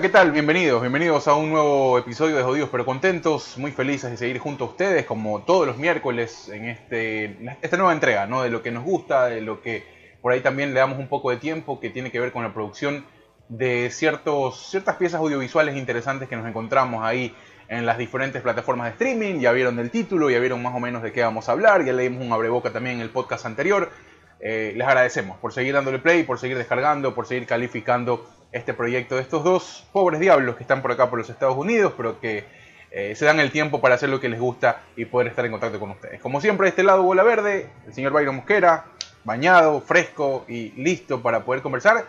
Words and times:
¿qué 0.00 0.08
tal? 0.08 0.30
Bienvenidos, 0.30 0.80
bienvenidos 0.80 1.26
a 1.26 1.34
un 1.34 1.50
nuevo 1.50 1.98
episodio 1.98 2.36
de 2.36 2.44
Jodidos 2.44 2.68
pero 2.70 2.86
Contentos. 2.86 3.58
Muy 3.58 3.72
felices 3.72 4.08
de 4.12 4.16
seguir 4.16 4.38
junto 4.38 4.64
a 4.64 4.68
ustedes, 4.68 5.04
como 5.04 5.42
todos 5.42 5.66
los 5.66 5.76
miércoles, 5.76 6.48
en 6.50 6.66
este, 6.66 7.36
esta 7.62 7.76
nueva 7.76 7.92
entrega. 7.92 8.24
De 8.24 8.48
lo 8.48 8.62
que 8.62 8.70
nos 8.70 8.84
gusta, 8.84 9.26
de 9.26 9.40
lo 9.40 9.60
que 9.60 9.82
por 10.22 10.32
ahí 10.32 10.40
también 10.40 10.72
le 10.72 10.78
damos 10.78 11.00
un 11.00 11.08
poco 11.08 11.30
de 11.30 11.38
tiempo, 11.38 11.80
que 11.80 11.90
tiene 11.90 12.12
que 12.12 12.20
ver 12.20 12.30
con 12.30 12.44
la 12.44 12.54
producción 12.54 13.06
de 13.48 13.90
ciertos, 13.90 14.70
ciertas 14.70 14.94
piezas 14.96 15.20
audiovisuales 15.20 15.76
interesantes 15.76 16.28
que 16.28 16.36
nos 16.36 16.46
encontramos 16.46 17.04
ahí 17.04 17.34
en 17.66 17.84
las 17.84 17.98
diferentes 17.98 18.40
plataformas 18.40 18.86
de 18.86 18.92
streaming. 18.92 19.40
Ya 19.40 19.50
vieron 19.50 19.80
el 19.80 19.90
título, 19.90 20.30
ya 20.30 20.38
vieron 20.38 20.62
más 20.62 20.76
o 20.76 20.78
menos 20.78 21.02
de 21.02 21.10
qué 21.10 21.22
vamos 21.22 21.48
a 21.48 21.52
hablar, 21.52 21.84
ya 21.84 21.92
leímos 21.92 22.24
un 22.24 22.32
abreboca 22.32 22.70
también 22.70 22.96
en 22.96 23.02
el 23.02 23.10
podcast 23.10 23.46
anterior. 23.46 23.90
Eh, 24.38 24.74
les 24.76 24.86
agradecemos 24.86 25.38
por 25.38 25.52
seguir 25.52 25.74
dándole 25.74 25.98
play, 25.98 26.22
por 26.22 26.38
seguir 26.38 26.56
descargando, 26.56 27.16
por 27.16 27.26
seguir 27.26 27.48
calificando 27.48 28.24
este 28.52 28.74
proyecto 28.74 29.16
de 29.16 29.22
estos 29.22 29.44
dos 29.44 29.86
pobres 29.92 30.20
diablos 30.20 30.56
que 30.56 30.62
están 30.62 30.82
por 30.82 30.92
acá 30.92 31.10
por 31.10 31.18
los 31.18 31.30
Estados 31.30 31.56
Unidos, 31.56 31.92
pero 31.96 32.20
que 32.20 32.44
eh, 32.90 33.14
se 33.14 33.24
dan 33.26 33.40
el 33.40 33.50
tiempo 33.50 33.80
para 33.80 33.96
hacer 33.96 34.08
lo 34.08 34.20
que 34.20 34.28
les 34.28 34.40
gusta 34.40 34.82
y 34.96 35.04
poder 35.04 35.28
estar 35.28 35.44
en 35.44 35.52
contacto 35.52 35.78
con 35.78 35.90
ustedes. 35.90 36.20
Como 36.20 36.40
siempre, 36.40 36.64
de 36.64 36.70
este 36.70 36.82
lado 36.82 37.02
Bola 37.02 37.22
Verde, 37.22 37.70
el 37.86 37.94
señor 37.94 38.12
Byron 38.12 38.36
Mosquera, 38.36 38.86
bañado, 39.24 39.80
fresco 39.80 40.44
y 40.48 40.70
listo 40.70 41.20
para 41.22 41.44
poder 41.44 41.62
conversar 41.62 42.06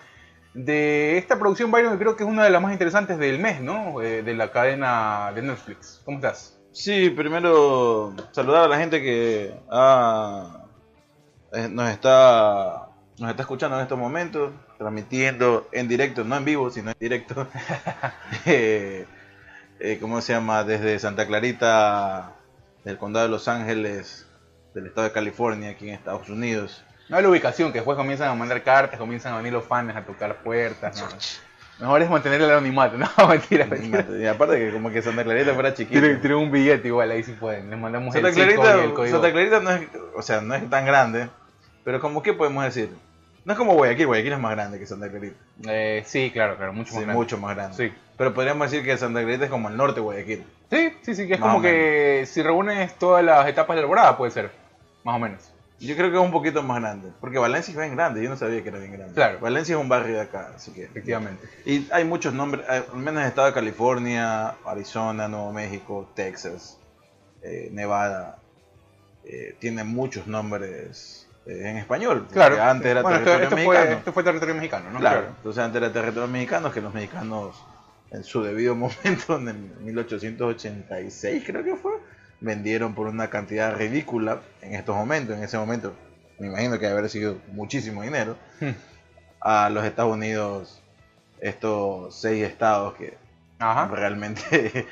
de 0.53 1.17
esta 1.17 1.37
producción, 1.37 1.71
Byron, 1.71 1.93
que 1.93 1.99
creo 1.99 2.15
que 2.15 2.23
es 2.23 2.29
una 2.29 2.43
de 2.43 2.49
las 2.49 2.61
más 2.61 2.71
interesantes 2.71 3.17
del 3.17 3.39
mes, 3.39 3.61
¿no? 3.61 4.01
Eh, 4.01 4.23
de 4.23 4.33
la 4.33 4.51
cadena 4.51 5.31
de 5.35 5.41
Netflix. 5.41 6.01
¿Cómo 6.05 6.17
estás? 6.17 6.59
Sí, 6.71 7.09
primero 7.09 8.13
saludar 8.31 8.63
a 8.63 8.67
la 8.67 8.77
gente 8.77 9.01
que 9.01 9.53
ah, 9.69 10.65
eh, 11.51 11.67
nos 11.69 11.89
está 11.89 12.87
nos 13.19 13.29
está 13.31 13.43
escuchando 13.43 13.75
en 13.75 13.83
estos 13.83 13.97
momentos, 13.97 14.53
transmitiendo 14.79 15.67
en 15.73 15.89
directo, 15.89 16.23
no 16.23 16.37
en 16.37 16.45
vivo, 16.45 16.71
sino 16.71 16.89
en 16.89 16.97
directo. 16.97 17.45
eh, 18.45 19.05
eh, 19.79 19.97
¿Cómo 19.99 20.21
se 20.21 20.33
llama? 20.33 20.63
Desde 20.63 20.97
Santa 20.99 21.27
Clarita, 21.27 22.31
del 22.85 22.97
condado 22.97 23.25
de 23.25 23.31
Los 23.31 23.49
Ángeles, 23.49 24.25
del 24.73 24.87
estado 24.87 25.05
de 25.05 25.13
California, 25.13 25.71
aquí 25.71 25.89
en 25.89 25.95
Estados 25.95 26.29
Unidos. 26.29 26.83
No 27.09 27.17
hay 27.17 27.23
la 27.23 27.29
ubicación, 27.29 27.73
que 27.73 27.79
después 27.79 27.97
comienzan 27.97 28.29
a 28.29 28.35
mandar 28.35 28.63
cartas, 28.63 28.97
comienzan 28.97 29.33
a 29.33 29.37
venir 29.37 29.51
los 29.51 29.65
fans 29.65 29.93
a 29.95 30.05
tocar 30.05 30.37
puertas. 30.37 31.01
¿no? 31.01 31.85
Mejor 31.85 32.01
es 32.01 32.09
mantener 32.09 32.41
el 32.41 32.49
anonimato, 32.49 32.97
no, 32.97 33.09
mentira, 33.27 33.65
mentira. 33.65 34.05
Y 34.17 34.25
aparte 34.27 34.57
que 34.59 34.71
como 34.71 34.91
que 34.91 35.01
Santa 35.01 35.25
Clarita 35.25 35.53
fuera 35.53 35.73
chiquita. 35.73 35.99
Tienen 35.99 36.35
un 36.35 36.51
billete 36.51 36.87
igual, 36.87 37.11
ahí 37.11 37.23
sí 37.23 37.33
pueden. 37.33 37.69
Les 37.69 37.77
mandamos 37.77 38.13
Santa 38.13 38.29
el 38.29 38.33
Clarita, 38.33 38.77
y 38.77 38.79
el 38.79 38.93
código. 38.93 39.17
Santa 39.17 39.31
Clarita 39.33 39.59
no 39.59 39.71
es, 39.71 39.87
o 40.15 40.21
sea, 40.21 40.39
no 40.39 40.55
es 40.55 40.69
tan 40.69 40.85
grande, 40.85 41.29
pero 41.83 41.99
como 41.99 42.23
que 42.23 42.33
podemos 42.33 42.63
decir, 42.63 42.89
no 43.49 43.53
es 43.53 43.57
como 43.57 43.73
Guayaquil, 43.73 44.05
Guayaquil 44.05 44.33
es 44.33 44.39
más 44.39 44.51
grande 44.51 44.77
que 44.77 44.85
Santa 44.85 45.09
Clarita. 45.09 45.35
Eh, 45.67 46.03
sí, 46.05 46.29
claro, 46.29 46.55
claro, 46.55 46.71
mucho 46.71 46.91
más 46.91 46.99
Sí, 46.99 47.03
grande. 47.05 47.13
mucho 47.15 47.37
más 47.39 47.55
grande. 47.55 47.75
Sí. 47.75 47.91
Pero 48.15 48.31
podríamos 48.31 48.69
decir 48.69 48.85
que 48.85 48.95
Santa 48.95 49.23
Clarita 49.23 49.45
es 49.45 49.49
como 49.49 49.69
el 49.69 49.75
norte 49.75 49.95
de 49.95 50.01
Guayaquil. 50.01 50.43
Sí, 50.69 50.93
sí, 51.01 51.15
sí, 51.15 51.27
que 51.27 51.33
es 51.33 51.39
Más 51.39 51.49
como 51.49 51.63
que 51.63 52.25
si 52.27 52.43
reúnes 52.43 52.93
todas 52.99 53.25
las 53.25 53.47
etapas 53.47 53.75
de 53.75 53.81
la 53.81 53.85
temporada, 53.87 54.17
puede 54.17 54.29
ser, 54.31 54.51
más 55.03 55.15
o 55.15 55.19
menos. 55.19 55.51
Yo 55.79 55.95
creo 55.95 56.11
que 56.11 56.17
es 56.17 56.21
un 56.21 56.29
poquito 56.29 56.61
más 56.61 56.79
grande, 56.79 57.09
porque 57.19 57.39
Valencia 57.39 57.71
es 57.71 57.77
bien 57.79 57.95
grande, 57.95 58.21
yo 58.21 58.29
no 58.29 58.35
sabía 58.37 58.61
que 58.61 58.69
era 58.69 58.77
bien 58.77 58.91
grande. 58.91 59.15
Claro. 59.15 59.39
Valencia 59.39 59.75
es 59.75 59.81
un 59.81 59.89
barrio 59.89 60.13
de 60.17 60.21
acá, 60.21 60.51
así 60.55 60.71
que... 60.71 60.83
Efectivamente. 60.83 61.47
Y 61.65 61.87
hay 61.91 62.03
muchos 62.05 62.35
nombres, 62.35 62.63
eh, 62.69 62.83
al 62.93 62.99
menos 62.99 63.15
en 63.15 63.21
el 63.21 63.27
estado 63.29 63.47
de 63.47 63.53
California, 63.55 64.49
Arizona, 64.63 65.27
Nuevo 65.27 65.51
México, 65.51 66.07
Texas, 66.13 66.77
eh, 67.41 67.69
Nevada, 67.71 68.37
eh, 69.25 69.55
tiene 69.57 69.83
muchos 69.83 70.27
nombres 70.27 71.25
en 71.49 71.77
español. 71.77 72.27
Claro. 72.31 72.61
Antes 72.61 72.91
era 72.91 73.01
bueno, 73.01 73.17
territorio 73.17 73.43
esto 73.43 73.55
fue, 73.57 73.65
mexicano. 73.65 73.97
esto 73.97 74.13
fue 74.13 74.23
territorio 74.23 74.55
mexicano, 74.55 74.89
¿no? 74.91 74.99
Claro. 74.99 75.25
Entonces 75.37 75.63
antes 75.63 75.81
era 75.81 75.91
territorio 75.91 76.27
mexicano, 76.27 76.71
que 76.71 76.81
los 76.81 76.93
mexicanos 76.93 77.63
en 78.11 78.23
su 78.23 78.41
debido 78.43 78.75
momento, 78.75 79.37
en 79.37 79.47
el 79.47 79.55
1886 79.81 81.43
creo 81.45 81.63
que 81.63 81.75
fue, 81.75 81.93
vendieron 82.41 82.93
por 82.95 83.07
una 83.07 83.29
cantidad 83.29 83.75
ridícula 83.75 84.39
en 84.61 84.75
estos 84.75 84.95
momentos, 84.95 85.37
en 85.37 85.43
ese 85.43 85.57
momento, 85.57 85.93
me 86.39 86.47
imagino 86.47 86.79
que 86.79 86.87
haber 86.87 87.09
sido 87.09 87.37
muchísimo 87.51 88.01
dinero, 88.03 88.37
Hmm. 88.59 88.71
a 89.41 89.69
los 89.69 89.85
Estados 89.85 90.13
Unidos 90.13 90.81
estos 91.39 92.13
seis 92.19 92.43
estados 92.45 92.95
que 92.95 93.17
Ajá. 93.59 93.87
realmente 93.87 94.85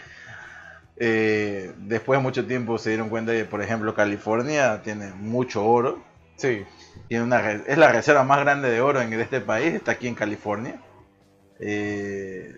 eh, 0.97 1.72
después 1.78 2.18
de 2.19 2.24
mucho 2.24 2.45
tiempo 2.45 2.78
se 2.78 2.89
dieron 2.91 3.09
cuenta 3.09 3.31
que, 3.34 3.45
por 3.45 3.62
ejemplo, 3.62 3.94
California 3.94 4.81
tiene 4.84 5.12
mucho 5.13 5.66
oro, 5.66 6.01
Sí. 6.38 6.66
tiene 7.09 7.24
una 7.24 7.52
es 7.52 7.78
la 7.78 7.92
reserva 7.92 8.24
más 8.24 8.40
grande 8.40 8.70
de 8.70 8.80
oro 8.81 9.02
en 9.02 9.12
este 9.14 9.42
país, 9.42 9.74
está 9.74 9.92
aquí 9.94 10.08
en 10.08 10.16
California. 10.16 10.75
Eh, 11.59 12.56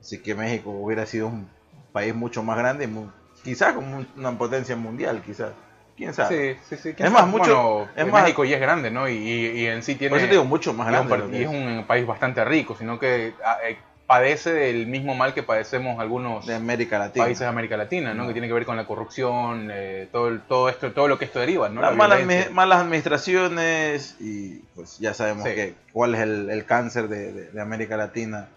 así 0.00 0.18
que 0.20 0.34
México 0.34 0.70
hubiera 0.70 1.06
sido 1.06 1.28
un 1.28 1.48
país 1.92 2.14
mucho 2.14 2.42
más 2.42 2.58
grande, 2.58 2.84
y 2.84 2.88
mu- 2.88 3.10
quizás 3.44 3.72
como 3.74 3.98
un- 3.98 4.08
una 4.16 4.36
potencia 4.36 4.76
mundial, 4.76 5.22
quizás. 5.24 5.52
¿Quién 5.96 6.14
sabe? 6.14 6.54
Sí, 6.68 6.76
sí, 6.76 6.94
sí. 6.94 6.94
Es 7.02 7.10
más, 7.10 7.26
mucho- 7.26 7.74
Bueno, 7.78 7.90
es 7.96 8.06
más- 8.12 8.22
México 8.22 8.44
ya 8.44 8.54
es 8.56 8.60
grande, 8.60 8.90
¿no? 8.90 9.08
Y, 9.08 9.14
y- 9.14 9.46
y 9.62 9.66
en 9.66 9.82
sí 9.82 9.96
tiene. 9.96 10.10
Por 10.10 10.18
eso 10.18 10.26
te 10.28 10.32
digo 10.32 10.44
mucho 10.44 10.72
más 10.72 10.86
y 10.86 10.94
es 10.94 11.00
un 11.00 11.08
grande. 11.08 11.38
y 11.38 11.42
es 11.42 11.48
un 11.48 11.84
país 11.86 12.06
bastante 12.06 12.44
rico, 12.44 12.76
sino 12.78 12.98
que 13.00 13.34
ah, 13.44 13.58
eh, 13.68 13.78
padece 14.08 14.52
del 14.54 14.86
mismo 14.86 15.14
mal 15.14 15.34
que 15.34 15.42
padecemos 15.44 16.00
algunos 16.00 16.46
de 16.46 16.54
América 16.54 16.98
Latina. 16.98 17.24
países 17.26 17.40
de 17.40 17.46
América 17.46 17.76
Latina, 17.76 18.14
¿no? 18.14 18.22
No. 18.22 18.26
Que 18.28 18.32
tiene 18.32 18.48
que 18.48 18.54
ver 18.54 18.64
con 18.64 18.76
la 18.76 18.86
corrupción, 18.86 19.68
eh, 19.70 20.08
todo, 20.10 20.36
todo 20.48 20.68
esto, 20.70 20.92
todo 20.92 21.06
lo 21.08 21.18
que 21.18 21.26
esto 21.26 21.38
deriva, 21.40 21.68
¿no? 21.68 21.80
Las 21.82 21.90
La 21.92 21.96
malas, 21.96 22.50
malas 22.50 22.80
administraciones 22.80 24.16
y 24.18 24.60
pues 24.74 24.98
ya 24.98 25.12
sabemos 25.14 25.44
Sí. 25.44 25.54
que 25.54 25.74
cuál 25.92 26.14
es 26.14 26.22
el, 26.22 26.48
el 26.50 26.64
cáncer 26.64 27.08
de, 27.08 27.32
de- 27.32 27.50
de 27.52 27.60
América 27.60 27.96
Latina, 27.98 28.48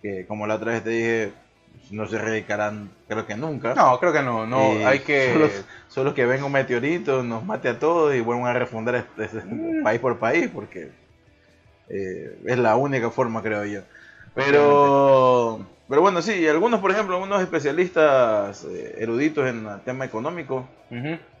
que 0.00 0.24
como 0.26 0.46
la 0.46 0.54
otra 0.54 0.72
vez 0.72 0.82
te 0.82 0.90
dije, 0.90 1.32
no 1.90 2.06
se 2.08 2.16
erradicarán 2.16 2.90
creo 3.06 3.26
que 3.26 3.36
nunca. 3.36 3.74
No, 3.74 4.00
creo 4.00 4.14
que 4.14 4.22
no, 4.22 4.46
no, 4.46 4.80
Y 4.80 4.84
hay 4.84 5.00
que... 5.00 5.32
Solo, 5.34 5.50
solo 5.88 6.14
que 6.14 6.24
venga 6.24 6.46
un 6.46 6.52
meteorito, 6.52 7.22
nos 7.22 7.44
mate 7.44 7.68
a 7.68 7.78
todos 7.78 8.14
y 8.14 8.20
vuelvan 8.20 8.46
a 8.56 8.58
refundar 8.58 8.94
este, 8.94 9.24
este 9.24 9.42
Mm. 9.44 9.82
país 9.82 10.00
por 10.00 10.18
país, 10.18 10.48
porque 10.52 10.90
eh, 11.88 12.38
es 12.46 12.58
la 12.58 12.76
única 12.76 13.10
forma, 13.10 13.42
creo 13.42 13.64
yo. 13.66 13.80
Pero, 14.36 15.66
pero 15.88 16.00
bueno, 16.02 16.20
sí, 16.22 16.46
algunos, 16.46 16.80
por 16.80 16.90
ejemplo, 16.90 17.14
algunos 17.16 17.40
especialistas 17.42 18.64
eh, 18.64 18.96
eruditos 18.98 19.48
en 19.48 19.66
el 19.66 19.80
tema 19.80 20.04
económico 20.04 20.68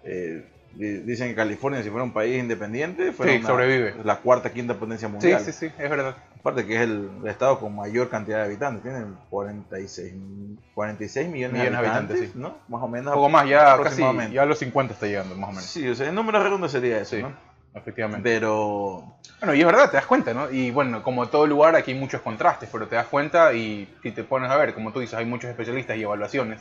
eh, 0.04 0.44
di- 0.72 0.98
dicen 1.00 1.28
que 1.28 1.34
California, 1.34 1.82
si 1.82 1.90
fuera 1.90 2.04
un 2.04 2.12
país 2.12 2.38
independiente, 2.38 3.12
fuera 3.12 3.32
Sí, 3.32 3.38
una- 3.38 3.48
sobrevive. 3.48 3.94
la 4.04 4.16
cuarta, 4.16 4.52
quinta 4.52 4.74
potencia 4.74 5.08
Sí, 5.08 5.12
mundial. 5.12 5.40
sí, 5.44 5.52
sí, 5.52 5.66
es 5.66 5.90
verdad. 5.90 6.16
Aparte 6.40 6.64
que 6.64 6.76
es 6.76 6.80
el, 6.82 7.10
el 7.22 7.28
estado 7.28 7.58
con 7.58 7.74
mayor 7.74 8.08
cantidad 8.08 8.38
de 8.38 8.44
habitantes, 8.44 8.82
tienen 8.82 9.16
46, 9.30 10.14
46 10.74 11.28
millones, 11.28 11.52
Millones 11.52 11.72
de 11.72 11.76
habitantes, 11.78 12.16
habitantes, 12.18 12.32
sí. 12.34 12.38
¿no? 12.38 12.56
Más 12.68 12.82
o 12.82 12.88
menos. 12.88 13.08
Un 13.08 13.14
poco 13.14 13.28
más, 13.28 13.48
ya 13.48 13.58
casi, 13.64 13.72
aproximadamente. 13.80 14.34
ya 14.34 14.42
a 14.42 14.46
los 14.46 14.58
50 14.58 14.94
está 14.94 15.06
llegando, 15.06 15.34
más 15.34 15.48
o 15.50 15.52
menos. 15.52 15.64
Sí, 15.64 15.88
o 15.88 15.94
sea, 15.94 16.08
en 16.08 16.14
números 16.14 16.42
redondos 16.42 16.70
sería 16.72 16.98
eso, 17.00 17.16
Sí, 17.16 17.22
¿no? 17.22 17.32
Efectivamente. 17.76 18.28
Pero 18.28 19.04
Bueno, 19.40 19.54
y 19.54 19.60
es 19.60 19.66
verdad, 19.66 19.90
te 19.90 19.96
das 19.96 20.06
cuenta, 20.06 20.32
¿no? 20.34 20.50
Y 20.50 20.70
bueno, 20.70 21.02
como 21.02 21.28
todo 21.28 21.46
lugar, 21.46 21.76
aquí 21.76 21.92
hay 21.92 21.98
muchos 21.98 22.20
contrastes, 22.22 22.68
pero 22.72 22.86
te 22.88 22.96
das 22.96 23.06
cuenta 23.06 23.52
y 23.52 23.88
si 24.02 24.10
te 24.12 24.24
pones 24.24 24.50
a 24.50 24.56
ver, 24.56 24.72
como 24.74 24.92
tú 24.92 25.00
dices, 25.00 25.18
hay 25.18 25.24
muchos 25.26 25.50
especialistas 25.50 25.96
y 25.96 26.02
evaluaciones. 26.02 26.60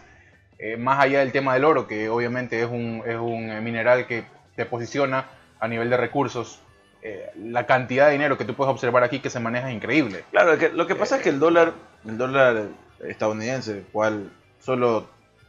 eh, 0.58 0.78
más 0.78 1.00
allá 1.00 1.20
del 1.20 1.32
tema 1.34 1.54
del 1.54 1.66
oro, 1.66 1.86
que 1.88 2.08
obviamente 2.10 2.62
es 2.62 2.68
un, 2.68 3.04
es 3.06 3.18
un 3.18 3.50
eh, 3.52 3.60
mineral 3.62 4.08
que 4.08 4.24
te 4.56 4.66
posiciona 4.66 5.26
a 5.60 5.68
nivel 5.68 5.90
de 5.90 5.98
recursos, 5.98 6.62
eh, 7.02 7.30
la 7.36 7.66
cantidad 7.66 8.06
de 8.08 8.14
dinero 8.14 8.38
que 8.38 8.46
tú 8.46 8.56
puedes 8.56 8.72
observar 8.72 9.04
aquí 9.04 9.20
que 9.20 9.30
se 9.30 9.40
maneja 9.42 9.70
es 9.70 9.76
increíble. 9.76 10.24
Claro, 10.32 10.58
que, 10.58 10.70
lo 10.70 10.88
que 10.88 10.96
pasa 10.96 11.18
es 11.18 11.24
que 11.24 11.30
el 11.30 11.40
dólar, 11.40 11.74
el 12.06 12.18
dólar 12.18 12.68
estadounidense, 13.06 13.84
cual 13.92 14.32
solo 14.60 15.08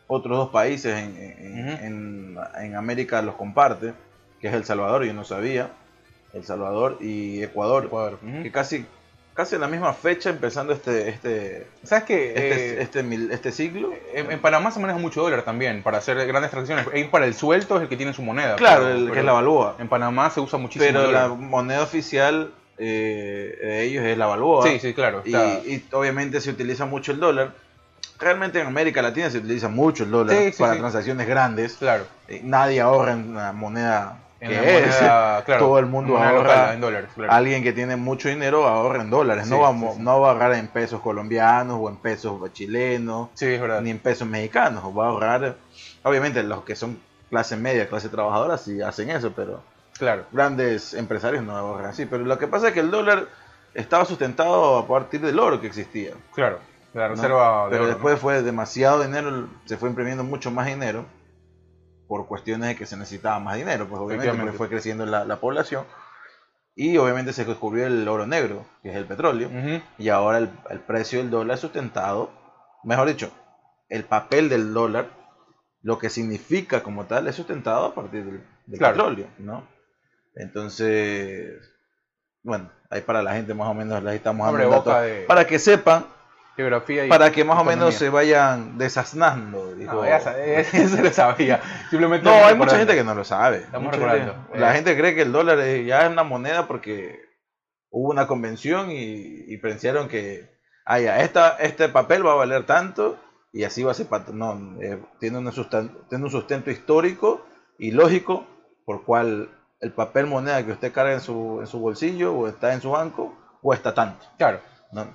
otros 0.09 0.37
dos 0.37 0.49
países 0.51 0.97
en, 0.99 1.17
en- 1.17 1.69
Ujú. 1.69 1.85
en- 1.85 2.39
en 2.65 2.77
América 2.77 3.23
los 3.23 3.35
comparte, 3.37 3.95
que 4.41 4.49
es 4.49 4.55
El 4.55 4.65
Salvador, 4.65 5.05
yo 5.05 5.13
no 5.15 5.25
sabía, 5.25 5.71
El 6.33 6.45
Salvador 6.45 6.99
y 7.01 7.43
Ecuador, 7.43 8.19
que 8.43 8.51
casi, 8.53 8.85
casi 9.35 9.55
en 9.55 9.61
la 9.63 9.69
misma 9.69 9.93
fecha 9.93 10.31
empezando 10.31 10.73
este, 10.73 11.09
este, 11.09 11.67
¿Sabes 11.85 12.05
qué? 12.05 12.29
este, 12.29 12.79
Eh, 12.79 12.83
este, 12.83 13.35
este 13.35 13.53
siglo. 13.53 13.93
en, 14.15 14.31
en 14.33 14.41
Panamá 14.41 14.71
se 14.71 14.81
maneja 14.81 14.99
mucho 14.99 15.23
dólar 15.23 15.43
también 15.43 15.83
para 15.83 15.99
hacer 15.99 16.17
grandes 16.27 16.51
transacciones. 16.51 16.87
Ir 16.95 17.11
para 17.11 17.27
el 17.27 17.35
suelto 17.35 17.77
es 17.77 17.83
el 17.83 17.89
que 17.89 17.97
tiene 17.97 18.13
su 18.13 18.23
moneda. 18.23 18.57
Claro, 18.57 18.85
pero- 18.85 18.95
el, 18.97 19.11
que 19.13 19.19
es 19.21 19.25
la 19.25 19.33
balboa. 19.33 19.77
En 19.79 19.89
Panamá 19.89 20.31
se 20.31 20.41
usa 20.41 20.59
muchísimo 20.59 20.85
Pero 20.87 21.11
la 21.11 21.29
moneda 21.29 21.83
oficial 21.83 22.53
eh, 22.79 23.59
de 23.63 23.83
ellos 23.85 24.05
es 24.05 24.19
la 24.19 24.27
balboa. 24.27 24.67
Sí, 24.67 24.79
sí, 24.81 24.93
claro. 24.95 25.23
Y, 25.25 25.83
obviamente 25.93 26.41
se 26.41 26.51
utiliza 26.51 26.85
mucho 26.87 27.13
el 27.13 27.21
dólar. 27.21 27.53
Realmente 28.19 28.61
en 28.61 28.67
América 28.67 29.03
Latina 29.03 29.29
se 29.31 29.39
utiliza 29.39 29.69
mucho 29.69 30.05
el 30.05 30.11
dólar 30.11 30.37
Sí, 30.37 30.53
sí, 30.53 30.59
para 30.59 30.73
sí. 30.75 30.79
transacciones 30.81 31.27
grandes. 31.27 31.75
Claro. 31.75 32.05
Eh, 32.29 32.41
Nadie 32.45 32.81
ahorra 32.81 33.13
en 33.13 33.31
una 33.31 33.53
moneda 33.53 34.19
En 34.41 34.49
que 34.51 34.55
la 34.55 34.63
es. 34.63 34.87
moneda, 35.01 35.43
claro, 35.47 35.67
Todo 35.67 35.79
el 35.79 35.87
mundo 35.87 36.17
ahorra. 36.19 36.43
local, 36.43 36.75
en 36.75 36.81
dólares, 36.81 37.11
claro. 37.15 37.33
Alguien 37.33 37.63
que 37.63 37.73
tiene 37.73 37.97
mucho 37.97 38.29
dinero 38.29 38.67
ahorra 38.67 39.03
en 39.03 39.11
dólares. 39.11 39.47
no, 39.49 39.57
sí, 39.73 39.97
sí. 39.97 40.03
no 40.03 40.21
va 40.21 40.29
a 40.29 40.33
ahorrar 40.33 40.53
en 40.55 40.69
pesos 40.69 41.01
colombianos 41.01 41.79
o 41.81 41.89
en 41.89 41.97
pesos 41.97 42.39
chilenos, 42.53 43.31
ni 43.83 43.91
en 43.91 43.99
pesos 43.99 44.29
mexicanos. 44.29 44.85
Va 44.97 45.07
a 45.07 45.09
ahorrar. 45.09 45.57
Obviamente 46.03 46.43
los 46.43 46.65
que 46.65 46.77
son 46.77 47.01
clase 47.31 47.57
media, 47.57 47.89
clase 47.89 48.09
trabajadora, 48.09 48.59
sí 48.59 48.81
hacen 48.83 49.11
eso, 49.11 49.33
pero 49.35 49.63
Claro. 49.99 50.25
grandes 50.31 50.93
empresarios 50.93 51.43
no 51.43 51.57
ahorran 51.57 51.87
así. 51.87 52.05
Pero 52.07 52.25
lo 52.25 52.39
que 52.39 52.47
pasa 52.47 52.69
es 52.69 52.75
que 52.75 52.81
el 52.81 52.91
dólar 52.91 53.27
estaba 53.73 54.05
sustentado 54.05 54.79
a 54.79 54.87
partir 54.87 55.21
del 55.23 55.39
oro 55.39 55.61
que 55.61 55.67
existía. 55.67 56.13
Claro, 56.35 56.59
la 56.93 57.09
¿no? 57.09 57.15
reserva 57.15 57.65
de 57.65 57.71
Pero 57.71 57.83
oro, 57.85 57.93
después 57.93 58.15
¿no? 58.17 58.21
fue 58.21 58.43
demasiado 58.43 59.03
dinero, 59.03 59.49
se 59.65 59.77
fue 59.79 59.89
imprimiendo 59.89 60.23
mucho 60.25 60.51
más 60.51 60.67
dinero 60.67 61.07
por 62.09 62.27
cuestiones 62.27 62.69
de 62.69 62.77
que 62.77 62.87
se 62.87 62.97
necesitaba 62.97 63.39
más 63.41 63.57
dinero, 63.57 63.87
pues 63.89 64.01
obviamente 64.01 64.53
fue 64.57 64.69
creciendo 64.69 65.07
la, 65.07 65.25
la 65.25 65.37
población. 65.37 65.85
Y 66.75 66.99
obviamente 66.99 67.33
se 67.33 67.45
descubrió 67.45 67.87
el 67.87 68.07
oro 68.07 68.27
negro, 68.27 68.67
que 68.83 68.91
es 68.91 68.97
el 68.97 69.07
petróleo. 69.07 69.49
Y 69.99 70.09
ahora 70.11 70.39
el, 70.39 70.51
el 70.71 70.81
precio 70.81 71.19
del 71.21 71.31
dólar 71.31 71.57
sustentado, 71.59 72.31
mejor 72.85 73.09
dicho, 73.09 73.31
el 73.89 74.05
papel 74.05 74.49
del 74.49 74.75
dólar, 74.75 75.07
lo 75.83 75.99
que 75.99 76.11
significa 76.11 76.83
como 76.83 77.05
tal, 77.07 77.29
es 77.29 77.35
sustentado 77.37 77.87
a 77.87 77.95
partir 77.95 78.25
del, 78.25 78.41
del 78.67 78.79
Claro. 78.79 78.95
petróleo, 78.95 79.27
¿no? 79.39 79.65
Entonces, 80.35 81.61
bueno, 82.43 82.71
ahí 82.91 83.01
para 83.01 83.23
la 83.23 83.33
gente 83.35 83.55
más 83.55 83.69
o 83.69 83.75
menos 83.75 84.03
les 84.03 84.15
estamos 84.15 84.47
dando 84.47 84.57
Abre 84.59 84.65
el 84.65 84.71
dato, 84.71 84.91
boca 84.91 85.01
de- 85.03 85.25
para 85.27 85.45
que 85.47 85.59
sepan, 85.59 86.07
Geografía 86.57 87.05
y 87.07 87.09
para 87.09 87.31
que 87.31 87.45
más 87.45 87.59
o 87.59 87.65
menos 87.65 87.95
economía. 87.95 87.99
se 87.99 88.09
vayan 88.11 88.79
desasnando. 88.79 89.75
dijo. 89.75 89.93
No, 89.95 90.05
ya 90.07 90.21
sa- 90.21 90.39
eso 90.45 91.03
lo 91.03 91.11
sabía. 91.13 91.61
Simplemente 91.91 92.25
No, 92.29 92.45
hay 92.47 92.55
mucha 92.55 92.79
gente 92.79 92.95
que 92.95 93.05
no 93.05 93.15
lo 93.15 93.25
sabe. 93.25 93.59
Estamos 93.59 93.93
recordando. 93.93 94.33
gente- 94.35 94.59
la 94.59 94.71
Eh. 94.73 94.75
gente 94.77 94.97
cree 94.97 95.15
que 95.15 95.23
el 95.23 95.33
dólar 95.33 95.59
ya 95.85 96.07
es 96.07 96.11
una 96.11 96.23
moneda 96.25 96.67
porque 96.67 97.21
hubo 97.91 98.11
una 98.11 98.27
convención 98.27 98.91
y, 98.91 99.45
y 99.47 99.57
pensaron 99.59 100.09
que 100.09 100.51
ah, 100.87 100.99
ya, 100.99 101.21
esta, 101.21 101.57
este 101.59 101.89
papel 101.89 102.27
va 102.27 102.33
a 102.33 102.37
valer 102.37 102.65
tanto 102.65 103.19
y 103.53 103.65
así 103.65 103.83
va 103.83 103.91
a 103.93 103.95
ser. 103.95 104.07
No, 104.33 104.77
eh, 104.83 104.99
tiene, 105.21 105.39
un 105.39 105.53
sustento, 105.53 106.05
tiene 106.09 106.25
un 106.25 106.31
sustento 106.31 106.71
histórico 106.71 107.47
y 107.79 107.91
lógico 107.91 108.47
por 108.85 109.05
cual 109.05 109.51
el 109.81 109.93
papel 109.93 110.27
moneda 110.27 110.65
que 110.65 110.73
usted 110.73 110.93
carga 110.93 111.13
en 111.13 111.21
su, 111.21 111.59
en 111.61 111.67
su 111.67 111.79
bolsillo 111.81 112.33
o 112.35 112.49
está 112.49 112.73
en 112.73 112.81
su 112.81 112.91
banco 112.91 113.37
cuesta 113.61 113.93
tanto. 113.95 114.25
Claro. 114.39 114.61
¿no? 114.93 115.07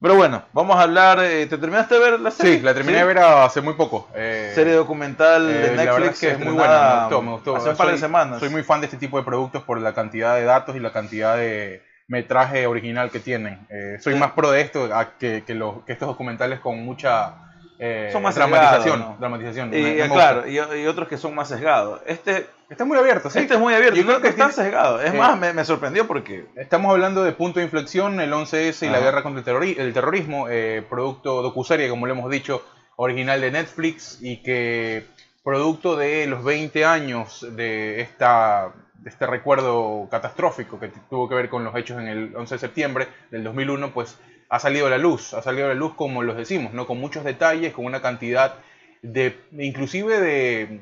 Pero 0.00 0.14
bueno, 0.14 0.44
vamos 0.52 0.76
a 0.76 0.82
hablar. 0.82 1.18
eh, 1.24 1.46
¿Te 1.46 1.58
terminaste 1.58 1.94
de 1.96 2.00
ver 2.00 2.20
la 2.20 2.30
serie? 2.30 2.58
Sí, 2.58 2.62
la 2.62 2.72
terminé 2.72 2.98
¿Sí? 2.98 3.00
de 3.00 3.06
ver 3.14 3.18
hace 3.18 3.60
muy 3.60 3.74
poco. 3.74 4.08
Eh, 4.14 4.52
Serie 4.54 4.74
documental 4.74 5.50
eh, 5.50 5.52
de 5.54 5.76
la 5.76 5.82
verdad 5.84 5.98
Netflix 5.98 6.14
es 6.14 6.20
que 6.20 6.30
es 6.34 6.38
muy 6.38 6.54
buena, 6.54 6.94
me 6.94 7.00
gustó, 7.00 7.22
me 7.22 7.30
gustó. 7.32 7.56
Hace 7.56 7.70
un 7.70 7.76
par 7.76 7.90
de 7.90 7.98
semanas. 7.98 8.38
Soy 8.38 8.48
muy 8.48 8.62
fan 8.62 8.80
de 8.80 8.86
este 8.86 8.96
tipo 8.96 9.18
de 9.18 9.24
productos 9.24 9.62
por 9.64 9.80
la 9.80 9.94
cantidad 9.94 10.36
de 10.36 10.44
datos 10.44 10.76
y 10.76 10.80
la 10.80 10.92
cantidad 10.92 11.36
de 11.36 11.82
metraje 12.06 12.66
original 12.68 13.10
que 13.10 13.18
tienen. 13.20 13.66
Eh, 13.70 13.98
soy 14.00 14.14
Sí. 14.14 14.20
más 14.20 14.32
pro 14.32 14.50
de 14.52 14.60
esto 14.60 14.88
a 14.94 15.16
que, 15.18 15.42
que, 15.44 15.54
los, 15.54 15.82
que 15.84 15.92
estos 15.94 16.06
documentales 16.08 16.60
con 16.60 16.78
mucha 16.84 17.47
eh, 17.78 18.08
Son 18.12 18.22
más 18.22 18.34
dramatización. 18.34 18.98
¿no? 19.00 19.16
dramatización. 19.20 19.68
Y, 19.68 19.76
Me- 19.76 19.82
me 19.82 19.90
eh, 19.98 20.08
gusta. 20.08 20.14
claro, 20.42 20.48
y, 20.48 20.82
y 20.82 20.86
otros 20.86 21.08
que 21.08 21.16
son 21.16 21.34
más 21.34 21.48
sesgados. 21.48 22.00
Este, 22.06 22.46
Está 22.70 22.84
muy 22.84 22.98
abierto, 22.98 23.30
sí. 23.30 23.38
este 23.38 23.54
es 23.54 23.60
muy 23.60 23.72
abierto. 23.72 23.96
Yo 23.96 24.04
creo 24.04 24.16
que 24.16 24.22
que 24.24 24.28
está 24.28 24.48
tiene- 24.48 24.52
sesgado. 24.64 25.00
Es 25.00 25.14
eh, 25.14 25.16
más, 25.16 25.38
me, 25.38 25.52
me 25.54 25.64
sorprendió 25.64 26.06
porque. 26.06 26.46
Estamos 26.56 26.90
hablando 26.92 27.24
de 27.24 27.32
punto 27.32 27.60
de 27.60 27.64
inflexión, 27.64 28.20
el 28.20 28.32
11S 28.32 28.86
y 28.86 28.90
la 28.90 29.00
guerra 29.00 29.22
contra 29.22 29.40
el, 29.40 29.46
terrori- 29.46 29.78
el 29.78 29.92
terrorismo, 29.94 30.48
eh, 30.50 30.84
producto 30.88 31.40
docuserie, 31.42 31.88
como 31.88 32.06
lo 32.06 32.12
hemos 32.12 32.30
dicho, 32.30 32.62
original 32.96 33.40
de 33.40 33.50
Netflix 33.52 34.18
y 34.20 34.42
que 34.42 35.06
producto 35.44 35.96
de 35.96 36.26
los 36.26 36.44
20 36.44 36.84
años 36.84 37.46
de, 37.52 38.02
esta, 38.02 38.72
de 38.94 39.08
este 39.08 39.26
recuerdo 39.26 40.06
catastrófico 40.10 40.78
que 40.78 40.88
tuvo 41.08 41.26
que 41.28 41.34
ver 41.36 41.48
con 41.48 41.64
los 41.64 41.74
hechos 41.74 41.98
en 42.00 42.08
el 42.08 42.36
11 42.36 42.56
de 42.56 42.58
septiembre 42.58 43.08
del 43.30 43.44
2001, 43.44 43.92
pues 43.94 44.18
ha 44.48 44.58
salido 44.58 44.86
a 44.86 44.90
la 44.90 44.98
luz, 44.98 45.34
ha 45.34 45.42
salido 45.42 45.66
a 45.66 45.68
la 45.70 45.74
luz 45.74 45.94
como 45.94 46.22
los 46.22 46.36
decimos, 46.36 46.72
¿no? 46.72 46.86
con 46.86 46.98
muchos 46.98 47.24
detalles, 47.24 47.72
con 47.72 47.84
una 47.84 48.00
cantidad 48.02 48.54
de, 49.02 49.36
inclusive 49.52 50.20
de... 50.20 50.80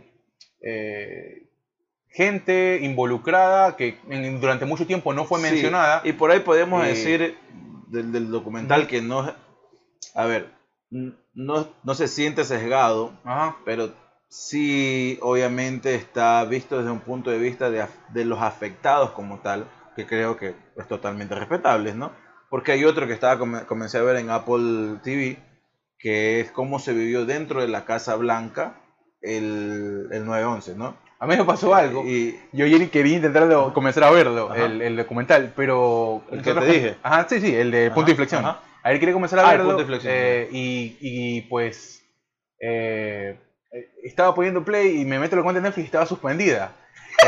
eh, 0.61 1.43
gente 2.09 2.79
involucrada 2.83 3.77
que 3.77 3.99
en- 4.09 4.41
durante 4.41 4.65
mucho 4.65 4.87
tiempo 4.87 5.13
no 5.13 5.27
fue 5.27 5.39
Sí, 5.41 5.51
mencionada. 5.51 6.01
y 6.05 6.13
por 6.13 6.31
ahí 6.31 6.41
podemos 6.41 6.83
Eh, 6.85 6.89
decir 6.89 7.37
del, 7.89 8.11
del 8.13 8.31
documental 8.31 8.87
que 8.87 9.03
no. 9.03 9.35
A 10.15 10.25
ver, 10.25 10.49
no, 10.91 11.69
no 11.83 11.95
se 11.95 12.09
siente 12.09 12.45
sesgado, 12.45 13.13
Ajá. 13.25 13.57
pero 13.67 13.93
sí, 14.29 15.19
obviamente, 15.21 15.95
está 15.95 16.43
visto 16.45 16.79
desde 16.79 16.91
un 16.91 17.01
punto 17.01 17.31
de 17.31 17.39
vista 17.39 17.69
de, 17.71 17.85
de 18.09 18.25
los 18.25 18.41
afectados 18.41 19.11
como 19.11 19.41
tal, 19.41 19.67
que 19.95 20.07
creo 20.07 20.37
que 20.39 20.55
es 20.77 20.89
totalmente 20.89 21.35
respetable, 21.35 21.93
¿no? 21.93 22.13
Porque 22.51 22.73
hay 22.73 22.85
otro 22.85 23.07
que 23.07 23.13
estaba 23.13 23.39
come- 23.39 23.65
comencé 23.67 23.99
a 23.99 24.03
ver 24.03 24.17
en 24.17 24.31
Apple 24.31 24.99
TV, 25.03 25.37
que 25.99 26.41
es 26.41 26.51
cómo 26.51 26.79
se 26.79 26.93
vivió 26.93 27.25
dentro 27.27 27.61
de 27.61 27.69
la 27.69 27.85
Casa 27.85 28.15
Blanca 28.17 28.75
el, 29.21 30.09
el 30.13 30.25
9-11, 30.25 30.77
¿no? 30.77 30.97
A 31.19 31.27
mí 31.27 31.37
me 31.37 31.45
pasó 31.45 31.75
algo. 31.75 32.05
Y, 32.07 32.39
Yo 32.53 32.67
ayer 32.67 32.89
quería 32.91 33.17
intentar 33.17 33.49
de- 33.49 33.73
comenzar 33.73 34.05
a 34.05 34.11
verlo, 34.11 34.51
Ajá. 34.53 34.67
el, 34.67 34.83
el 34.83 34.97
documental, 34.97 35.53
pero... 35.57 36.23
El 36.31 36.39
que 36.39 36.45
te 36.45 36.55
nosotros- 36.55 36.75
dije. 36.75 36.97
Ajá, 37.03 37.27
sí, 37.29 37.41
sí, 37.41 37.55
el 37.55 37.71
de 37.71 37.87
Ajá, 37.87 37.95
Punto 37.95 38.07
de 38.07 38.13
Inflexión. 38.13 38.45
ajá. 38.45 38.61
Ayer 38.83 39.01
quería 39.01 39.15
comenzar 39.15 39.39
a 39.41 39.49
Ah, 39.49 39.53
el 39.53 39.59
verlo 39.59 39.65
Punto 39.77 39.77
de 39.79 39.83
Inflexión, 39.95 40.13
eh, 40.15 40.49
y, 40.53 40.97
y, 41.01 41.41
pues 41.43 42.05
eh, 42.61 43.39
estaba 44.05 44.35
poniendo 44.35 44.63
play 44.65 45.01
y 45.01 45.05
me 45.05 45.19
meto 45.19 45.35
la 45.37 45.43
cuenta 45.43 45.61
de 45.61 45.67
Netflix 45.69 45.85
y 45.85 45.87
estaba 45.87 46.07
suspendida. 46.07 46.73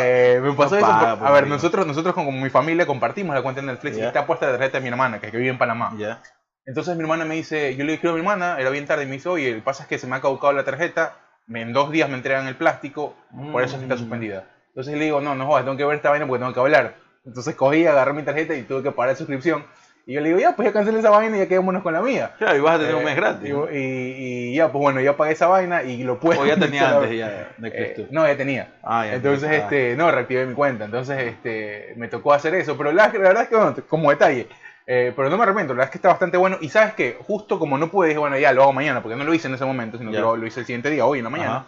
Eh, 0.00 0.40
me 0.42 0.52
pasó 0.52 0.74
No 0.74 0.80
eso. 0.80 0.86
paga, 0.86 1.16
por- 1.18 1.28
a 1.28 1.30
ver, 1.30 1.46
nosotros, 1.46 1.86
nosotros 1.86 2.14
con 2.14 2.40
mi 2.40 2.50
familia 2.50 2.86
compartimos 2.86 3.34
la 3.34 3.42
cuenta 3.42 3.60
de 3.60 3.66
Netflix 3.68 3.96
y 3.96 4.00
Ya. 4.00 4.06
está 4.08 4.26
puesta 4.26 4.46
la 4.46 4.52
tarjeta 4.52 4.78
de 4.78 4.82
mi 4.82 4.88
hermana, 4.88 5.20
que, 5.20 5.30
que 5.30 5.36
vive 5.36 5.50
en 5.50 5.58
Panamá. 5.58 5.92
ya. 5.96 6.20
Entonces 6.66 6.94
mi 6.96 7.02
hermana 7.02 7.24
me 7.24 7.34
dice, 7.34 7.74
yo 7.76 7.84
le 7.84 7.94
escribo 7.94 8.12
a 8.12 8.16
mi 8.16 8.20
hermana, 8.20 8.56
era 8.60 8.68
bien 8.70 8.86
tarde, 8.86 9.04
y 9.04 9.06
me 9.06 9.12
dice, 9.12 9.28
oye, 9.30 9.50
el 9.50 9.62
pasa 9.62 9.84
es 9.84 9.88
que 9.88 9.96
se 9.98 10.06
me 10.06 10.16
ha 10.16 10.20
caducado 10.20 10.52
la 10.52 10.64
tarjeta, 10.64 11.14
me- 11.46 11.62
en 11.62 11.72
dos 11.72 11.90
días 11.90 12.08
me 12.10 12.16
entregan 12.16 12.46
el 12.46 12.56
plástico, 12.56 13.14
por 13.52 13.62
eso 13.62 13.76
está 13.78 13.94
Mm. 13.94 13.98
suspendida. 13.98 14.44
Entonces 14.68 14.94
le 14.98 15.04
digo, 15.04 15.20
no, 15.22 15.34
no 15.34 15.46
jodas, 15.46 15.64
tengo 15.64 15.76
que 15.78 15.84
ver 15.86 15.96
esta 15.96 16.10
vaina 16.10 16.26
porque 16.26 16.40
tengo 16.40 16.52
que 16.52 16.60
hablar. 16.60 16.94
Entonces 17.24 17.54
cogí, 17.56 17.86
agarré 17.86 18.12
mi 18.12 18.22
tarjeta 18.22 18.54
y 18.54 18.62
tuve 18.62 18.82
que 18.82 18.92
pagar 18.92 19.12
la 19.12 19.16
suscripción. 19.16 19.64
Y 20.08 20.14
yo 20.14 20.22
le 20.22 20.28
digo, 20.28 20.40
ya, 20.40 20.56
pues 20.56 20.64
ya 20.66 20.72
cancelé 20.72 21.00
esa 21.00 21.10
vaina 21.10 21.36
y 21.36 21.40
ya 21.40 21.46
quedémonos 21.48 21.82
con 21.82 21.92
la 21.92 22.00
mía. 22.00 22.30
Claro, 22.38 22.56
y 22.56 22.60
vas 22.60 22.76
a 22.76 22.78
tener 22.78 22.94
un 22.94 23.02
Eh, 23.02 23.04
mes 23.04 23.16
gratis. 23.16 23.50
Y, 23.50 23.76
y- 23.76 24.48
y 24.52 24.54
ya, 24.56 24.72
pues 24.72 24.80
bueno, 24.80 25.02
ya 25.02 25.14
pagué 25.18 25.32
esa 25.32 25.48
vaina 25.48 25.82
y 25.82 26.02
lo 26.02 26.18
puedo... 26.18 26.40
O 26.40 26.46
ya 26.46 26.56
tenía 26.58 26.96
antes 26.96 27.14
ya 27.18 27.50
Eh, 27.62 28.06
no, 28.10 28.26
ya 28.26 28.34
tenía. 28.34 28.72
Ah, 28.82 29.04
ya 29.04 29.16
Entonces, 29.16 29.50
ah. 29.50 29.56
este, 29.56 29.96
no, 29.96 30.10
reactivé 30.10 30.46
mi 30.46 30.54
cuenta. 30.54 30.86
Entonces, 30.86 31.18
este, 31.24 31.92
me 31.96 32.08
tocó 32.08 32.32
hacer 32.32 32.54
eso. 32.54 32.74
Pero 32.78 32.90
la, 32.92 33.08
la 33.08 33.18
verdad 33.18 33.42
es 33.42 33.48
que, 33.50 33.56
bueno, 33.56 33.76
como 33.86 34.08
detalle, 34.08 34.48
eh, 34.86 35.12
pero 35.14 35.28
no 35.28 35.36
me 35.36 35.42
arrepiento, 35.42 35.74
la 35.74 35.80
verdad 35.80 35.88
es 35.88 35.90
que 35.92 35.98
está 35.98 36.08
bastante 36.08 36.38
bueno. 36.38 36.56
Y 36.62 36.70
sabes 36.70 36.94
que, 36.94 37.18
justo 37.20 37.58
como 37.58 37.76
no 37.76 37.90
pude, 37.90 38.08
dije, 38.08 38.18
bueno, 38.18 38.38
ya 38.38 38.54
lo 38.54 38.62
hago 38.62 38.72
mañana, 38.72 39.02
porque 39.02 39.14
no 39.16 39.24
lo 39.24 39.34
hice 39.34 39.48
en 39.48 39.56
ese 39.56 39.66
momento, 39.66 39.98
sino 39.98 40.10
que 40.10 40.16
Ya. 40.16 40.22
lo, 40.22 40.36
lo 40.38 40.46
hice 40.46 40.60
el 40.60 40.64
siguiente 40.66 40.88
día, 40.88 41.04
hoy 41.04 41.18
en 41.18 41.24
la 41.24 41.30
mañana. 41.30 41.56
Ajá. 41.56 41.66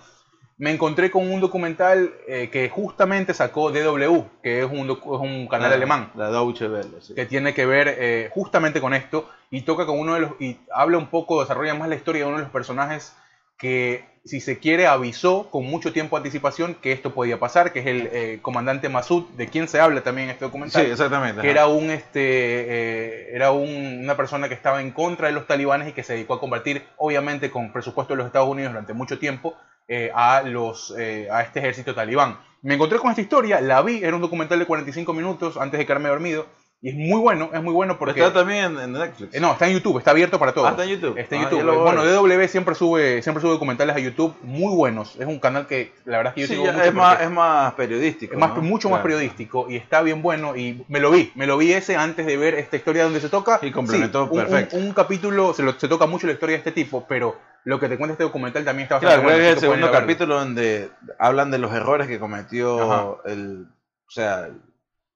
Me 0.60 0.70
encontré 0.70 1.10
con 1.10 1.30
un 1.32 1.40
documental 1.40 2.12
eh, 2.28 2.50
que 2.52 2.68
justamente 2.68 3.32
sacó 3.32 3.70
DW, 3.72 4.24
que 4.42 4.60
es 4.62 4.66
un, 4.70 4.86
docu- 4.86 5.14
es 5.16 5.20
un 5.22 5.48
canal 5.48 5.72
Ah, 5.72 5.74
alemán 5.74 6.10
La 6.14 6.30
Deutsche 6.30 6.68
Welle, 6.68 7.00
sí. 7.00 7.14
que 7.14 7.24
tiene 7.24 7.54
que 7.54 7.64
ver 7.64 7.96
eh, 7.98 8.28
justamente 8.34 8.78
con 8.80 8.92
esto 8.92 9.26
y 9.50 9.62
toca 9.62 9.86
con 9.86 9.98
uno 9.98 10.14
de 10.14 10.20
los 10.20 10.32
y 10.38 10.58
habla 10.72 10.98
un 10.98 11.06
poco 11.06 11.40
desarrolla 11.40 11.72
más 11.74 11.88
la 11.88 11.94
historia 11.94 12.22
de 12.22 12.28
uno 12.28 12.36
de 12.36 12.42
los 12.42 12.52
personajes 12.52 13.16
que 13.56 14.04
si 14.26 14.40
se 14.40 14.58
quiere 14.58 14.86
avisó 14.86 15.48
con 15.50 15.64
mucho 15.64 15.94
tiempo 15.94 16.16
de 16.16 16.20
anticipación 16.20 16.74
que 16.74 16.92
esto 16.92 17.14
podía 17.14 17.38
pasar 17.38 17.72
que 17.72 17.80
es 17.80 17.86
el 17.86 18.08
eh, 18.12 18.38
comandante 18.42 18.90
Masud 18.90 19.24
de 19.38 19.48
quien 19.48 19.66
se 19.66 19.80
habla 19.80 20.02
también 20.02 20.26
en 20.28 20.32
este 20.32 20.44
Sí, 20.44 20.48
documental 20.48 20.86
exactamente. 20.86 21.40
que 21.40 21.48
ajá. 21.48 21.58
era 21.58 21.66
un 21.68 21.90
este 21.90 22.20
eh, 22.22 23.30
era 23.34 23.50
un- 23.50 24.00
una 24.02 24.16
persona 24.16 24.48
que 24.48 24.54
estaba 24.54 24.82
en 24.82 24.90
contra 24.90 25.28
de 25.28 25.32
los 25.32 25.46
talibanes 25.46 25.88
y 25.88 25.92
que 25.92 26.02
se 26.02 26.12
dedicó 26.14 26.34
a 26.34 26.40
combatir 26.40 26.82
obviamente 26.98 27.50
con 27.50 27.72
presupuesto 27.72 28.12
de 28.12 28.18
los 28.18 28.26
Estados 28.26 28.48
Unidos 28.48 28.72
durante 28.72 28.92
mucho 28.92 29.18
tiempo 29.18 29.56
eh, 29.92 30.12
a 30.14 30.42
los 30.42 30.94
eh, 30.96 31.28
a 31.32 31.42
este 31.42 31.58
ejército 31.58 31.96
talibán. 31.96 32.38
Me 32.62 32.74
encontré 32.74 33.00
con 33.00 33.10
esta 33.10 33.22
historia 33.22 33.60
la 33.60 33.82
vi 33.82 34.04
era 34.04 34.14
un 34.14 34.22
documental 34.22 34.60
de 34.60 34.64
45 34.64 35.12
minutos 35.12 35.56
antes 35.56 35.78
de 35.78 35.84
quedarme 35.84 36.10
dormido 36.10 36.46
y 36.82 36.88
es 36.88 36.94
muy 36.94 37.20
bueno 37.20 37.50
es 37.52 37.62
muy 37.62 37.74
bueno 37.74 37.98
porque 37.98 38.20
Está 38.20 38.32
también 38.32 38.78
en 38.78 38.92
Netflix. 38.92 39.34
eh, 39.34 39.40
no 39.40 39.52
está 39.52 39.66
en 39.68 39.74
YouTube 39.74 39.98
está 39.98 40.12
abierto 40.12 40.38
para 40.38 40.52
todos 40.54 40.68
Ah, 40.68 40.70
está 40.70 40.84
en 40.84 40.90
YouTube. 40.90 41.18
Está 41.18 41.36
en 41.36 41.42
Ah, 41.42 41.50
YouTube. 41.50 41.68
a 41.68 41.74
bueno. 41.82 42.04
DW 42.04 42.48
siempre 42.48 42.74
sube, 42.74 43.22
siempre 43.22 43.42
sube 43.42 43.50
documentales 43.50 43.94
a 43.94 43.98
YouTube 43.98 44.34
muy 44.42 44.74
buenos. 44.74 45.14
Es 45.20 45.26
un 45.26 45.38
canal 45.40 45.66
que 45.66 45.92
la 46.06 46.16
verdad 46.18 46.32
es 46.32 46.34
que 46.36 46.40
yo 46.42 46.46
Sí, 46.46 46.52
sigo 46.54 46.64
mucho 46.72 46.82
es, 46.84 46.94
más, 46.94 47.20
es 47.20 47.30
más 47.30 47.74
periodístico. 47.74 48.32
es 48.32 48.38
más- 48.40 48.54
¿no? 48.56 48.62
mucho 48.62 48.88
más 48.88 49.00
Claro. 49.00 49.02
periodístico 49.16 49.66
y 49.70 49.76
está 49.76 50.00
bien 50.02 50.22
bueno 50.22 50.56
y 50.56 50.82
me 50.88 51.00
lo 51.00 51.10
vi, 51.10 51.30
me 51.34 51.46
lo 51.46 51.58
vi 51.58 51.72
ese 51.72 51.96
antes 51.96 52.24
de 52.24 52.36
ver 52.38 52.54
esta 52.54 52.76
historia 52.76 53.04
donde 53.04 53.20
se 53.20 53.28
toca. 53.28 53.58
Y 53.62 53.70
complementó 53.72 54.24
Sí, 54.24 54.30
un- 54.32 54.38
un- 54.40 54.46
perfecto. 54.46 54.76
Un, 54.76 54.92
capítulo, 54.94 55.52
se, 55.52 55.62
lo- 55.62 55.78
se 55.78 55.86
toca 55.88 56.06
mucho 56.06 56.26
la 56.26 56.32
historia 56.32 56.54
de 56.54 56.58
este 56.58 56.72
tipo, 56.72 57.04
pero 57.06 57.36
lo 57.64 57.78
que 57.78 57.88
te 57.90 57.98
cuenta 57.98 58.12
este 58.12 58.24
documental 58.24 58.64
también 58.64 58.84
está 58.84 58.98
Claro, 59.00 59.16
bastante 59.22 59.32
que 59.34 59.38
bueno. 59.38 59.48
es 59.50 59.54
el 59.54 59.60
segundo 59.60 59.92
capítulo 59.92 60.34
donde 60.38 60.88
hablan 61.18 61.50
de 61.50 61.58
los 61.58 61.72
errores 61.74 62.06
que 62.08 62.18
cometió 62.18 62.80
Ajá. 62.90 63.06
el, 63.26 63.66
o 64.08 64.10
sea, 64.10 64.48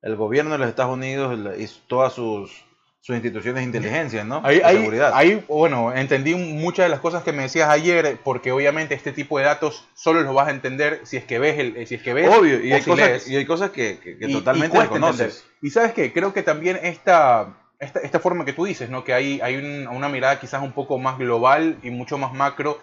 el, 0.04 0.16
gobierno 0.16 0.52
de 0.52 0.58
los 0.58 0.68
Estados 0.68 0.92
Unidos 0.94 1.38
y 1.58 1.66
todas 1.88 2.12
sus, 2.12 2.64
sus 3.00 3.14
instituciones 3.16 3.60
de 3.62 3.64
inteligencia, 3.66 4.24
¿no? 4.24 4.40
Ahí, 4.44 4.60
ahí, 4.64 4.76
seguridad. 4.76 5.12
ahí, 5.14 5.44
bueno, 5.48 5.92
entendí 5.94 6.34
muchas 6.34 6.86
de 6.86 6.90
las 6.90 7.00
cosas 7.00 7.22
que 7.24 7.32
me 7.32 7.42
decías 7.42 7.68
ayer, 7.68 8.18
porque 8.24 8.52
obviamente 8.52 8.94
este 8.94 9.12
tipo 9.12 9.38
de 9.38 9.44
datos 9.44 9.86
solo 9.94 10.22
los 10.22 10.34
vas 10.34 10.48
a 10.48 10.52
entender 10.52 11.00
si 11.04 11.16
es 11.16 11.24
que 11.24 11.38
ves, 11.38 11.58
el, 11.58 11.86
si 11.86 11.96
es 11.96 12.02
que 12.02 12.14
ves 12.14 12.28
Obvio, 12.34 12.62
y 12.64 12.72
hay, 12.72 12.80
si 12.82 12.90
cosas, 12.90 13.08
lees. 13.08 13.28
y 13.28 13.36
hay 13.36 13.44
cosas 13.44 13.70
que, 13.70 13.98
que- 13.98 14.16
que 14.18 14.26
Y- 14.28 14.32
totalmente 14.32 14.78
desconoces. 14.78 15.44
Y 15.60 15.70
sabes 15.70 15.92
qué, 15.92 16.12
creo 16.12 16.32
que 16.32 16.42
también 16.42 16.78
esta, 16.82 17.54
esta, 17.78 18.00
esta 18.00 18.20
forma 18.20 18.44
que 18.44 18.52
tú 18.52 18.64
dices, 18.64 18.88
¿no? 18.90 19.04
que 19.04 19.12
hay, 19.12 19.40
hay 19.42 19.56
un- 19.56 19.86
una 19.88 20.08
mirada 20.08 20.38
quizás 20.40 20.62
un 20.62 20.72
poco 20.72 20.98
más 20.98 21.18
global 21.18 21.78
y 21.82 21.90
mucho 21.90 22.16
más 22.18 22.32
macro, 22.32 22.78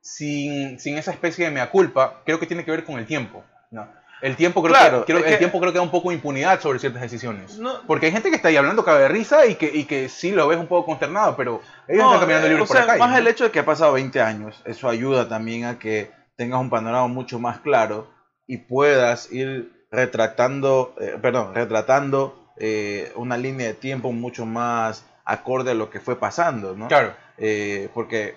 sin, 0.00 0.78
sin 0.80 0.98
esa 0.98 1.12
especie 1.12 1.44
de 1.44 1.50
mea 1.50 1.70
culpa, 1.70 2.22
creo 2.24 2.38
que 2.40 2.46
tiene 2.46 2.64
que 2.64 2.70
ver 2.72 2.84
con 2.84 2.98
el 2.98 3.06
tiempo. 3.06 3.44
¿no? 3.70 3.88
El 4.22 4.36
tiempo 4.36 4.62
creo 4.62 4.74
Claro, 4.74 5.04
que, 5.04 5.12
creo- 5.12 5.24
el 5.24 5.30
que- 5.32 5.36
tiempo 5.36 5.60
creo 5.60 5.72
que 5.72 5.78
da 5.78 5.82
un 5.84 5.90
poco 5.90 6.08
de 6.08 6.14
impunidad 6.14 6.60
sobre 6.60 6.78
ciertas 6.78 7.02
decisiones. 7.02 7.58
No. 7.58 7.82
Porque 7.86 8.06
hay 8.06 8.12
gente 8.12 8.30
que 8.30 8.36
está 8.36 8.48
ahí 8.48 8.56
hablando 8.56 8.84
cabe 8.84 9.02
de 9.02 9.08
risa 9.08 9.44
y 9.46 9.56
que, 9.56 9.66
y 9.72 9.84
que 9.84 10.08
sí 10.08 10.30
lo 10.30 10.46
ves 10.48 10.58
un 10.58 10.66
poco 10.68 10.86
consternado, 10.86 11.36
pero 11.36 11.60
ellos 11.88 12.02
No, 12.04 12.06
están 12.14 12.20
caminando 12.20 12.46
eh, 12.46 12.50
libres 12.50 12.68
por 12.68 12.76
sea, 12.76 12.86
la 12.86 12.92
calle. 12.92 12.98
Más 13.00 13.10
¿no? 13.10 13.16
el 13.18 13.26
hecho 13.26 13.44
de 13.44 13.50
que 13.50 13.58
ha 13.58 13.64
pasado 13.66 13.92
20 13.92 14.20
años, 14.22 14.62
eso 14.64 14.88
ayuda 14.88 15.28
también 15.28 15.64
a 15.66 15.78
que 15.78 16.10
tengas 16.36 16.60
un 16.60 16.70
panorama 16.70 17.06
mucho 17.08 17.38
más 17.38 17.58
claro 17.60 18.08
y 18.46 18.56
puedas 18.58 19.30
ir 19.32 19.70
retratando, 19.90 20.94
eh, 21.00 21.18
perdón, 21.20 21.54
retratando 21.54 22.52
eh, 22.58 23.12
una 23.16 23.36
línea 23.36 23.66
de 23.68 23.74
tiempo 23.74 24.12
mucho 24.12 24.46
más 24.46 25.04
acorde 25.24 25.70
a 25.70 25.74
lo 25.74 25.90
que 25.90 26.00
fue 26.00 26.16
pasando, 26.16 26.74
¿no? 26.76 26.88
Claro. 26.88 27.14
Eh, 27.38 27.88
porque, 27.94 28.36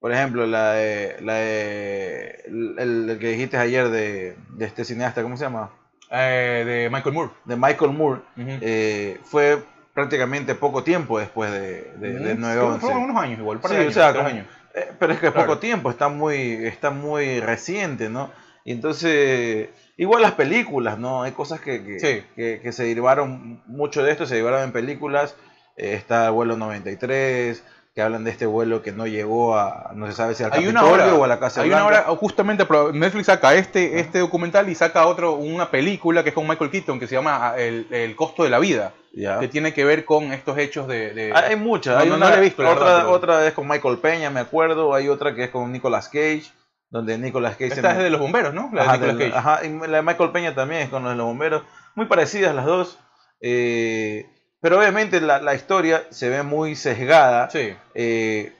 por 0.00 0.12
ejemplo, 0.12 0.46
la 0.46 0.72
de, 0.72 1.16
la 1.20 1.34
de- 1.34 2.42
el, 2.46 3.08
el 3.10 3.18
que 3.18 3.28
dijiste 3.28 3.56
ayer 3.56 3.88
de, 3.90 4.36
de 4.50 4.64
este 4.64 4.84
cineasta, 4.84 5.22
¿cómo 5.22 5.36
se 5.36 5.44
llama? 5.44 5.70
Eh, 6.10 6.64
de 6.66 6.90
Michael 6.90 7.14
Moore. 7.14 7.30
De 7.44 7.56
Michael 7.56 7.92
Moore, 7.92 8.20
eh, 8.36 9.18
fue 9.24 9.62
prácticamente 9.94 10.54
poco 10.54 10.82
tiempo 10.82 11.18
después 11.18 11.50
de, 11.52 11.92
de, 11.98 12.12
de 12.18 12.34
Mm, 12.34 12.44
9/11. 12.44 12.52
creo 12.52 12.74
que 12.74 12.80
Fueron 12.80 13.02
unos 13.02 13.22
años 13.22 13.38
igual, 13.38 13.56
un 13.58 13.62
par 13.62 13.70
de 13.72 13.76
Sí, 13.76 13.82
años, 13.82 13.96
o 13.96 14.00
sea, 14.00 14.12
tres 14.12 14.16
como- 14.24 14.28
años. 14.34 14.46
eh, 14.74 14.92
pero 14.98 15.12
es 15.12 15.18
que 15.20 15.26
es 15.26 15.32
Claro. 15.32 15.46
poco 15.48 15.58
tiempo, 15.60 15.90
está 15.90 16.08
muy, 16.08 16.36
está 16.66 16.90
muy 16.90 17.40
reciente, 17.40 18.08
¿no? 18.08 18.30
Y 18.64 18.72
entonces, 18.72 19.68
igual 19.96 20.22
las 20.22 20.32
películas, 20.32 20.98
¿no? 20.98 21.22
Hay 21.22 21.32
cosas 21.32 21.60
que, 21.60 21.82
que, 21.84 22.00
Sí. 22.00 22.24
que- 22.36 22.60
que 22.62 22.72
se 22.72 22.84
derivaron, 22.84 23.62
mucho 23.66 24.02
de 24.02 24.12
esto 24.12 24.26
se 24.26 24.34
derivaron 24.34 24.62
en 24.62 24.72
películas. 24.72 25.34
Eh, 25.76 25.94
está 25.94 26.26
el 26.26 26.32
vuelo 26.32 26.56
93, 26.56 27.62
que 27.94 28.02
hablan 28.02 28.22
de 28.22 28.30
este 28.30 28.46
vuelo 28.46 28.82
que 28.82 28.92
no 28.92 29.06
llegó 29.08 29.56
a, 29.58 29.90
no 29.94 30.06
se 30.06 30.12
sabe 30.12 30.34
si 30.36 30.44
al 30.44 30.52
Hay 30.52 30.68
una 30.68 30.84
hora, 30.84 31.12
o 31.14 31.24
a 31.24 31.26
la 31.26 31.40
Casa 31.40 31.62
hay 31.62 31.70
una 31.72 31.84
hora, 31.84 32.02
justamente 32.16 32.64
Netflix 32.92 33.26
saca 33.26 33.54
este, 33.54 33.98
este 33.98 34.20
documental 34.20 34.68
y 34.68 34.76
saca 34.76 35.06
otro, 35.06 35.32
una 35.34 35.70
película 35.72 36.22
que 36.22 36.28
es 36.28 36.34
con 36.34 36.46
Michael 36.46 36.70
Keaton 36.70 37.00
que 37.00 37.08
se 37.08 37.16
llama 37.16 37.48
ah, 37.50 37.58
El, 37.58 37.88
el 37.90 38.14
costo 38.14 38.44
de 38.44 38.50
la 38.50 38.60
vida, 38.60 38.92
que 39.12 39.48
tiene 39.48 39.74
que 39.74 39.84
ver 39.84 40.04
con 40.04 40.32
estos 40.32 40.56
hechos 40.58 40.86
de... 40.86 41.12
de- 41.14 41.32
Hay 41.34 41.56
muchas, 41.56 41.96
No, 41.96 42.00
hay 42.02 42.08
no, 42.10 42.14
una, 42.14 42.26
no 42.26 42.30
la 42.32 42.38
he 42.38 42.40
visto, 42.44 42.62
la 42.62 42.70
otra, 42.70 42.84
verdad, 42.84 42.98
pero- 43.00 43.10
otra 43.10 43.46
es 43.48 43.54
con 43.54 43.66
Michael 43.66 43.98
Peña, 43.98 44.30
me 44.30 44.40
acuerdo, 44.40 44.94
hay 44.94 45.08
otra 45.08 45.34
que 45.34 45.44
es 45.44 45.50
con 45.50 45.72
Nicolas 45.72 46.08
Cage, 46.08 46.44
donde 46.90 47.18
Nicolas 47.18 47.52
Cage... 47.54 47.70
se 47.70 47.74
Esta 47.76 47.92
es 47.92 47.98
de 47.98 48.10
los 48.10 48.20
bomberos, 48.20 48.54
¿no? 48.54 48.70
La 48.72 48.82
Ajá, 48.82 48.92
de 48.92 48.98
Nicolas 48.98 49.18
del- 49.18 49.32
Cage. 49.32 49.38
ajá, 49.38 49.66
y 49.66 49.88
la 49.90 49.96
de 49.96 50.02
Michael 50.02 50.30
Peña 50.30 50.54
también 50.54 50.82
es 50.82 50.90
con 50.90 51.02
los 51.02 51.10
de 51.12 51.16
los 51.16 51.26
bomberos. 51.26 51.62
Muy 51.96 52.06
parecidas 52.06 52.54
las 52.54 52.66
dos. 52.66 52.98
eh, 53.40 54.26
pero 54.60 54.78
obviamente 54.78 55.20
la, 55.20 55.40
la 55.40 55.54
historia 55.54 56.04
se 56.10 56.28
ve 56.28 56.42
muy 56.42 56.76
sesgada. 56.76 57.50
Sí. 57.50 57.74
eh, 57.94 58.52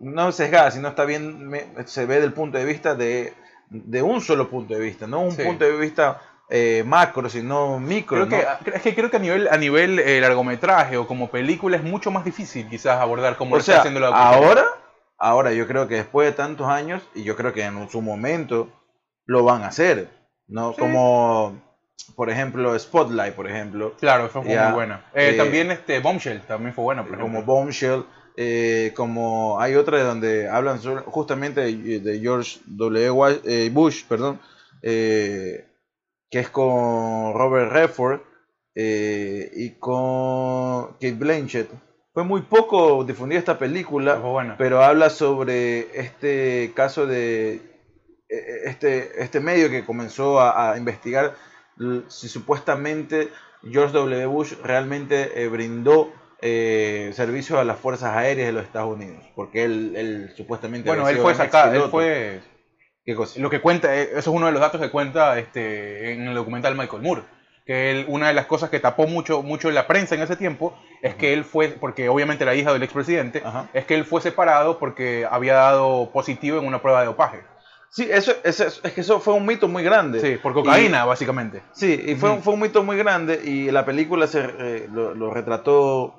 no 0.00 0.30
sesgada, 0.30 0.70
sino 0.70 0.88
está 0.88 1.04
bien, 1.04 1.50
se 1.86 2.06
ve 2.06 2.20
del 2.20 2.32
punto 2.32 2.56
de 2.56 2.64
vista 2.64 2.94
de, 2.94 3.32
de 3.68 4.00
un 4.02 4.20
solo 4.20 4.48
punto 4.48 4.74
de 4.74 4.80
vista, 4.80 5.06
no 5.08 5.20
un 5.20 5.32
Sí. 5.32 5.42
punto 5.42 5.64
de 5.64 5.76
vista 5.76 6.20
eh, 6.50 6.84
macro, 6.86 7.28
sino 7.28 7.78
micro. 7.80 8.26
Creo 8.28 8.40
¿no? 8.58 8.64
que, 8.64 8.76
es 8.76 8.82
que 8.82 8.94
creo 8.94 9.10
que 9.10 9.16
a 9.16 9.20
nivel, 9.20 9.48
a 9.48 9.56
nivel 9.56 9.98
eh, 9.98 10.20
largometraje 10.20 10.96
o 10.96 11.06
como 11.06 11.28
película 11.30 11.76
es 11.76 11.82
mucho 11.82 12.10
más 12.12 12.24
difícil 12.24 12.68
quizás 12.68 13.00
abordar 13.00 13.36
como 13.36 13.54
o 13.54 13.56
lo 13.56 13.60
está 13.60 13.78
haciendo 13.80 13.98
la 14.00 14.08
ahora, 14.08 14.64
ahora 15.18 15.52
yo 15.52 15.66
creo 15.66 15.88
que 15.88 15.96
después 15.96 16.28
de 16.28 16.32
tantos 16.32 16.68
años, 16.68 17.02
y 17.14 17.24
yo 17.24 17.34
creo 17.36 17.52
que 17.52 17.62
en 17.64 17.90
su 17.90 18.00
momento 18.00 18.68
lo 19.26 19.42
van 19.44 19.62
a 19.62 19.66
hacer, 19.68 20.08
¿no? 20.46 20.72
Sí. 20.72 20.78
Como, 20.78 21.60
por 22.14 22.30
ejemplo, 22.30 22.78
Spotlight, 22.78 23.34
por 23.34 23.48
ejemplo. 23.48 23.94
Claro, 24.00 24.28
fue, 24.28 24.44
Ya, 24.44 24.64
muy 24.66 24.74
buena. 24.74 25.04
Eh, 25.14 25.30
eh, 25.30 25.36
también 25.36 25.70
este 25.70 26.00
Bombshell 26.00 26.40
también 26.42 26.74
fue 26.74 26.84
buena, 26.84 27.04
por 27.04 27.18
como. 27.18 27.42
Bombshell, 27.42 28.04
eh, 28.36 28.92
como 28.96 29.60
hay 29.60 29.74
otra 29.74 30.02
donde 30.02 30.48
hablan 30.48 30.80
sobre- 30.80 31.02
justamente 31.02 31.60
de, 31.60 32.00
de 32.00 32.20
George 32.20 32.60
W. 32.66 33.40
Eh, 33.44 33.70
Bush, 33.72 34.04
perdón, 34.08 34.40
eh, 34.82 35.64
que 36.30 36.40
es 36.40 36.48
con 36.50 37.34
Robert 37.34 37.72
Redford 37.72 38.20
eh, 38.74 39.50
y 39.54 39.70
con 39.78 40.92
Kate 40.94 41.12
Blanchett. 41.12 41.68
Fue 42.14 42.24
muy 42.24 42.42
poco 42.42 43.04
difundida 43.04 43.38
esta 43.38 43.58
película, 43.58 44.16
Fue 44.20 44.30
buena. 44.30 44.56
pero 44.56 44.82
habla 44.82 45.08
sobre 45.10 45.86
este 46.00 46.72
caso 46.74 47.06
de 47.06 47.54
eh, 48.28 48.60
este, 48.66 49.22
este 49.22 49.40
medio 49.40 49.70
que 49.70 49.84
comenzó 49.84 50.40
a, 50.40 50.72
a 50.72 50.78
investigar 50.78 51.34
si 52.08 52.28
supuestamente 52.28 53.30
George 53.62 53.92
W. 53.92 54.26
Bush 54.26 54.54
realmente 54.62 55.42
eh, 55.42 55.48
brindó 55.48 56.12
eh, 56.40 57.10
servicio 57.14 57.58
a 57.58 57.64
las 57.64 57.78
fuerzas 57.78 58.16
aéreas 58.16 58.48
de 58.48 58.52
los 58.52 58.64
Estados 58.64 58.94
Unidos, 58.94 59.24
porque 59.34 59.64
él, 59.64 59.94
él 59.96 60.32
supuestamente 60.36 60.88
Bueno, 60.88 61.08
él 61.08 61.18
fue 61.18 61.34
sacado, 61.34 61.74
él 61.74 61.90
fue 61.90 62.40
¿Qué 63.04 63.14
cosa? 63.14 63.40
lo 63.40 63.50
que 63.50 63.60
cuenta, 63.60 63.94
eh, 63.96 64.10
eso 64.10 64.18
es 64.18 64.26
uno 64.28 64.46
de 64.46 64.52
los 64.52 64.60
datos 64.60 64.80
que 64.80 64.90
cuenta 64.90 65.38
este, 65.38 66.12
en 66.12 66.28
el 66.28 66.34
documental 66.34 66.76
Michael 66.76 67.02
Moore. 67.02 67.22
Que 67.66 67.90
él, 67.90 68.06
una 68.08 68.28
de 68.28 68.34
las 68.34 68.46
cosas 68.46 68.70
que 68.70 68.80
tapó 68.80 69.06
mucho, 69.06 69.42
mucho 69.42 69.70
la 69.70 69.86
prensa 69.86 70.14
en 70.14 70.22
ese 70.22 70.36
tiempo 70.36 70.78
es 71.02 71.14
que 71.14 71.34
él 71.34 71.44
fue, 71.44 71.68
porque 71.68 72.08
obviamente 72.08 72.46
la 72.46 72.54
hija 72.54 72.72
del 72.72 72.82
expresidente, 72.82 73.42
Ajá. 73.44 73.68
es 73.74 73.84
que 73.84 73.94
él 73.94 74.06
fue 74.06 74.22
separado 74.22 74.78
porque 74.78 75.26
había 75.30 75.54
dado 75.54 76.10
positivo 76.10 76.58
en 76.58 76.66
una 76.66 76.80
prueba 76.80 77.00
de 77.00 77.06
dopaje. 77.06 77.42
Sí, 77.90 78.06
eso, 78.10 78.32
eso- 78.44 78.64
es 78.64 78.92
que 78.92 79.00
eso 79.00 79.18
fue 79.20 79.34
un 79.34 79.46
mito 79.46 79.66
muy 79.68 79.82
grande. 79.82 80.20
Sí, 80.20 80.36
por 80.42 80.52
cocaína, 80.52 81.04
básicamente. 81.04 81.62
Sí, 81.72 82.00
y 82.06 82.14
fue, 82.16 82.36
fue 82.42 82.54
un 82.54 82.60
mito 82.60 82.82
muy 82.82 82.96
grande 82.96 83.40
y 83.44 83.70
la 83.70 83.84
película 83.84 84.26
se, 84.26 84.40
eh, 84.58 84.88
lo, 84.92 85.14
lo 85.14 85.30
retrató 85.32 86.14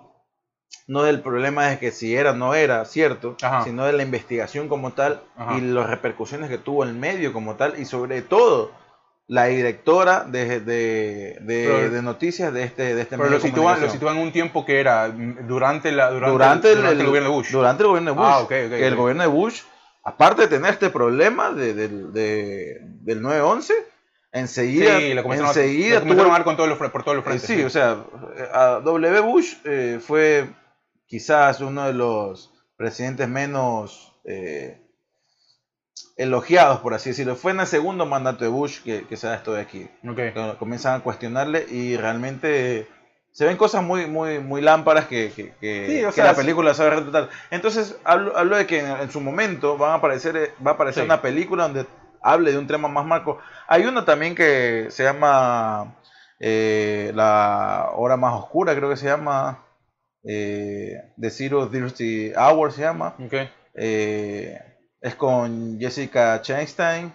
no 0.88 1.04
del 1.04 1.22
problema 1.22 1.68
de 1.68 1.80
que 1.80 1.92
si 1.92 2.16
era 2.16 2.32
o 2.32 2.36
no 2.36 2.54
era 2.56 2.84
cierto, 2.86 3.36
Ajá. 3.42 3.64
sino 3.64 3.86
de 3.86 3.94
la 3.94 4.04
investigación 4.04 4.68
como 4.68 4.94
tal 4.94 5.22
Ajá. 5.38 5.58
y 5.58 5.62
las 5.62 5.88
repercusiones 5.90 6.50
que 6.50 6.58
tuvo 6.58 6.84
el 6.84 6.94
medio 6.94 7.32
como 7.34 7.56
tal 7.56 7.80
y 7.80 7.86
sobre 7.86 8.22
todo 8.24 8.72
la 9.28 9.46
directora 9.46 10.24
de, 10.24 10.60
de, 10.62 11.38
de- 11.42 11.66
Pero- 11.68 11.90
de 11.92 12.02
noticias 12.02 12.52
de 12.52 12.64
este, 12.64 12.96
de 12.96 13.02
este 13.04 13.16
Pero 13.18 13.30
medio 13.30 13.38
lo 13.38 13.44
sitúan, 13.46 13.80
lo 13.82 13.90
sitúan 13.90 14.18
en 14.18 14.24
un 14.24 14.32
tiempo 14.32 14.66
que 14.66 14.80
era 14.80 15.08
mm, 15.08 15.48
durante, 15.48 15.92
la, 15.92 16.10
durante, 16.10 16.32
durante, 16.32 16.68
el, 16.72 16.74
el, 16.74 16.82
durante 16.82 16.94
el 16.96 17.00
el- 17.02 17.08
gobierno 17.08 17.30
de 17.30 17.36
Bush. 17.36 17.52
Durante 17.52 17.84
el 17.84 17.88
gobierno 17.88 18.12
de 18.12 18.18
Bush. 18.18 18.28
Ah, 18.28 18.38
ok, 18.40 18.44
ok, 18.46 18.50
que 18.50 18.88
el 18.88 18.96
gobierno 18.96 19.22
de 19.24 19.30
Bush, 19.30 19.62
aparte 20.10 20.42
de 20.44 20.48
tener 20.48 20.72
este 20.72 20.90
problema 20.90 21.52
de, 21.52 21.74
del- 21.74 22.12
de- 22.14 22.78
del 23.02 23.22
9-11, 23.22 23.72
enseguida, 24.32 25.00
sí, 25.00 25.14
lo 25.14 25.24
enseguida 25.34 26.00
lo 26.02 26.06
tuvo- 26.16 26.34
a 26.34 26.44
con 26.44 26.56
todos 26.58 26.70
los, 26.70 26.78
por 26.78 27.04
todos 27.04 27.16
los 27.18 27.24
Eh, 27.26 27.30
frentes. 27.30 27.48
sí, 27.48 27.64
o 27.64 27.70
sea, 27.70 28.04
a 28.54 28.82
W. 28.84 29.20
Bush 29.22 29.54
eh, 29.64 30.00
fue 30.06 30.50
quizás 31.08 31.62
uno 31.62 31.86
de 31.88 31.94
los 31.94 32.52
presidentes 32.78 33.28
menos 33.28 34.14
eh, 34.26 34.82
elogiados, 36.18 36.80
por 36.82 36.94
así 36.94 37.10
decirlo. 37.12 37.36
Fue 37.36 37.52
en 37.52 37.62
el 37.62 37.68
segundo 37.68 38.06
mandato 38.06 38.44
de 38.44 38.50
Bush 38.50 38.82
que, 38.84 39.08
que 39.08 39.18
se 39.18 39.28
da 39.28 39.36
esto 39.36 39.54
de 39.54 39.62
aquí. 39.62 39.90
Ok. 40.08 40.20
Cuando 40.34 40.58
comienzan 40.58 41.00
a 41.00 41.04
cuestionarle 41.04 41.66
y 41.70 41.98
realmente 41.98 42.88
se 43.40 43.46
ven 43.46 43.56
cosas 43.56 43.82
muy, 43.82 44.06
muy, 44.06 44.40
muy 44.40 44.60
lámparas 44.62 45.06
que, 45.06 45.32
que, 45.34 45.54
que- 45.62 45.86
Sí, 45.88 46.04
o 46.04 46.08
que 46.08 46.12
sea, 46.16 46.26
la 46.26 46.34
película 46.34 46.74
sabe 46.74 46.90
retratar. 46.90 47.30
Entonces, 47.52 47.96
hablo, 48.04 48.36
hablo 48.38 48.58
de 48.58 48.68
que 48.68 48.80
en, 48.82 48.88
en 48.88 49.10
su 49.10 49.22
momento 49.22 49.78
van 49.78 49.92
a 49.92 49.94
aparecer, 49.94 50.36
eh, 50.36 50.52
va 50.66 50.72
a 50.72 50.74
aparecer 50.74 51.04
Sí. 51.04 51.06
una 51.06 51.22
película 51.22 51.64
donde 51.64 51.86
hable 52.22 52.52
de 52.52 52.58
un 52.58 52.68
tema 52.68 52.90
más 52.90 53.06
marco. 53.06 53.40
Hay 53.70 53.86
una 53.86 54.04
también 54.04 54.36
que 54.36 54.88
se 54.90 55.04
llama 55.04 55.96
eh, 56.38 57.14
La 57.16 57.92
Hora 57.96 58.18
Más 58.18 58.34
Oscura, 58.34 58.76
creo 58.76 58.90
que 58.90 58.98
se 58.98 59.06
llama. 59.06 59.64
Eh, 60.26 60.96
The 61.18 61.30
Zero 61.30 61.68
Dirty 61.68 62.34
Hour 62.36 62.74
se 62.74 62.82
llama. 62.82 63.16
Eh, 63.74 64.60
es 65.00 65.16
con 65.16 65.80
Jessica 65.80 66.42
Chastain. 66.42 67.14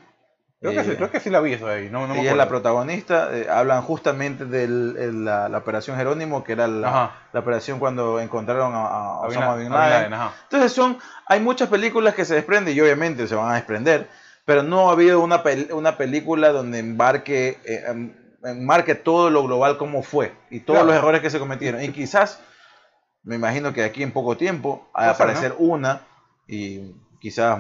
Creo, 0.65 0.77
que 0.77 0.85
sí, 0.85 0.91
Eh, 0.93 0.97
creo 0.97 1.11
que 1.11 1.21
sí 1.21 1.29
la 1.29 1.41
vi 1.41 1.53
eso 1.53 1.69
ahí. 1.69 1.91
No, 1.91 2.07
no 2.07 2.15
me 2.15 2.21
ella 2.23 2.31
es 2.31 2.37
la 2.39 2.49
protagonista. 2.49 3.29
eh, 3.37 3.47
hablan 3.51 3.83
justamente 3.83 4.47
de 4.47 4.67
la, 5.13 5.51
la 5.51 5.59
operación 5.59 5.99
Jerónimo, 5.99 6.43
que 6.43 6.53
era 6.53 6.67
la, 6.67 7.13
operación 7.35 7.79
cuando 7.79 8.19
encontraron 8.19 8.73
a, 8.75 9.19
Osama 9.21 9.57
Bin 9.57 9.69
Laden. 9.71 10.11
Entonces 10.45 10.73
son, 10.73 10.97
hay 11.27 11.41
muchas 11.41 11.69
películas 11.69 12.15
que 12.15 12.25
se 12.25 12.35
desprenden 12.37 12.75
y 12.75 12.81
obviamente 12.81 13.29
se 13.29 13.35
van 13.35 13.51
a 13.53 13.57
desprender, 13.57 14.09
pero 14.47 14.63
no 14.63 14.89
ha 14.89 14.93
habido 14.93 15.21
una, 15.21 15.43
pel- 15.43 15.71
una 15.73 15.99
película 15.99 16.49
donde 16.49 16.79
embarque, 16.79 17.59
eh, 17.67 17.85
em- 17.87 18.15
enmarque 18.43 18.95
todo 18.95 19.29
lo 19.29 19.43
global 19.45 19.77
como 19.77 20.03
fue 20.03 20.33
y 20.49 20.61
todos 20.61 20.79
Claro. 20.79 20.87
los 20.87 20.97
errores 20.97 21.21
que 21.21 21.29
se 21.29 21.39
cometieron. 21.39 21.83
Y 21.83 21.91
quizás, 21.91 22.41
me 23.23 23.35
imagino 23.35 23.75
que 23.75 23.85
aquí 23.85 24.03
en 24.03 24.13
poco 24.13 24.39
tiempo, 24.39 24.89
va 24.99 25.09
a 25.09 25.11
aparecer 25.11 25.55
una 25.59 26.01
y 26.49 26.95
quizás 27.21 27.59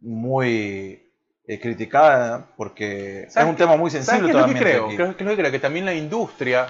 muy 0.00 1.07
eh, 1.48 1.58
criticada 1.58 2.46
porque 2.56 3.22
es 3.22 3.32
¿Sabes 3.32 3.48
un 3.48 3.56
qué- 3.56 3.64
tema 3.64 3.76
muy 3.76 3.90
¿Sabes 3.90 4.06
sensible 4.06 4.30
qué 4.32 4.38
es 4.38 4.46
lo 4.46 4.52
que 4.52 4.58
creo? 4.60 4.88
que 4.88 4.94
es 4.94 4.98
lo 5.08 5.16
que 5.16 5.36
creo 5.36 5.50
que 5.50 5.58
también 5.58 5.84
la 5.86 5.94
industria. 5.94 6.66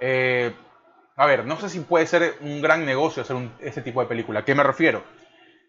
eh, 0.00 0.52
a 1.16 1.26
ver, 1.26 1.44
no 1.44 1.60
sé 1.60 1.68
si 1.68 1.80
puede 1.80 2.06
ser 2.06 2.34
un 2.40 2.62
gran 2.62 2.84
negocio 2.86 3.22
hacer 3.22 3.36
un, 3.36 3.52
ese 3.60 3.82
tipo 3.82 4.00
de 4.00 4.06
película. 4.06 4.40
¿A 4.40 4.44
qué 4.44 4.54
me 4.54 4.62
refiero? 4.62 5.04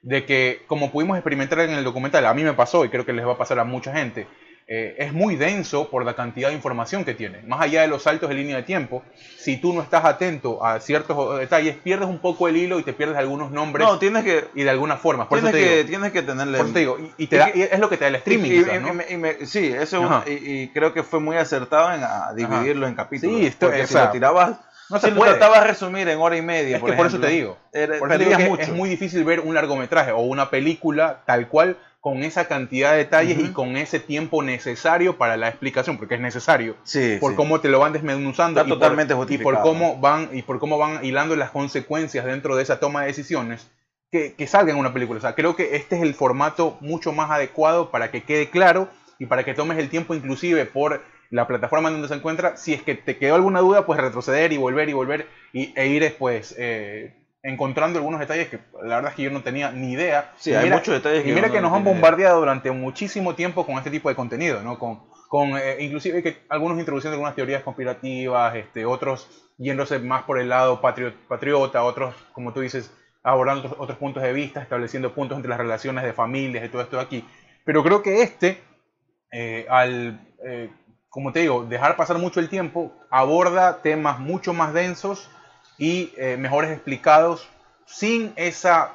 De 0.01 0.25
que, 0.25 0.62
como 0.67 0.91
pudimos 0.91 1.17
experimentar 1.17 1.60
en 1.60 1.72
el 1.72 1.84
documental, 1.84 2.25
a 2.25 2.34
mí 2.34 2.43
me 2.43 2.53
pasó 2.53 2.84
y 2.86 2.89
creo 2.89 3.05
que 3.05 3.13
les 3.13 3.25
va 3.27 3.34
a 3.34 3.38
pasar 3.38 3.60
a 3.60 3.63
mucha 3.65 3.93
gente. 3.93 4.27
Eh, 4.75 4.96
es 4.98 5.13
muy 5.13 5.36
denso 5.36 5.88
por 5.92 6.03
la 6.03 6.15
cantidad 6.15 6.48
de 6.50 6.56
información 6.56 7.06
que 7.06 7.13
tiene. 7.13 7.44
Más 7.44 7.62
allá 7.62 7.82
de 7.82 7.88
los 7.88 8.01
saltos 8.01 8.27
de 8.30 8.34
línea 8.34 8.56
de 8.56 8.63
tiempo, 8.63 9.03
si 9.38 9.58
tú 9.58 9.72
no 9.72 9.84
estás 9.84 10.03
atento 10.03 10.65
a 10.65 10.80
ciertos 10.80 11.38
detalles, 11.38 11.75
pierdes 11.75 12.10
un 12.10 12.18
poco 12.18 12.48
el 12.48 12.58
hilo 12.58 12.80
y 12.80 12.84
te 12.84 12.92
pierdes 12.92 13.18
algunos 13.18 13.51
nombres 13.51 13.86
No, 13.88 14.00
tienes 14.00 14.24
que. 14.24 14.46
y 14.56 14.63
de 14.63 14.70
alguna 14.72 14.98
forma. 14.98 15.30
Por 15.30 15.38
eso 15.38 15.48
Tienes 15.50 15.62
te 15.62 15.68
que, 15.70 15.75
digo, 15.84 15.89
tienes 15.89 16.12
que 16.12 16.22
tenerle. 16.24 16.58
por 16.58 16.65
eso 16.65 16.74
te 16.74 16.80
digo, 16.80 16.98
y, 17.00 17.24
y 17.24 17.27
te 17.27 17.38
da- 17.38 17.51
y 17.53 17.62
es 17.62 17.77
lo 17.80 17.88
que 17.88 17.98
te 17.98 18.06
da 18.06 18.08
el 18.08 18.15
streaming. 18.15 18.50
Y- 18.50 18.53
y- 18.56 18.63
quizás, 18.63 18.75
y 18.75 18.80
¿no? 18.80 18.94
me- 18.96 19.38
y 19.42 19.46
sí, 19.46 19.68
eso 19.68 19.82
es 19.84 19.94
un- 19.94 20.06
Ajá. 20.12 20.24
y, 20.27 20.32
y 20.63 20.68
creo 20.70 20.92
que 20.92 21.03
fue 21.03 21.20
muy 21.20 21.38
acertado 21.38 21.94
en 21.94 22.01
a 22.03 22.34
dividirlo 22.36 22.88
en 22.88 22.96
capítulos. 22.96 23.38
Sí, 23.38 23.46
esto- 23.46 23.68
porque 23.68 23.84
o 23.84 23.86
si 23.88 23.94
sea, 23.94 24.06
lo 24.06 24.12
tirabas, 24.12 24.60
no 24.89 24.98
si 24.98 25.06
se 25.06 25.12
lo 25.12 25.18
puede. 25.18 25.32
tratabas 25.34 25.62
de 25.62 25.68
resumir 25.68 26.10
en 26.10 26.18
hora 26.20 26.36
y 26.36 26.42
media, 26.42 26.77
Es 26.77 26.82
por 26.82 26.89
que 26.89 26.96
por 26.98 27.06
eso 27.06 27.18
ejemplo, 27.18 27.27
te 27.30 27.34
digo. 27.36 27.58
era- 27.74 28.00
Por 28.00 28.10
eso 28.10 28.18
te 28.18 28.25
digo 28.25 28.38
que 28.38 28.50
mucho. 28.50 28.63
es 28.63 28.70
muy 28.70 28.89
difícil 28.89 29.24
ver 29.24 29.39
un 29.42 29.53
largometraje 29.53 30.12
o 30.12 30.20
una 30.22 30.50
película 30.50 31.22
tal 31.27 31.48
cual 31.48 31.77
con 32.03 32.22
esa 32.22 32.50
cantidad 32.50 32.91
de 32.91 32.98
detalles 32.98 33.39
y 33.39 33.53
con 33.53 33.77
ese 33.77 33.98
tiempo 33.98 34.43
necesario 34.43 35.17
para 35.17 35.38
la 35.38 35.48
explicación, 35.48 35.98
porque 35.98 36.15
es 36.15 36.19
necesario. 36.19 36.75
Sí, 36.83 37.15
por 37.22 37.31
sí. 37.31 37.38
cómo 37.38 37.62
te 37.62 37.69
lo 37.69 37.79
van 37.79 37.93
desmenuzando 37.93 38.60
Está 38.60 38.67
y, 38.67 38.77
por- 38.77 38.81
y 39.31 39.38
cómo 39.63 39.98
van 40.01 40.27
y 40.33 40.41
por 40.41 40.60
cómo 40.60 40.77
van 40.77 41.05
hilando 41.05 41.38
las 41.38 41.51
consecuencias 41.51 42.25
dentro 42.25 42.57
de 42.57 42.63
esa 42.63 42.81
toma 42.81 43.01
de 43.01 43.07
decisiones 43.07 43.72
que, 44.12 44.33
que 44.33 44.48
salga 44.48 44.74
en 44.74 44.79
una 44.79 44.91
película. 44.91 45.19
O 45.19 45.22
sea, 45.22 45.33
creo 45.33 45.55
que 45.55 45.77
este 45.77 45.95
es 45.95 46.01
el 46.01 46.13
formato 46.13 46.77
mucho 46.81 47.13
más 47.13 47.31
adecuado 47.31 47.89
para 47.89 48.12
que 48.12 48.24
quede 48.24 48.50
claro 48.50 48.89
y 49.17 49.25
para 49.27 49.45
que 49.45 49.53
tomes 49.53 49.77
el 49.77 49.88
tiempo 49.89 50.13
inclusive 50.13 50.65
por 50.65 51.01
la 51.29 51.48
plataforma 51.48 51.89
donde 51.89 52.10
se 52.10 52.15
encuentra. 52.15 52.57
Si 52.57 52.74
es 52.74 52.81
que 52.81 52.95
te 52.95 53.15
quedó 53.17 53.36
alguna 53.36 53.62
duda, 53.62 53.86
pues 53.86 53.98
retroceder 53.98 54.51
y 54.51 54.57
volver 54.57 54.89
y 54.89 54.93
volver 54.93 55.27
y, 55.53 55.72
e 55.79 55.88
ir 55.88 56.13
pues 56.19 56.53
eh, 56.57 57.13
encontrando 57.44 58.00
algunos 58.00 58.22
detalles 58.22 58.48
que 58.48 58.60
la 58.84 58.96
verdad 58.96 59.12
es 59.12 59.16
que 59.18 59.24
yo 59.24 59.30
no 59.32 59.42
tenía 59.44 59.72
ni 59.72 59.92
idea. 59.92 60.32
Sí, 60.38 60.52
Y 60.52 60.54
hay 60.56 60.64
mira- 60.64 60.78
muchos 60.78 60.94
detalles 60.94 61.22
y 61.22 61.24
que 61.28 61.34
mira 61.34 61.48
uno 61.48 61.54
que 61.54 61.62
no 61.62 61.68
nos 61.70 61.78
han 61.78 61.84
tiene 61.84 61.92
idea. 61.92 62.02
bombardeado 62.02 62.40
durante 62.40 62.72
muchísimo 62.72 63.36
tiempo 63.36 63.66
con 63.66 63.76
este 63.76 63.92
tipo 63.92 64.08
de 64.10 64.16
contenido, 64.16 64.64
¿no? 64.64 64.80
Con, 64.80 65.02
con 65.28 65.58
eh, 65.58 65.78
inclusive 65.82 66.24
que 66.24 66.38
algunos 66.50 66.80
introduciendo 66.80 67.16
algunas 67.16 67.36
teorías 67.36 67.62
conspirativas, 67.64 68.56
este, 68.56 68.86
otros 68.86 69.28
yéndose 69.58 70.00
más 70.00 70.24
por 70.24 70.40
el 70.40 70.48
lado 70.50 70.80
patrio- 70.82 71.14
patriota, 71.28 71.84
otros, 71.84 72.16
como 72.32 72.54
tú 72.54 72.62
dices, 72.62 72.92
abordando 73.24 73.64
otros, 73.68 73.76
otros 73.80 73.98
puntos 73.98 74.24
de 74.24 74.32
vista, 74.34 74.62
estableciendo 74.62 75.14
puntos 75.14 75.36
entre 75.36 75.50
las 75.50 75.58
relaciones 75.58 76.04
de 76.06 76.14
familias 76.14 76.64
y 76.66 76.70
todo 76.70 76.82
esto 76.82 76.96
de 76.98 77.04
aquí. 77.04 77.26
Pero 77.66 77.84
creo 77.84 78.02
que 78.02 78.22
este, 78.22 78.62
eh, 79.32 79.66
al, 79.70 80.20
eh, 80.46 80.70
como 81.10 81.32
te 81.32 81.40
digo, 81.42 81.66
dejar 81.66 81.96
pasar 81.98 82.18
mucho 82.18 82.40
el 82.40 82.48
tiempo, 82.50 82.92
aborda 83.10 83.82
temas 83.82 84.20
mucho 84.20 84.54
más 84.54 84.74
densos 84.74 85.30
y 85.77 86.13
eh, 86.18 86.38
mejores 86.38 86.72
explicados 86.72 87.48
sin 87.86 88.34
esa 88.36 88.94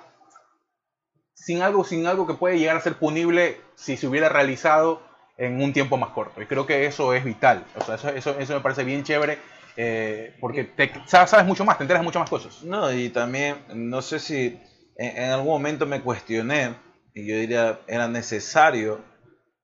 sin 1.35 1.63
algo, 1.63 1.85
sin 1.85 2.07
algo 2.07 2.27
que 2.27 2.35
puede 2.35 2.59
llegar 2.59 2.77
a 2.77 2.81
ser 2.81 2.95
punible 2.95 3.61
si 3.75 3.97
se 3.97 4.07
hubiera 4.07 4.29
realizado 4.29 5.03
en 5.37 5.63
un 5.63 5.73
tiempo 5.73 5.97
más 5.97 6.11
corto. 6.11 6.43
Y 6.43 6.47
creo 6.47 6.67
que 6.67 6.85
eso 6.87 7.15
es 7.15 7.25
vital. 7.25 7.65
O 7.77 7.85
sea, 7.85 7.95
eso, 7.95 8.09
eso, 8.11 8.39
eso 8.39 8.55
me 8.55 8.61
parece 8.61 8.85
bien 8.85 9.05
chévere 9.05 9.39
eh, 9.81 10.35
porque 10.41 10.65
te, 10.65 10.91
sabes, 11.07 11.47
mucho 11.47 11.65
más, 11.65 11.79
te 11.79 11.85
enteras 11.85 12.03
de 12.03 12.05
muchas 12.05 12.21
más 12.21 12.29
cosas. 12.29 12.65
No, 12.65 12.93
y 12.93 13.11
también, 13.11 13.59
no 13.73 14.03
sé 14.03 14.19
si 14.19 14.61
en, 14.97 15.17
en 15.17 15.31
algún 15.31 15.53
momento 15.53 15.87
me 15.87 16.01
cuestioné, 16.01 16.75
y 17.15 17.29
yo 17.29 17.37
diría, 17.37 17.79
era 17.87 18.09
necesario, 18.09 19.01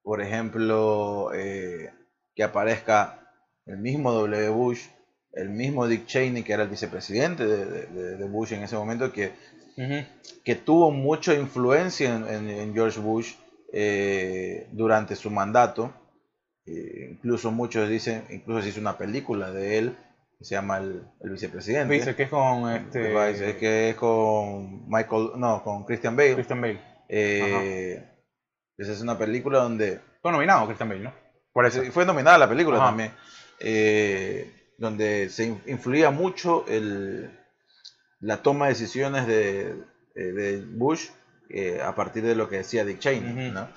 por 0.04 0.22
ejemplo, 0.22 1.32
eh, 1.34 1.90
que 2.36 2.44
aparezca 2.44 3.28
el 3.66 3.78
mismo 3.78 4.12
W. 4.12 4.50
Bush, 4.50 4.86
el 5.36 5.48
mismo 5.50 5.86
Dick 5.86 6.06
Cheney, 6.06 6.42
que 6.42 6.52
era 6.52 6.62
el 6.62 6.68
vicepresidente 6.68 7.46
de, 7.46 7.86
de- 8.16 8.24
Bush 8.24 8.52
en 8.52 8.62
ese 8.62 8.76
momento, 8.76 9.12
que, 9.12 9.32
que 10.44 10.54
tuvo 10.54 10.90
mucha 10.90 11.34
influencia 11.34 12.14
en, 12.14 12.28
en- 12.28 12.48
en 12.50 12.74
George 12.74 13.00
Bush 13.00 13.34
eh, 13.72 14.66
durante 14.72 15.16
su 15.16 15.30
mandato. 15.30 15.92
Eh, 16.66 17.08
incluso 17.12 17.50
muchos 17.50 17.88
dicen, 17.88 18.24
incluso 18.30 18.62
se 18.62 18.68
hizo 18.70 18.80
una 18.80 18.96
película 18.96 19.50
de 19.50 19.78
él, 19.78 19.96
que 20.38 20.44
se 20.44 20.54
llama 20.54 20.78
El, 20.78 21.02
el 21.20 21.30
Vicepresidente. 21.30 21.92
Dice 21.94 22.14
que 22.16 22.22
es 22.24 22.28
con 22.30 22.70
este, 22.70 23.50
Es 23.50 23.56
que 23.56 23.90
es 23.90 23.96
con 23.96 24.88
Michael, 24.88 25.30
no, 25.36 25.62
con 25.62 25.84
Christian 25.84 26.16
Bale. 26.16 26.34
Christian 26.34 26.60
Bale. 26.60 26.80
Eh, 27.08 28.02
esa 28.78 28.92
es 28.92 29.00
una 29.02 29.16
película 29.18 29.58
donde 29.58 30.00
Fue 30.22 30.32
nominado 30.32 30.66
Christian 30.66 30.88
Bale, 30.88 31.02
¿no? 31.02 31.12
Por 31.52 31.66
eso. 31.66 31.82
Fue 31.92 32.04
nominada 32.06 32.38
la 32.38 32.48
película 32.48 32.78
Ajá. 32.78 32.86
también, 32.86 33.12
eh, 33.60 34.50
donde 34.78 35.28
se 35.30 35.44
in- 35.44 35.62
influía 35.66 36.10
mucho 36.10 36.64
el, 36.68 37.30
la 38.20 38.38
toma 38.38 38.66
de 38.66 38.72
decisiones 38.72 39.26
de, 39.26 39.76
eh, 40.14 40.20
de 40.22 40.60
Bush 40.66 41.08
eh, 41.50 41.80
a 41.84 41.94
partir 41.94 42.22
de 42.24 42.34
lo 42.34 42.48
que 42.48 42.58
decía 42.58 42.84
Dick 42.84 42.98
Cheney. 42.98 43.50
¿no? 43.50 43.68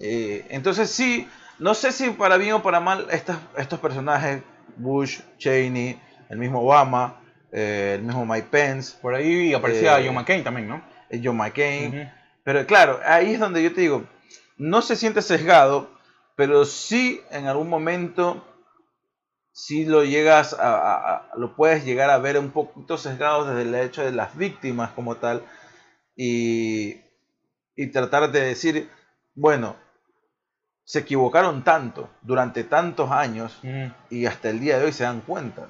Eh, 0.00 0.46
entonces 0.50 0.90
sí, 0.90 1.28
no 1.58 1.74
sé 1.74 1.92
si 1.92 2.10
para 2.10 2.36
bien 2.36 2.54
o 2.54 2.62
para 2.62 2.80
mal 2.80 3.06
estas, 3.10 3.38
estos 3.56 3.80
personajes, 3.80 4.42
Bush, 4.76 5.20
Cheney, 5.38 5.98
el 6.28 6.38
mismo 6.38 6.60
Obama, 6.60 7.20
eh, 7.52 7.94
el 7.96 8.02
mismo 8.02 8.26
Mike 8.26 8.48
Pence, 8.50 8.96
Por 9.00 9.14
ahí 9.14 9.54
aparecía 9.54 9.92
John 10.04 10.14
McCain 10.14 10.44
también, 10.44 10.68
¿no? 10.68 10.82
John 11.22 11.36
McCain, 11.36 12.10
pero 12.44 12.66
claro, 12.66 13.00
ahí 13.04 13.34
es 13.34 13.40
donde 13.40 13.62
yo 13.62 13.72
te 13.72 13.80
digo, 13.80 14.04
no 14.58 14.82
se 14.82 14.96
siente 14.96 15.22
sesgado, 15.22 15.90
pero 16.34 16.64
sí 16.64 17.20
en 17.30 17.46
algún 17.46 17.68
momento 17.70 18.44
sí 19.56 19.86
lo 19.86 20.04
llegas 20.04 20.54
a, 20.58 21.30
lo 21.38 21.56
puedes 21.56 21.82
llegar 21.82 22.10
a 22.10 22.18
ver 22.18 22.38
un 22.38 22.50
poquito 22.50 22.98
sesgado 22.98 23.46
desde 23.46 23.62
el 23.62 23.74
hecho 23.74 24.04
de 24.04 24.12
las 24.12 24.36
víctimas 24.36 24.90
como 24.90 25.16
tal 25.16 25.42
y, 26.14 27.00
y 27.74 27.86
tratar 27.90 28.30
de 28.30 28.42
decir, 28.42 28.90
bueno, 29.34 29.76
se 30.84 30.98
equivocaron 30.98 31.64
tanto 31.64 32.10
durante 32.20 32.64
tantos 32.64 33.10
años 33.10 33.58
y 34.10 34.26
hasta 34.26 34.50
el 34.50 34.60
día 34.60 34.78
de 34.78 34.84
hoy 34.84 34.92
se 34.92 35.04
dan 35.04 35.22
cuenta. 35.22 35.68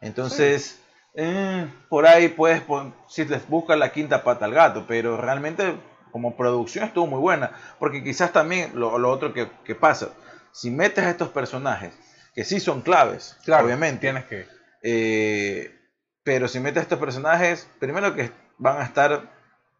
Entonces, 0.00 0.80
eh, 1.12 1.70
por 1.90 2.06
ahí 2.06 2.28
puedes, 2.28 2.62
si 3.08 3.26
les 3.26 3.46
buscas 3.46 3.78
la 3.78 3.92
quinta 3.92 4.24
pata 4.24 4.46
al 4.46 4.54
gato, 4.54 4.86
pero 4.88 5.18
realmente 5.18 5.74
como 6.12 6.34
producción 6.34 6.86
estuvo 6.86 7.06
muy 7.06 7.20
buena, 7.20 7.52
porque 7.78 8.02
quizás 8.02 8.32
también 8.32 8.70
lo, 8.72 8.98
lo 8.98 9.10
otro 9.10 9.34
que, 9.34 9.50
que 9.64 9.74
pasa, 9.74 10.08
si 10.50 10.70
metes 10.70 11.04
a 11.04 11.10
estos 11.10 11.28
personajes, 11.28 11.92
que 12.34 12.44
sí 12.44 12.60
son 12.60 12.82
claves, 12.82 13.36
Claro, 13.44 13.64
obviamente, 13.66 14.00
Tienes 14.00 14.24
que. 14.24 14.46
eh, 14.82 15.74
pero 16.22 16.46
si 16.48 16.60
metes 16.60 16.78
a 16.78 16.82
estos 16.82 16.98
personajes, 16.98 17.68
primero 17.78 18.14
que 18.14 18.30
van 18.58 18.78
a 18.80 18.84
estar 18.84 19.30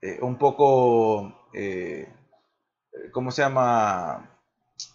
eh, 0.02 0.18
un 0.22 0.36
poco, 0.38 1.48
eh, 1.52 2.08
¿cómo 3.12 3.30
se 3.30 3.42
llama? 3.42 4.30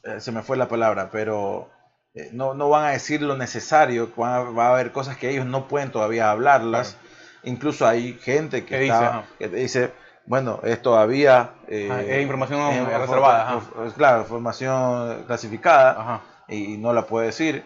Eh, 0.04 0.20
se 0.20 0.32
me 0.32 0.42
fue 0.44 0.58
la 0.58 0.68
palabra, 0.68 1.10
pero 1.12 1.70
eh, 2.14 2.30
no, 2.32 2.54
no 2.54 2.70
van 2.70 2.86
a 2.86 2.90
decir 2.92 3.22
lo 3.22 3.36
necesario, 3.38 4.12
van 4.16 4.34
a- 4.34 4.40
va 4.50 4.68
a 4.68 4.74
haber 4.74 4.92
cosas 4.92 5.18
que 5.18 5.30
ellos 5.30 5.46
no 5.46 5.68
pueden 5.68 5.92
todavía 5.92 6.32
hablarlas. 6.32 6.98
Incluso 7.44 7.86
hay 7.86 8.14
gente 8.14 8.62
que, 8.62 8.76
¿Qué 8.76 8.80
dice? 8.80 8.94
está- 8.94 9.10
Ajá. 9.10 9.24
que 9.38 9.50
te 9.50 9.56
dice, 9.58 9.92
bueno, 10.26 10.62
es 10.64 10.82
todavía... 10.82 11.56
eh, 11.68 11.90
Ah, 11.92 12.02
es 12.02 12.22
información 12.24 12.62
eh, 12.62 12.98
reservada, 12.98 13.52
ajá. 13.58 13.92
Claro, 13.98 14.22
información 14.22 15.24
clasificada 15.28 15.92
Ajá. 16.02 16.22
Y 16.48 16.78
no 16.78 16.94
la 16.94 17.06
puede 17.08 17.28
decir. 17.28 17.64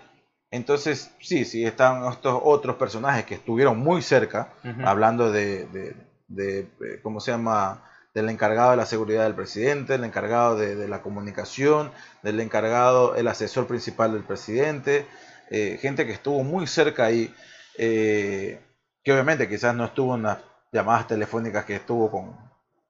Entonces, 0.52 1.12
sí, 1.20 1.44
sí, 1.46 1.66
están 1.66 2.06
estos 2.12 2.40
otros 2.44 2.78
personajes 2.78 3.26
que 3.26 3.36
estuvieron 3.36 3.78
muy 3.80 4.02
cerca, 4.02 4.54
hablando 4.86 5.32
de, 5.32 5.66
de- 5.68 5.96
de, 6.30 6.60
eh, 6.60 7.00
¿cómo 7.04 7.20
se 7.20 7.32
llama? 7.32 7.84
Del 8.14 8.30
encargado 8.30 8.72
de 8.72 8.78
la 8.78 8.86
seguridad 8.86 9.24
del 9.24 9.36
presidente, 9.36 9.96
el 9.96 10.04
encargado 10.04 10.56
de, 10.58 10.76
de 10.76 10.88
la 10.88 11.02
comunicación, 11.02 11.92
del 12.24 12.40
encargado, 12.40 13.16
el 13.16 13.28
asesor 13.28 13.68
principal 13.68 14.14
del 14.14 14.24
presidente, 14.24 15.06
eh, 15.50 15.78
gente 15.82 16.06
que 16.06 16.14
estuvo 16.14 16.44
muy 16.44 16.66
cerca 16.68 17.06
ahí, 17.06 17.34
eh, 17.78 18.60
que 19.04 19.12
obviamente 19.14 19.48
quizás 19.48 19.76
no 19.76 19.86
estuvo 19.86 20.16
en 20.16 20.24
las 20.24 20.40
llamadas 20.72 21.08
telefónicas 21.08 21.64
que 21.66 21.76
estuvo 21.76 22.10
con 22.12 22.36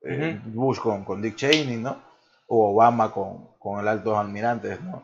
eh, 0.04 0.18
Bush, 0.46 0.80
con, 0.80 1.04
con 1.04 1.22
Dick 1.22 1.36
Cheney, 1.36 1.78
¿no? 1.78 2.02
O 2.48 2.72
Obama 2.74 3.12
con, 3.12 3.50
con 3.60 3.80
el 3.82 3.88
alto 3.88 4.18
almirante, 4.18 4.78
¿no? 4.84 5.04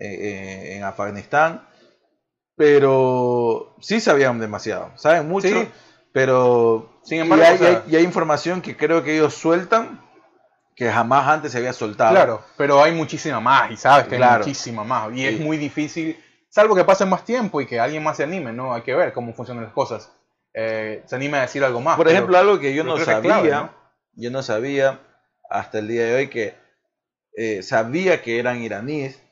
Eh, 0.00 0.76
en 0.76 0.84
Afganistán. 0.84 1.66
Pero 2.56 3.74
sí 3.80 4.00
sabían 4.00 4.38
demasiado, 4.38 4.92
saben 4.96 5.26
mucho, 5.28 5.48
Sí. 5.48 5.68
pero 6.12 7.00
Sin 7.02 7.18
y 7.18 7.20
embargo, 7.22 7.44
hay, 7.46 7.54
o 7.54 7.58
sea- 7.58 7.70
y 7.70 7.74
hay- 7.74 7.82
y 7.88 7.96
hay 7.96 8.04
información 8.04 8.60
que 8.60 8.76
creo 8.76 9.02
que 9.02 9.14
ellos 9.16 9.32
sueltan 9.34 10.00
que 10.76 10.90
jamás 10.90 11.26
antes 11.28 11.52
se 11.52 11.58
había 11.58 11.72
soltado. 11.72 12.10
Claro, 12.14 12.42
pero 12.58 12.82
hay 12.82 12.92
muchísima 12.92 13.40
más 13.40 13.70
y 13.70 13.76
sabes 13.76 14.06
que 14.08 14.16
hay 14.16 14.20
Claro. 14.20 14.38
muchísima 14.44 14.84
más 14.84 15.10
y 15.14 15.26
es 15.26 15.36
Sí. 15.38 15.42
muy 15.42 15.56
difícil, 15.56 16.22
salvo 16.50 16.74
que 16.74 16.84
pase 16.84 17.04
más 17.06 17.24
tiempo 17.24 17.60
y 17.60 17.66
que 17.66 17.80
alguien 17.80 18.02
más 18.02 18.16
se 18.18 18.24
anime, 18.24 18.52
¿no? 18.52 18.74
Hay 18.74 18.82
que 18.82 18.94
ver 18.94 19.12
cómo 19.12 19.32
funcionan 19.32 19.64
las 19.64 19.72
cosas. 19.72 20.12
Eh, 20.52 21.02
se 21.06 21.16
anime 21.16 21.38
a 21.38 21.42
decir 21.42 21.62
algo 21.64 21.80
más. 21.80 21.96
Por 21.96 22.06
pero- 22.06 22.16
ejemplo, 22.16 22.36
algo 22.38 22.58
que 22.58 22.74
yo 22.74 22.84
no 22.84 22.96
es 22.96 23.04
sabía, 23.04 23.20
clave, 23.40 23.50
¿no? 23.50 23.70
yo 24.14 24.30
no 24.30 24.42
sabía 24.42 25.00
hasta 25.48 25.78
el 25.78 25.88
día 25.88 26.04
de 26.04 26.14
hoy 26.14 26.28
que 26.28 26.54
eh, 27.36 27.62
sabía 27.62 28.20
que 28.22 28.38
eran 28.38 28.60
iraníes, 28.62 29.22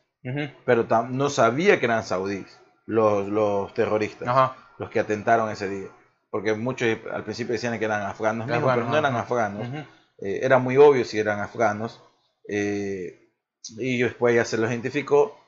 Pero 0.64 0.86
no 1.10 1.30
sabía 1.30 1.78
que 1.78 1.86
eran 1.86 2.04
saudíes, 2.04 2.58
los, 2.86 3.28
los 3.28 3.72
terroristas, 3.74 4.28
Ajá. 4.28 4.56
los 4.78 4.90
que 4.90 5.00
atentaron 5.00 5.50
ese 5.50 5.68
día. 5.68 5.88
Porque 6.30 6.54
muchos 6.54 6.88
al 7.12 7.24
principio 7.24 7.52
decían 7.54 7.78
que 7.78 7.84
eran 7.84 8.02
afganos 8.02 8.46
mismos, 8.46 8.64
Afganos, 8.70 8.84
pero 8.84 8.90
no 8.90 8.98
eran 8.98 9.14
ajá. 9.14 9.22
afganos. 9.22 9.86
Eh, 10.20 10.40
era 10.42 10.58
muy 10.58 10.76
obvio 10.76 11.04
si 11.04 11.18
eran 11.18 11.40
afganos. 11.40 12.02
Eh, 12.48 13.30
y 13.78 14.02
después 14.02 14.34
ya 14.34 14.44
se 14.44 14.58
los 14.58 14.70
identificó, 14.70 15.38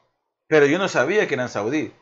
pero 0.46 0.66
yo 0.66 0.78
no 0.78 0.88
sabía 0.88 1.26
que 1.26 1.34
eran 1.34 1.48
saudí. 1.48 1.92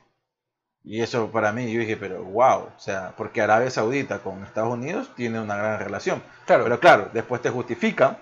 Y 0.84 1.02
eso 1.02 1.30
para 1.30 1.52
mí, 1.52 1.70
yo 1.72 1.80
dije, 1.80 1.96
pero 1.96 2.22
wow, 2.24 2.70
o 2.74 2.78
sea, 2.78 3.12
porque 3.16 3.42
Arabia 3.42 3.70
Saudita 3.70 4.20
con 4.20 4.42
Estados 4.44 4.72
Unidos 4.72 5.10
tiene 5.16 5.40
una 5.40 5.56
gran 5.56 5.80
relación. 5.80 6.22
Claro. 6.46 6.64
Pero 6.64 6.80
claro, 6.80 7.10
después 7.12 7.42
te 7.42 7.50
justifican 7.50 8.16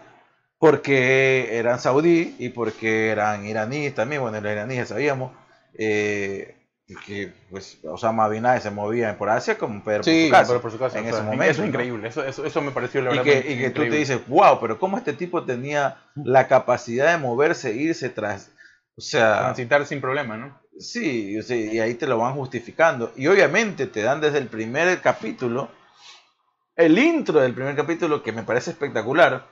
porque 0.59 1.59
eran 1.59 1.79
saudí 1.81 2.35
y 2.39 2.49
porque 2.51 3.11
eran 3.11 3.47
iraníes 3.47 3.95
también, 3.95 4.23
bueno, 4.23 4.41
los 4.41 4.51
iraníes 4.53 4.79
ya 4.79 4.87
sabíamos, 4.87 5.33
eh, 5.79 6.55
que 7.05 7.33
pues 7.51 7.79
Osama 7.85 8.29
Bin 8.29 8.45
Laden 8.45 8.63
se 8.63 8.71
movía 8.71 9.19
por 9.19 9.29
Asia 9.29 9.59
como 9.59 9.83
Pedro 9.83 10.05
Sí, 10.05 10.29
por 10.31 10.31
su 10.31 10.31
casa, 10.31 10.49
pero 10.49 10.61
por 10.63 10.71
su 10.73 10.79
casa. 10.79 10.99
en 11.01 11.07
o 11.07 11.09
ese 11.09 11.23
momento. 11.23 11.45
Eso 11.45 11.63
es 11.63 11.69
increíble. 11.69 12.09
Eso, 12.09 12.25
eso, 12.25 12.45
eso 12.47 12.61
me 12.63 12.71
pareció 12.71 13.03
la 13.03 13.13
Y 13.13 13.19
verdad. 13.19 13.25
que, 13.43 13.53
y 13.53 13.59
que 13.59 13.71
tú 13.71 13.83
te 13.83 13.91
dices, 13.97 14.21
wow, 14.29 14.61
pero 14.61 14.79
¿cómo 14.79 14.97
este 14.97 15.13
tipo 15.13 15.45
tenía 15.45 15.99
la 16.15 16.47
capacidad 16.47 17.11
de 17.13 17.19
moverse, 17.19 17.73
irse 17.75 18.09
tras... 18.09 18.53
O 18.97 19.01
sea, 19.01 19.41
Transitar 19.41 19.85
sin 19.85 20.01
problema, 20.01 20.37
¿no? 20.37 20.59
Sí, 20.79 21.37
y 21.49 21.79
ahí 21.81 21.95
te 21.95 22.07
lo 22.07 22.19
van 22.19 22.35
justificando. 22.35 23.13
Y 23.17 23.27
obviamente 23.27 23.87
te 23.89 24.03
dan 24.03 24.21
desde 24.21 24.39
el 24.39 24.47
primer 24.47 25.01
capítulo, 25.01 25.69
el 26.77 26.99
intro 26.99 27.41
del 27.41 27.53
primer 27.53 27.75
capítulo, 27.75 28.23
que 28.23 28.33
me 28.33 28.43
parece 28.45 28.71
espectacular, 28.71 29.45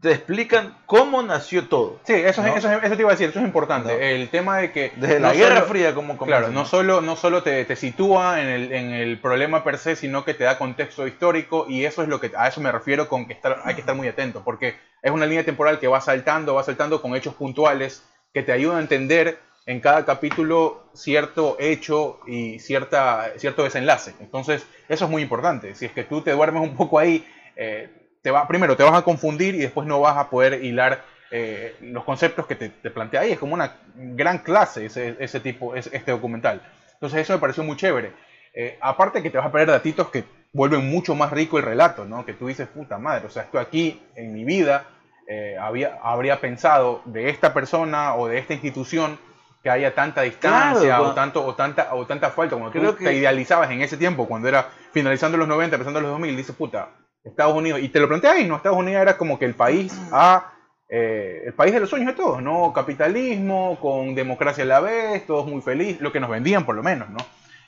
te 0.00 0.12
explican 0.12 0.76
cómo 0.86 1.22
nació 1.22 1.68
todo. 1.68 2.00
Sí, 2.04 2.14
eso, 2.14 2.42
¿No? 2.42 2.48
es, 2.48 2.56
eso, 2.56 2.72
es- 2.72 2.82
eso 2.84 2.96
te 2.96 3.02
iba 3.02 3.10
a 3.10 3.14
decir, 3.14 3.28
eso 3.28 3.38
es 3.38 3.44
importante. 3.44 3.92
No. 3.92 3.98
El 3.98 4.28
tema 4.30 4.58
de 4.58 4.72
que. 4.72 4.92
Desde 4.96 5.20
no 5.20 5.28
la 5.28 5.34
Guerra 5.34 5.54
solo- 5.56 5.66
Fría, 5.66 5.94
como 5.94 6.16
Claro, 6.16 6.48
no 6.48 6.64
solo, 6.64 7.00
no 7.00 7.16
solo 7.16 7.42
te, 7.42 7.64
te 7.64 7.76
sitúa 7.76 8.40
en 8.40 8.48
el, 8.48 8.72
en 8.72 8.92
el 8.92 9.18
problema 9.20 9.62
per 9.62 9.76
se, 9.78 9.96
sino 9.96 10.24
que 10.24 10.34
te 10.34 10.44
da 10.44 10.56
contexto 10.58 11.06
histórico 11.06 11.66
y 11.68 11.84
eso 11.84 12.02
es 12.02 12.08
lo 12.08 12.18
que 12.20 12.32
a 12.36 12.48
eso 12.48 12.60
me 12.60 12.72
refiero 12.72 13.08
con 13.08 13.26
que 13.26 13.34
estar, 13.34 13.60
hay 13.64 13.74
que 13.74 13.80
estar 13.80 13.94
muy 13.94 14.08
atento, 14.08 14.42
porque 14.44 14.76
es 15.02 15.10
una 15.10 15.26
línea 15.26 15.44
temporal 15.44 15.78
que 15.78 15.88
va 15.88 16.00
saltando, 16.00 16.54
va 16.54 16.62
saltando 16.62 17.02
con 17.02 17.14
hechos 17.14 17.34
puntuales 17.34 18.02
que 18.32 18.42
te 18.42 18.52
ayudan 18.52 18.78
a 18.78 18.80
entender 18.80 19.38
en 19.66 19.80
cada 19.80 20.04
capítulo 20.06 20.84
cierto 20.94 21.56
hecho 21.60 22.20
y 22.26 22.58
cierta, 22.58 23.32
cierto 23.36 23.62
desenlace. 23.64 24.14
Entonces, 24.20 24.64
eso 24.88 25.04
es 25.04 25.10
muy 25.10 25.22
importante. 25.22 25.74
Si 25.74 25.84
es 25.86 25.92
que 25.92 26.04
tú 26.04 26.22
te 26.22 26.32
duermes 26.32 26.62
un 26.62 26.74
poco 26.76 26.98
ahí, 26.98 27.24
eh, 27.56 27.88
te 28.22 28.30
va, 28.30 28.46
primero 28.46 28.76
te 28.76 28.82
vas 28.82 28.94
a 28.94 29.02
confundir 29.02 29.54
y 29.54 29.58
después 29.58 29.86
no 29.86 30.00
vas 30.00 30.16
a 30.16 30.28
poder 30.30 30.62
hilar 30.64 31.00
eh, 31.30 31.76
los 31.80 32.04
conceptos 32.04 32.46
que 32.46 32.56
te, 32.56 32.68
te 32.68 32.90
plantea 32.90 33.20
ahí. 33.22 33.32
Es 33.32 33.38
como 33.38 33.54
una 33.54 33.72
gran 33.94 34.38
clase 34.38 34.86
ese, 34.86 35.16
ese 35.20 35.40
tipo, 35.40 35.74
es, 35.74 35.88
este 35.92 36.10
documental. 36.10 36.60
Entonces 36.94 37.20
eso 37.20 37.32
me 37.32 37.38
pareció 37.38 37.62
muy 37.62 37.76
chévere. 37.76 38.12
Eh, 38.52 38.76
aparte 38.80 39.22
que 39.22 39.30
te 39.30 39.38
vas 39.38 39.46
a 39.46 39.52
perder 39.52 39.68
datitos 39.68 40.08
que 40.10 40.24
vuelven 40.52 40.88
mucho 40.90 41.14
más 41.14 41.30
rico 41.30 41.58
el 41.58 41.64
relato, 41.64 42.04
¿no? 42.04 42.26
Que 42.26 42.32
tú 42.34 42.48
dices, 42.48 42.66
puta 42.68 42.98
madre, 42.98 43.26
o 43.26 43.30
sea, 43.30 43.44
esto 43.44 43.58
aquí 43.60 44.02
en 44.16 44.32
mi 44.32 44.44
vida 44.44 44.84
eh, 45.28 45.56
había, 45.60 45.98
habría 46.02 46.40
pensado 46.40 47.02
de 47.04 47.30
esta 47.30 47.54
persona 47.54 48.16
o 48.16 48.26
de 48.26 48.38
esta 48.38 48.52
institución 48.54 49.18
que 49.62 49.70
haya 49.70 49.94
tanta 49.94 50.22
distancia 50.22 50.80
Claro, 50.96 51.10
o, 51.10 51.14
tanto, 51.14 51.44
o, 51.44 51.54
tanta, 51.54 51.94
o 51.94 52.06
tanta 52.06 52.30
falta. 52.30 52.56
Cuando 52.56 52.72
Creo 52.72 52.92
tú 52.92 52.98
que- 52.98 53.04
te 53.04 53.14
idealizabas 53.14 53.70
en 53.70 53.82
ese 53.82 53.96
tiempo, 53.96 54.26
cuando 54.26 54.48
era 54.48 54.66
finalizando 54.92 55.38
los 55.38 55.46
90, 55.46 55.76
empezando 55.76 56.00
los 56.00 56.10
2000, 56.10 56.36
dices, 56.36 56.56
puta, 56.56 56.88
Estados 57.24 57.54
Unidos, 57.54 57.80
y 57.80 57.88
te 57.88 58.00
lo 58.00 58.08
planteas 58.08 58.34
ahí, 58.36 58.46
¿no? 58.46 58.56
Estados 58.56 58.78
Unidos 58.78 59.02
era 59.02 59.16
como 59.18 59.38
que 59.38 59.44
el 59.44 59.54
país 59.54 59.92
a, 60.12 60.52
eh, 60.88 61.42
el 61.46 61.54
país 61.54 61.72
de 61.72 61.80
los 61.80 61.90
sueños 61.90 62.08
de 62.08 62.22
todos, 62.22 62.42
¿no? 62.42 62.72
Capitalismo, 62.72 63.78
con 63.80 64.14
democracia 64.14 64.64
a 64.64 64.66
la 64.66 64.80
vez, 64.80 65.26
todos 65.26 65.46
muy 65.46 65.60
felices, 65.60 66.00
lo 66.00 66.12
que 66.12 66.20
nos 66.20 66.30
vendían 66.30 66.64
por 66.64 66.74
lo 66.74 66.82
menos, 66.82 67.08
¿no? 67.10 67.18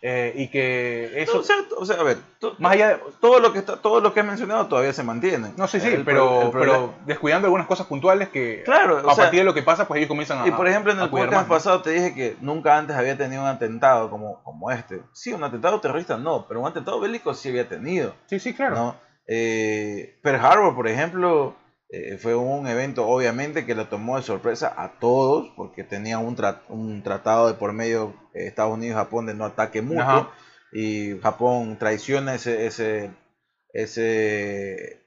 Eh, 0.04 0.32
y 0.34 0.48
que 0.48 1.12
eso, 1.22 1.38
o, 1.38 1.42
sea, 1.44 1.54
o 1.78 1.86
sea, 1.86 2.00
a 2.00 2.02
ver, 2.02 2.16
to- 2.40 2.56
más 2.58 2.72
allá 2.72 2.88
de, 2.88 2.96
todo 3.20 3.38
lo 3.38 3.52
que 3.52 3.60
está, 3.60 3.76
todo 3.76 4.00
lo 4.00 4.12
que 4.12 4.18
he 4.18 4.22
mencionado 4.24 4.66
todavía 4.66 4.92
se 4.92 5.04
mantiene. 5.04 5.52
no 5.56 5.68
sé, 5.68 5.78
sí, 5.78 5.86
El 5.86 6.02
pero, 6.04 6.42
el 6.42 6.50
pero 6.50 6.94
descuidando 7.06 7.46
algunas 7.46 7.68
cosas 7.68 7.86
puntuales 7.86 8.28
que 8.30 8.62
Claro, 8.64 8.98
a 8.98 9.14
sea- 9.14 9.24
partir 9.26 9.40
de 9.40 9.44
lo 9.44 9.54
que 9.54 9.62
pasa, 9.62 9.86
pues 9.86 9.98
ellos 9.98 10.08
comienzan 10.08 10.40
a 10.42 10.48
Y 10.48 10.50
por 10.50 10.66
ejemplo, 10.66 10.90
en 10.90 10.98
el 10.98 11.08
podcast 11.08 11.46
¿no? 11.46 11.54
pasado 11.54 11.82
te 11.82 11.90
dije 11.90 12.14
que 12.14 12.36
nunca 12.40 12.76
antes 12.76 12.96
había 12.96 13.16
tenido 13.16 13.42
un 13.42 13.48
atentado 13.48 14.10
como, 14.10 14.42
como 14.42 14.72
este. 14.72 15.02
Sí, 15.12 15.32
un 15.32 15.44
atentado 15.44 15.80
terrorista 15.80 16.16
no, 16.16 16.46
pero 16.48 16.58
un 16.60 16.66
atentado 16.66 16.98
bélico 16.98 17.32
sí 17.34 17.50
había 17.50 17.68
tenido. 17.68 18.12
Sí, 18.26 18.40
sí, 18.40 18.54
claro. 18.54 18.74
¿no? 18.74 18.96
Eh, 19.26 20.18
Pearl 20.22 20.44
Harbor, 20.44 20.74
por 20.74 20.88
ejemplo, 20.88 21.54
eh, 21.90 22.18
fue 22.18 22.34
un 22.34 22.66
evento 22.66 23.06
obviamente 23.06 23.64
que 23.66 23.74
lo 23.74 23.88
tomó 23.88 24.16
de 24.16 24.22
sorpresa 24.22 24.72
a 24.76 24.98
todos 24.98 25.50
porque 25.56 25.84
tenía 25.84 26.18
un, 26.18 26.36
tra- 26.36 26.60
un 26.68 27.02
tratado 27.02 27.48
de 27.48 27.54
por 27.54 27.72
medio 27.72 28.14
eh, 28.34 28.46
Estados 28.46 28.74
Unidos 28.74 28.94
y 28.94 28.98
Japón 28.98 29.26
de 29.26 29.34
no 29.34 29.44
ataque 29.44 29.82
mutuo 29.82 30.02
Ajá. 30.02 30.30
y 30.72 31.18
Japón 31.20 31.78
traiciona 31.78 32.34
ese, 32.34 32.66
ese, 32.66 33.10
ese, 33.72 35.00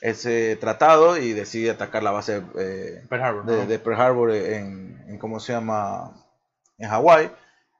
ese 0.00 0.56
tratado 0.56 1.16
y 1.18 1.32
decide 1.32 1.70
atacar 1.70 2.02
la 2.02 2.10
base 2.12 2.42
eh, 2.58 3.02
Pearl 3.08 3.22
Harbor, 3.22 3.46
de, 3.46 3.56
¿no? 3.56 3.66
de 3.66 3.78
Pearl 3.78 4.00
Harbor 4.00 4.30
en, 4.32 5.04
en 5.08 5.18
cómo 5.18 5.40
se 5.40 5.52
llama 5.54 6.24
en 6.78 6.88
Hawái 6.88 7.30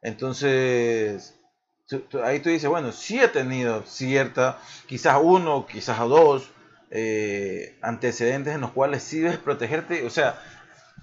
entonces 0.03 1.36
tú- 1.89 2.01
tú- 2.01 2.23
ahí 2.23 2.41
tú 2.41 2.49
dices 2.49 2.69
bueno 2.69 2.93
sí 2.93 3.21
he 3.21 3.29
tenido 3.29 3.83
cierta 3.87 4.59
quizás 4.87 5.19
uno 5.23 5.67
quizás 5.67 5.99
dos 6.01 6.51
eh, 6.91 7.77
antecedentes 7.83 8.55
en 8.55 8.61
los 8.61 8.71
cuales 8.71 9.03
sí 9.03 9.21
debes 9.21 9.39
protegerte 9.39 10.05
o 10.07 10.11
sea 10.11 10.39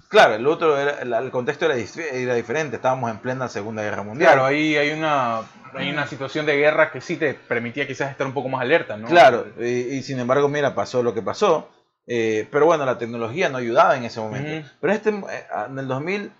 claro 0.08 0.34
el 0.34 0.46
otro 0.46 0.78
era 0.78 1.18
el, 1.18 1.30
contexto 1.30 1.66
era, 1.66 1.76
era 1.76 2.34
diferente 2.34 2.76
estábamos 2.76 3.10
en 3.10 3.18
plena 3.18 3.48
segunda 3.48 3.82
guerra 3.82 4.02
mundial 4.02 4.32
Claro, 4.32 4.46
ahí 4.46 4.76
hay 4.76 4.90
una, 4.92 5.40
hay 5.74 5.90
una 5.90 6.06
situación 6.06 6.46
de 6.46 6.56
guerra 6.56 6.90
que 6.90 7.00
sí 7.00 7.16
te 7.16 7.34
permitía 7.34 7.86
quizás 7.86 8.10
estar 8.10 8.26
un 8.26 8.32
poco 8.32 8.48
más 8.48 8.62
alerta, 8.62 8.96
¿no? 8.96 9.08
Claro, 9.08 9.46
y, 9.60 9.64
y 9.96 10.02
sin 10.02 10.18
embargo, 10.20 10.48
mira, 10.48 10.74
pasó 10.74 11.02
lo 11.02 11.12
que 11.14 11.20
pasó. 11.22 11.68
eh, 12.06 12.46
pero 12.52 12.66
bueno, 12.66 12.84
la 12.86 12.96
tecnología 12.98 13.48
no 13.48 13.58
ayudaba 13.58 13.96
en 13.96 14.04
ese 14.04 14.20
momento. 14.20 14.50
Ujú. 14.68 14.76
Pero 14.80 14.92
este, 14.92 15.10
eh, 15.10 15.46
en 15.68 15.78
el 15.78 15.88
2000, 15.88 16.30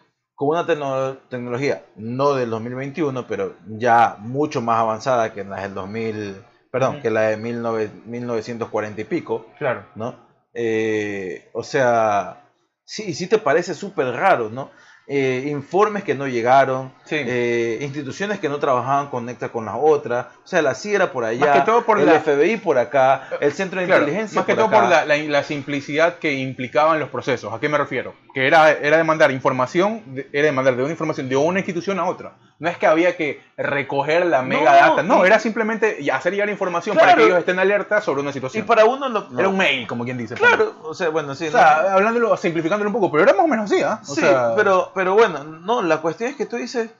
con 0.46 0.58
una 0.58 0.66
tecno- 0.66 1.16
tecnología, 1.28 1.82
no 1.96 2.34
del 2.34 2.50
2021, 2.50 3.26
pero 3.26 3.54
ya 3.66 4.16
mucho 4.18 4.60
más 4.60 4.78
avanzada 4.78 5.32
que 5.32 5.44
la 5.44 5.62
del 5.62 5.74
2000, 5.74 6.36
perdón, 6.70 7.00
que 7.00 7.10
la 7.10 7.22
de 7.22 7.36
19 7.36 7.90
1940 8.06 9.00
y 9.00 9.04
pico, 9.04 9.46
Claro. 9.58 9.84
¿no? 9.94 10.16
Eh, 10.54 11.48
o 11.52 11.62
sea, 11.62 12.44
sí, 12.84 13.14
sí 13.14 13.26
te 13.26 13.38
parece 13.38 13.74
súper 13.74 14.06
raro, 14.08 14.48
¿no? 14.50 14.70
Eh, 15.06 15.48
informes 15.50 16.02
que 16.02 16.14
no 16.14 16.26
llegaron, 16.26 16.94
Sí. 17.04 17.16
eh, 17.18 17.78
instituciones 17.82 18.40
que 18.40 18.48
no 18.48 18.58
trabajaban 18.58 19.08
conecta 19.08 19.50
con 19.50 19.66
las 19.66 19.74
otras, 19.78 20.26
o 20.42 20.46
sea, 20.46 20.62
la 20.62 20.74
CIA 20.74 20.94
era 20.96 21.12
por 21.12 21.24
allá, 21.24 21.46
Más 21.46 21.58
que 21.60 21.66
todo 21.66 21.84
por 21.84 22.00
el 22.00 22.06
la- 22.06 22.20
FBI 22.20 22.56
por 22.56 22.78
acá, 22.78 23.28
el 23.40 23.52
Centro 23.52 23.80
de 23.80 23.86
Claro, 23.86 24.02
Inteligencia 24.04 24.38
más 24.38 24.46
que 24.46 24.54
por 24.54 24.64
todo 24.70 24.80
por 24.80 24.88
la- 24.88 25.04
la 25.04 25.42
simplicidad 25.42 26.14
que 26.18 26.32
implicaban 26.32 26.98
los 27.00 27.10
procesos. 27.10 27.52
¿A 27.52 27.60
qué 27.60 27.68
me 27.68 27.76
refiero? 27.76 28.14
Que 28.34 28.46
era, 28.48 28.72
era 28.72 28.96
demandar 28.96 29.30
información, 29.30 30.02
era 30.32 30.46
demandar 30.46 30.74
de 30.76 30.82
una 30.82 30.90
información 30.90 31.28
de 31.28 31.36
una 31.36 31.60
institución 31.60 31.98
a 32.00 32.06
otra. 32.06 32.32
No 32.58 32.68
es 32.68 32.76
que 32.76 32.86
había 32.86 33.16
que 33.16 33.40
recoger 33.56 34.26
la 34.26 34.42
mega 34.42 34.74
data, 34.74 35.02
no, 35.02 35.22
y- 35.24 35.26
era 35.28 35.38
simplemente 35.38 35.96
y 36.00 36.10
hacer 36.10 36.32
llegar 36.32 36.48
información 36.50 36.96
para 36.96 37.08
Claro. 37.12 37.20
que 37.20 37.26
ellos 37.26 37.38
estén 37.38 37.58
alerta 37.58 38.00
sobre 38.00 38.20
una 38.22 38.30
Y 38.30 38.32
situación. 38.34 38.66
para 38.66 38.84
uno 38.86 39.08
lo, 39.08 39.28
Era 39.38 39.48
un 39.48 39.56
mail, 39.56 39.86
como 39.86 40.04
quien 40.04 40.18
dice. 40.18 40.34
Claro, 40.34 40.74
o 40.82 40.94
sea, 40.94 41.08
bueno, 41.10 41.34
sí. 41.34 41.46
O 41.46 41.52
sea, 41.52 41.92
hablándolo, 41.94 42.36
simplificándolo 42.36 42.90
un 42.90 42.94
poco, 42.94 43.10
pero 43.10 43.22
era 43.24 43.32
más 43.34 43.44
o 43.44 43.48
menos 43.48 43.70
así, 43.70 43.82
¿ah? 43.82 44.00
O 44.02 44.14
Sí, 44.14 44.20
sea, 44.20 44.54
pero, 44.56 44.90
pero 44.94 45.14
bueno, 45.14 45.44
no, 45.44 45.82
la 45.82 45.98
cuestión 45.98 46.30
es 46.30 46.36
que 46.36 46.46
tú 46.46 46.56
dices, 46.56 46.90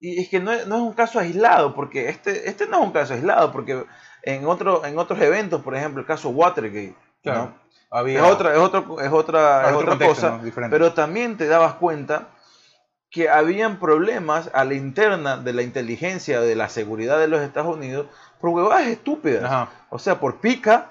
y 0.00 0.20
es 0.20 0.28
que 0.28 0.40
no 0.40 0.50
es, 0.52 0.66
no 0.66 0.76
es 0.76 0.82
un 0.82 0.92
caso 0.94 1.20
aislado, 1.20 1.74
porque 1.74 2.08
este, 2.08 2.48
este 2.48 2.66
no 2.66 2.78
es 2.80 2.86
un 2.86 2.92
caso 2.92 3.14
aislado, 3.14 3.52
porque 3.52 3.84
en, 4.24 4.46
otro, 4.46 4.84
en 4.84 4.98
otros 4.98 5.20
eventos, 5.20 5.62
por 5.62 5.76
ejemplo, 5.76 6.00
el 6.00 6.06
caso 6.08 6.30
Watergate, 6.30 6.96
Claro, 7.22 7.38
¿no? 7.40 7.61
Había 7.92 8.18
es 8.24 8.24
otra, 8.32 8.52
es 8.52 8.58
otro, 8.58 9.00
es 9.00 9.12
otra, 9.12 9.38
Claro, 9.40 9.68
es 9.68 9.74
otro 9.74 9.78
otra 9.92 10.06
contexto, 10.06 10.38
cosa, 10.50 10.60
¿no? 10.62 10.70
Pero 10.70 10.92
también 10.94 11.36
te 11.36 11.46
dabas 11.46 11.74
cuenta 11.74 12.28
que 13.10 13.28
habían 13.28 13.78
problemas 13.78 14.50
a 14.54 14.64
la 14.64 14.74
interna 14.74 15.36
de 15.36 15.52
la 15.52 15.62
inteligencia, 15.62 16.40
de 16.40 16.56
la 16.56 16.68
seguridad 16.70 17.18
de 17.18 17.28
los 17.28 17.42
Estados 17.42 17.76
Unidos, 17.76 18.06
por 18.40 18.50
huevadas 18.50 18.86
estúpidas. 18.86 19.44
Ajá. 19.44 19.68
O 19.90 19.98
sea, 19.98 20.18
por 20.18 20.40
pica, 20.40 20.86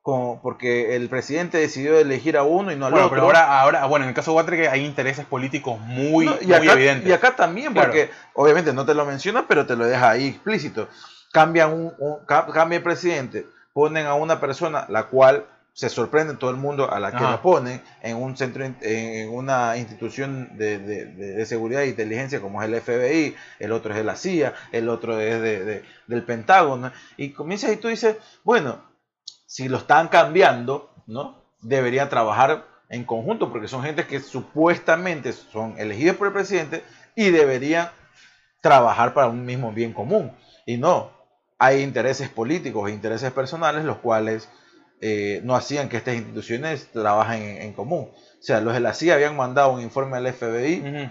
como 0.00 0.40
porque 0.40 0.96
el 0.96 1.10
presidente 1.10 1.58
decidió 1.58 1.98
elegir 1.98 2.38
a 2.38 2.42
uno 2.42 2.72
y 2.72 2.76
no 2.76 2.86
al 2.86 2.92
Bueno, 2.92 3.06
otro. 3.08 3.16
pero 3.16 3.26
ahora, 3.26 3.60
ahora, 3.60 3.84
bueno, 3.84 4.04
en 4.04 4.08
el 4.08 4.14
caso 4.14 4.30
de 4.30 4.38
Watergate 4.38 4.70
hay 4.70 4.86
intereses 4.86 5.26
políticos 5.26 5.78
muy, 5.80 6.24
No, 6.24 6.36
y, 6.40 6.46
muy 6.46 6.54
acá, 6.54 6.72
evidentes. 6.72 7.06
y 7.10 7.12
acá 7.12 7.36
también, 7.36 7.74
Claro. 7.74 7.88
porque 7.88 8.10
obviamente 8.32 8.72
no 8.72 8.86
te 8.86 8.94
lo 8.94 9.04
menciona, 9.04 9.44
pero 9.46 9.66
te 9.66 9.76
lo 9.76 9.84
deja 9.84 10.08
ahí 10.08 10.28
explícito. 10.28 10.88
Cambian 11.32 11.74
un, 11.74 11.92
un- 11.98 12.24
ca- 12.24 12.46
cambia 12.46 12.78
el 12.78 12.82
presidente, 12.82 13.46
ponen 13.74 14.06
a 14.06 14.14
una 14.14 14.40
persona 14.40 14.86
la 14.88 15.02
cual 15.08 15.44
se 15.78 15.88
sorprende 15.88 16.34
todo 16.34 16.50
el 16.50 16.56
mundo 16.56 16.90
a 16.92 16.98
la 16.98 17.12
que 17.12 17.18
Ajá. 17.18 17.30
la 17.30 17.40
ponen 17.40 17.80
en 18.02 18.16
un 18.16 18.36
centro, 18.36 18.64
en 18.80 19.30
una 19.30 19.76
institución 19.76 20.58
de, 20.58 20.80
de- 20.80 21.46
seguridad 21.46 21.82
e 21.82 21.90
inteligencia 21.90 22.40
como 22.40 22.60
es 22.60 22.68
el 22.68 22.80
FBI, 22.80 23.36
el 23.60 23.70
otro 23.70 23.92
es 23.92 23.96
de 23.98 24.02
la 24.02 24.16
CIA, 24.16 24.54
el 24.72 24.88
otro 24.88 25.20
es 25.20 25.40
de- 25.40 25.64
de- 25.64 25.84
del 26.08 26.24
Pentágono, 26.24 26.90
y 27.16 27.30
comienzas 27.30 27.70
y 27.72 27.76
tú 27.76 27.86
dices, 27.86 28.16
bueno, 28.42 28.82
si 29.46 29.68
lo 29.68 29.76
están 29.78 30.08
cambiando, 30.08 30.90
¿no? 31.06 31.44
Deberían 31.62 32.08
trabajar 32.08 32.66
en 32.88 33.04
conjunto, 33.04 33.48
porque 33.52 33.68
son 33.68 33.84
gente 33.84 34.04
que 34.04 34.18
supuestamente 34.18 35.32
son 35.32 35.76
elegidos 35.78 36.16
por 36.16 36.26
el 36.26 36.32
presidente 36.32 36.82
y 37.14 37.30
deberían 37.30 37.88
trabajar 38.60 39.14
para 39.14 39.28
un 39.28 39.44
mismo 39.46 39.70
bien 39.70 39.92
común. 39.92 40.32
Y 40.66 40.76
no, 40.76 41.12
hay 41.56 41.82
intereses 41.82 42.28
políticos 42.28 42.90
e 42.90 42.94
intereses 42.94 43.30
personales 43.30 43.84
los 43.84 43.98
cuales 43.98 44.48
eh, 45.00 45.40
no 45.44 45.54
hacían 45.54 45.88
que 45.88 45.96
estas 45.98 46.14
instituciones 46.16 46.88
trabajen 46.92 47.42
en, 47.42 47.62
en 47.62 47.72
común. 47.72 48.10
O 48.12 48.42
sea, 48.42 48.60
los 48.60 48.74
de 48.74 48.80
la 48.80 48.94
CIA 48.94 49.14
habían 49.14 49.36
mandado 49.36 49.72
un 49.72 49.80
informe 49.82 50.16
al 50.16 50.32
FBI 50.32 50.80
Ujú. 50.80 51.10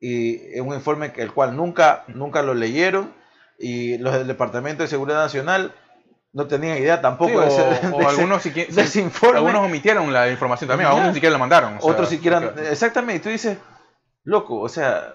y 0.00 0.60
un 0.60 0.74
informe 0.74 1.12
que 1.12 1.22
el 1.22 1.32
cual 1.32 1.56
nunca, 1.56 2.04
nunca 2.08 2.42
lo 2.42 2.54
leyeron 2.54 3.12
y 3.58 3.98
los 3.98 4.14
del 4.14 4.26
Departamento 4.26 4.82
de 4.82 4.88
Seguridad 4.88 5.18
Nacional 5.22 5.72
no 6.32 6.46
tenían 6.46 6.78
idea 6.78 7.00
tampoco 7.02 7.30
Sí, 7.30 7.36
de, 7.36 7.44
o, 7.44 7.46
ese, 7.46 7.62
o 7.62 7.90
de 7.98 8.04
ese- 8.04 8.08
algunos, 8.08 8.44
siqui- 8.44 8.66
de 8.68 8.82
ese 8.82 9.00
informe. 9.00 9.36
algunos 9.38 9.64
omitieron 9.66 10.12
la 10.12 10.30
información 10.30 10.68
también, 10.68 10.88
algunos 10.88 11.08
ni 11.10 11.14
siquiera 11.14 11.32
la 11.34 11.38
mandaron. 11.38 11.76
o 11.76 11.80
sea, 11.80 11.90
otros 11.90 12.08
siquiera... 12.08 12.54
Exactamente, 12.70 13.16
y 13.16 13.20
tú 13.22 13.28
dices, 13.28 13.58
loco, 14.24 14.58
o 14.60 14.68
sea, 14.68 15.14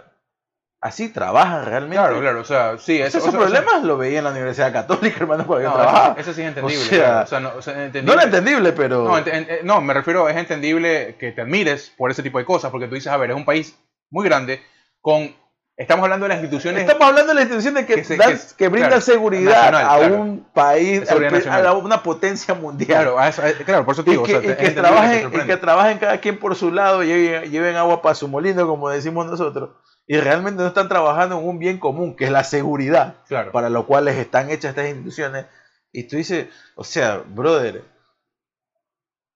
así 0.81 1.09
trabajan 1.09 1.65
realmente. 1.65 1.97
Claro, 1.97 2.19
claro, 2.19 2.41
o 2.41 2.43
sea, 2.43 2.77
sí, 2.77 2.95
Ese 2.99 3.07
eso, 3.07 3.17
esos 3.19 3.29
eso- 3.29 3.37
problemas 3.39 3.83
lo 3.83 3.97
veía 3.97 4.19
en 4.19 4.23
la 4.25 4.31
Universidad 4.31 4.71
Católica, 4.71 5.17
hermano, 5.21 5.45
cuando 5.47 5.63
yo 5.63 5.69
No, 5.69 5.75
trabajaba. 5.75 6.11
eso, 6.13 6.21
eso 6.21 6.33
sí 6.33 6.41
es 6.41 6.47
entendible. 6.49 6.83
O 6.83 6.87
sea, 6.87 6.97
claro, 6.99 7.23
o 7.23 7.27
sea, 7.27 7.39
no, 7.39 7.51
o 7.57 7.61
sea, 7.61 7.73
No 7.75 7.81
entendible. 7.83 8.13
era 8.13 8.23
entendible, 8.23 8.71
pero... 8.73 9.03
No, 9.03 9.17
ent- 9.17 9.25
ent- 9.31 9.61
no, 9.63 9.81
me 9.81 9.93
refiero, 9.93 10.29
es 10.29 10.37
entendible 10.37 11.15
que 11.19 11.31
te 11.31 11.41
admires 11.41 11.91
por 11.97 12.11
ese 12.11 12.23
tipo 12.23 12.37
de 12.37 12.45
cosas, 12.45 12.71
porque 12.71 12.87
tú 12.87 12.95
dices, 12.95 13.11
a 13.11 13.17
ver, 13.17 13.31
es 13.31 13.35
un 13.35 13.45
país 13.45 13.77
muy 14.11 14.25
grande, 14.25 14.61
con, 15.01 15.35
estamos 15.75 16.03
hablando 16.03 16.25
de 16.25 16.29
las 16.29 16.37
instituciones, 16.39 16.81
Estamos 16.83 17.07
hablando 17.07 17.29
de 17.29 17.35
la 17.35 17.41
institución 17.41 17.73
de 17.73 17.85
que, 17.85 17.95
Que 17.95 18.03
se- 18.03 18.15
dan- 18.17 18.37
que- 18.37 18.55
que 18.57 18.67
brinda 18.69 18.87
claro, 18.89 19.01
seguridad 19.01 19.71
nacional, 19.71 19.85
a 19.85 19.97
claro. 19.97 20.15
un 20.21 20.45
país, 20.53 20.99
nacional. 21.31 21.65
a 21.67 21.73
una 21.73 22.03
potencia 22.03 22.53
mundial. 22.53 22.87
claro, 23.03 23.19
a 23.19 23.27
eso- 23.29 23.41
a- 23.41 23.51
claro, 23.65 23.83
por 23.83 23.93
eso 23.93 24.03
te 24.03 24.11
y 24.11 24.13
digo, 24.13 24.23
que, 24.25 24.35
o 24.37 24.41
sea, 24.41 24.51
y 24.51 24.55
que 24.55 24.65
entendible 24.67 24.81
trabajen, 24.81 25.31
y 25.33 25.47
que 25.47 25.57
trabajen 25.57 25.97
cada 25.97 26.17
quien 26.19 26.37
por 26.39 26.55
su 26.55 26.71
lado, 26.71 27.03
lleven, 27.03 27.49
lleven 27.51 27.75
agua 27.75 28.01
para 28.01 28.13
su 28.15 28.27
molino, 28.27 28.67
como 28.67 28.89
decimos 28.89 29.25
nosotros, 29.25 29.71
y 30.07 30.17
realmente 30.17 30.61
no 30.61 30.67
están 30.69 30.87
trabajando 30.89 31.37
en 31.39 31.47
un 31.47 31.59
bien 31.59 31.77
común, 31.79 32.15
que 32.15 32.25
es 32.25 32.31
la 32.31 32.43
seguridad, 32.43 33.15
Claro. 33.27 33.51
para 33.51 33.69
lo 33.69 33.85
cual 33.85 34.07
están 34.07 34.49
hechas 34.49 34.69
estas 34.69 34.87
instituciones. 34.87 35.45
Y 35.91 36.03
tú 36.03 36.15
dices, 36.15 36.47
o 36.75 36.83
sea, 36.83 37.21
brother, 37.25 37.83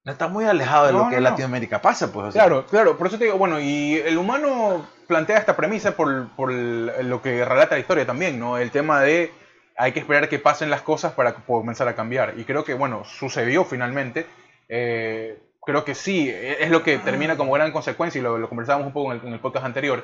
no 0.03 0.11
está 0.11 0.27
muy 0.27 0.45
alejado 0.45 0.87
de 0.87 0.93
No, 0.93 0.99
lo 0.99 1.03
que 1.05 1.11
no, 1.11 1.17
en 1.17 1.23
no. 1.23 1.29
Latinoamérica 1.29 1.81
pasa, 1.81 2.11
pues. 2.11 2.27
o 2.27 2.31
sea. 2.31 2.41
Claro, 2.43 2.65
claro, 2.65 2.97
por 2.97 3.07
eso 3.07 3.17
te 3.19 3.25
digo, 3.25 3.37
bueno, 3.37 3.59
y 3.59 3.95
el 3.97 4.17
humano 4.17 4.87
plantea 5.07 5.37
esta 5.37 5.55
premisa 5.55 5.91
por, 5.95 6.29
por 6.35 6.51
lo 6.51 7.21
que 7.21 7.43
relata 7.45 7.75
la 7.75 7.81
historia 7.81 8.05
también, 8.05 8.39
¿no? 8.39 8.57
El 8.57 8.71
tema 8.71 9.01
de 9.01 9.31
hay 9.77 9.91
que 9.91 9.99
esperar 9.99 10.27
que 10.29 10.39
pasen 10.39 10.69
las 10.69 10.81
cosas 10.81 11.13
para 11.13 11.33
comenzar 11.33 11.87
a 11.87 11.95
cambiar. 11.95 12.33
Y 12.37 12.45
creo 12.45 12.63
que, 12.63 12.73
bueno, 12.73 13.03
sucedió 13.05 13.63
finalmente. 13.63 14.25
Eh, 14.69 15.39
creo 15.61 15.83
que 15.85 15.95
sí, 15.95 16.29
e- 16.29 16.63
es 16.63 16.69
lo 16.71 16.81
que 16.83 16.97
termina 16.97 17.35
como 17.37 17.51
gran 17.53 17.71
consecuencia, 17.71 18.19
y 18.19 18.21
lo, 18.21 18.37
lo 18.37 18.47
conversábamos 18.49 18.87
un 18.87 18.93
poco 18.93 19.11
en 19.11 19.19
el, 19.19 19.27
en 19.27 19.33
el 19.33 19.39
podcast 19.39 19.65
anterior. 19.65 20.03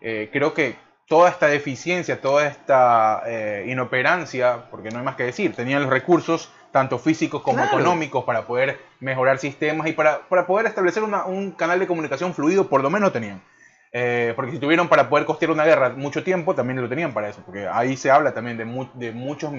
Eh, 0.00 0.28
creo 0.32 0.54
que 0.54 0.76
toda 1.06 1.30
esta 1.30 1.46
deficiencia, 1.46 2.20
toda 2.20 2.46
esta 2.46 3.22
eh, 3.26 3.64
inoperancia, 3.68 4.68
porque 4.70 4.90
no 4.90 4.98
hay 4.98 5.04
más 5.04 5.16
que 5.16 5.24
decir, 5.24 5.54
tenían 5.54 5.82
los 5.82 5.90
recursos, 5.90 6.52
tanto 6.70 6.98
físicos 6.98 7.42
como 7.42 7.58
Claro. 7.62 7.70
económicos, 7.78 8.24
para 8.24 8.46
poder 8.46 8.78
mejorar 9.00 9.38
sistemas 9.38 9.86
y 9.88 9.92
para, 9.92 10.28
para 10.28 10.46
poder 10.46 10.66
establecer 10.66 11.02
una- 11.02 11.24
un 11.24 11.52
canal 11.52 11.78
de 11.78 11.86
comunicación 11.86 12.34
fluido, 12.34 12.68
por 12.68 12.82
lo 12.82 12.90
menos 12.90 13.12
tenían. 13.12 13.42
Eh, 13.90 14.34
porque 14.36 14.52
si 14.52 14.58
tuvieron 14.58 14.86
para 14.88 15.08
poder 15.08 15.24
costear 15.24 15.50
una 15.50 15.64
guerra 15.64 15.88
mucho 15.90 16.22
tiempo, 16.22 16.54
también 16.54 16.80
lo 16.80 16.88
tenían 16.90 17.14
para 17.14 17.30
eso, 17.30 17.40
porque 17.44 17.66
ahí 17.66 17.96
se 17.96 18.10
habla 18.10 18.34
también 18.34 18.58
de, 18.58 18.66
mu- 18.66 18.90
de 18.92 19.12
muchos 19.12 19.50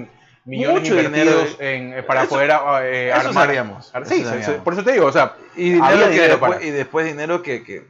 millones 0.45 0.81
Mucho 0.81 0.95
invertidos 0.99 1.57
dinero. 1.57 1.73
en, 1.93 1.93
eh, 1.97 2.03
para 2.03 2.21
Eso- 2.21 2.29
poder 2.29 2.51
ah, 2.51 2.79
eh, 2.83 3.07
eso 3.09 3.17
armar. 3.29 3.33
sabíamos, 3.47 3.87
eso 3.87 4.05
Sí, 4.05 4.23
sabíamos. 4.23 4.45
se- 4.45 4.61
por 4.61 4.73
eso 4.73 4.83
te 4.83 4.91
digo, 4.91 5.07
o 5.07 5.11
sea, 5.11 5.33
Y 5.55 5.71
dinero, 5.71 5.83
Había 5.85 6.07
dinero 6.09 6.27
después, 6.29 6.51
para. 6.53 6.63
y 6.63 6.69
después 6.69 7.05
dinero 7.07 7.41
que, 7.41 7.63
que, 7.63 7.87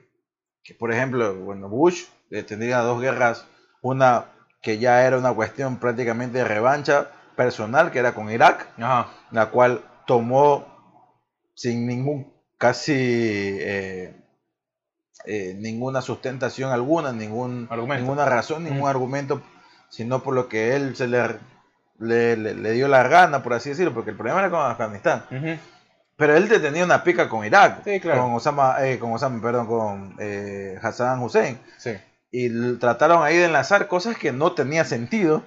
que, 0.63 0.73
por 0.75 0.93
ejemplo, 0.93 1.35
bueno, 1.35 1.67
Bush 1.67 2.05
tendría 2.29 2.79
dos 2.79 3.01
guerras, 3.01 3.45
una 3.81 4.25
que 4.61 4.77
ya 4.77 5.05
era 5.05 5.17
una 5.17 5.33
cuestión 5.33 5.77
prácticamente 5.77 6.39
de 6.39 6.43
revancha 6.43 7.07
personal, 7.35 7.91
que 7.91 7.99
era 7.99 8.13
con 8.13 8.29
Irak, 8.29 8.67
ajá, 8.77 9.07
la 9.31 9.47
cual 9.47 9.81
tomó 10.05 10.65
sin 11.55 11.87
ningún, 11.87 12.33
casi 12.57 12.93
eh, 12.95 14.15
eh, 15.25 15.55
ninguna 15.57 16.01
sustentación 16.01 16.71
alguna, 16.71 17.11
ningún, 17.11 17.67
Argumento. 17.69 18.01
ninguna 18.01 18.25
razón, 18.25 18.63
ningún 18.63 18.83
Mm. 18.83 18.87
argumento, 18.87 19.41
sino 19.89 20.21
por 20.21 20.33
lo 20.35 20.47
que 20.47 20.75
él 20.75 20.95
se 20.95 21.07
le, 21.07 21.23
le, 21.99 22.35
le- 22.37 22.53
le 22.55 22.71
dio 22.71 22.87
la 22.87 23.03
gana, 23.07 23.41
por 23.43 23.53
así 23.53 23.69
decirlo, 23.69 23.93
porque 23.93 24.11
el 24.11 24.17
problema 24.17 24.39
era 24.39 24.49
con 24.49 24.59
Afganistán. 24.61 25.23
Pero 26.17 26.35
él 26.35 26.49
te 26.49 26.59
tenía 26.59 26.83
una 26.83 27.01
pica 27.03 27.29
con 27.29 27.45
Irak, 27.45 27.81
Sí, 27.85 27.99
claro. 28.01 28.23
con 28.23 28.33
Osama, 28.33 28.75
eh, 28.85 28.99
con 28.99 29.13
Osama, 29.13 29.41
perdón, 29.41 29.67
con 29.67 30.15
eh, 30.19 30.77
Hassan 30.81 31.21
Hussein. 31.21 31.57
sí, 31.77 31.91
Y 32.31 32.75
trataron 32.77 33.23
ahí 33.23 33.37
de 33.37 33.45
enlazar 33.45 33.87
cosas 33.87 34.17
que 34.17 34.31
no 34.31 34.51
tenía 34.53 34.85
sentido 34.85 35.43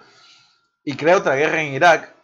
y 0.84 0.96
crea 0.96 1.16
otra 1.16 1.36
guerra 1.36 1.62
en 1.62 1.74
Irak. 1.74 2.14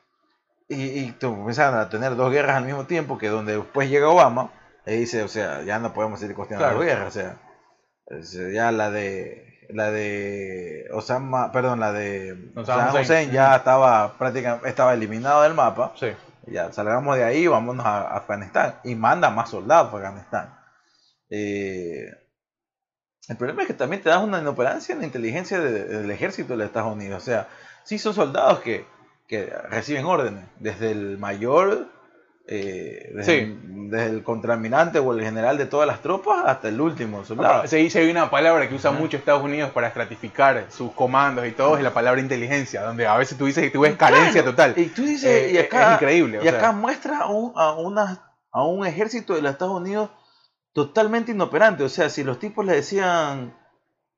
Y, 0.68 1.01
y 1.01 1.12
tú 1.12 1.31
comienzan 1.37 1.75
a 1.75 1.88
tener 1.88 2.16
dos 2.16 2.31
guerras 2.33 2.57
al 2.57 2.64
mismo 2.64 2.85
tiempo, 2.85 3.16
que 3.18 3.29
donde 3.29 3.57
después 3.57 3.88
llega 3.88 4.09
Obama 4.09 4.51
y 4.85 4.97
dice, 4.97 5.23
o 5.23 5.29
sea, 5.29 5.62
ya 5.62 5.79
no 5.79 5.94
podemos 5.94 6.21
seguir 6.21 6.35
costeando 6.37 6.64
Claro. 6.66 6.81
la 6.81 6.85
guerra, 6.85 7.07
o 7.07 7.11
sea, 7.11 7.37
eh, 8.11 8.53
ya 8.53 8.71
la 8.73 8.90
de 8.90 9.44
la 9.71 9.90
de 9.90 10.87
Osama, 10.92 11.53
perdón, 11.53 11.81
la 11.81 11.92
de 11.92 12.51
Osama. 12.57 13.01
Hussein 13.01 13.31
ya 13.31 13.57
estaba 13.57 14.16
prácticamente 14.18 14.68
estaba 14.68 14.94
eliminado 14.94 15.42
del 15.42 15.53
mapa 15.53 15.92
sí. 15.97 16.09
ya 16.47 16.73
salgamos 16.73 17.16
de 17.16 17.25
ahí, 17.25 17.47
vámonos 17.47 17.85
a 17.85 18.16
Afganistán. 18.16 18.77
Y 18.85 18.94
manda 18.94 19.31
más 19.31 19.51
soldados 19.51 19.92
a 19.92 19.97
Afganistán. 19.97 20.55
Eh, 21.31 22.07
el 23.29 23.37
problema 23.37 23.62
es 23.62 23.69
que 23.69 23.75
también 23.75 24.03
te 24.03 24.09
das 24.09 24.23
una 24.23 24.41
inoperancia 24.41 24.93
en 24.95 25.01
la 25.01 25.07
inteligencia 25.07 25.61
de- 25.61 25.85
del 25.85 26.11
ejército 26.11 26.55
de 26.55 26.59
los 26.59 26.67
Estados 26.67 26.93
Unidos. 26.93 27.23
O 27.23 27.25
sea, 27.25 27.49
sí 27.85 27.99
son 27.99 28.14
soldados 28.14 28.61
que, 28.61 28.87
que 29.27 29.47
reciben 29.71 30.05
órdenes, 30.07 30.45
desde 30.59 30.91
el 30.91 31.19
mayor, 31.19 31.88
eh, 32.51 33.11
desde, 33.14 33.25
Sí. 33.25 33.38
el, 33.43 33.91
desde 33.91 34.07
el 34.07 34.23
contraalmirante 34.23 34.99
o 35.01 35.12
el 35.12 35.23
general 35.23 35.59
de 35.59 35.67
todas 35.67 35.87
las 35.87 36.01
tropas 36.01 36.45
hasta 36.47 36.69
el 36.69 36.81
último 36.81 37.23
soldado. 37.25 37.67
Se 37.67 37.77
dice 37.77 37.99
hay 37.99 38.11
una 38.11 38.31
palabra 38.31 38.67
que 38.69 38.75
usa 38.75 38.91
Ajá. 38.91 38.99
mucho 38.99 39.19
Estados 39.19 39.43
Unidos 39.43 39.71
para 39.73 39.88
estratificar 39.88 40.64
sus 40.71 40.93
comandos 40.93 41.47
y 41.47 41.51
todo, 41.51 41.77
es 41.77 41.83
la 41.83 41.93
palabra 41.93 42.23
inteligencia, 42.23 42.81
donde 42.83 43.07
a 43.07 43.17
veces 43.19 43.37
tú 43.37 43.45
dices 43.45 43.62
que 43.62 43.71
tú 43.71 43.81
ves 43.81 43.97
carencia 43.97 44.43
Claro, 44.43 44.51
total. 44.53 44.73
Y 44.77 44.87
tú 44.87 45.03
dices, 45.05 45.29
Eh, 45.31 45.51
y 45.53 45.59
acá, 45.59 45.88
es 45.88 45.95
increíble. 45.97 46.38
Y 46.41 46.43
sea, 46.49 46.57
acá 46.57 46.73
muestra 46.73 47.19
a 47.19 47.27
un, 47.31 47.53
a, 47.55 47.73
una, 47.75 48.23
a 48.51 48.64
un 48.64 48.87
ejército 48.87 49.35
de 49.35 49.43
los 49.43 49.53
Estados 49.53 49.79
Unidos 49.79 50.09
totalmente 50.72 51.33
inoperante. 51.33 51.83
O 51.85 51.88
sea, 51.88 52.09
si 52.11 52.24
los 52.24 52.38
tipos 52.38 52.64
le 52.64 52.74
decían 52.74 53.54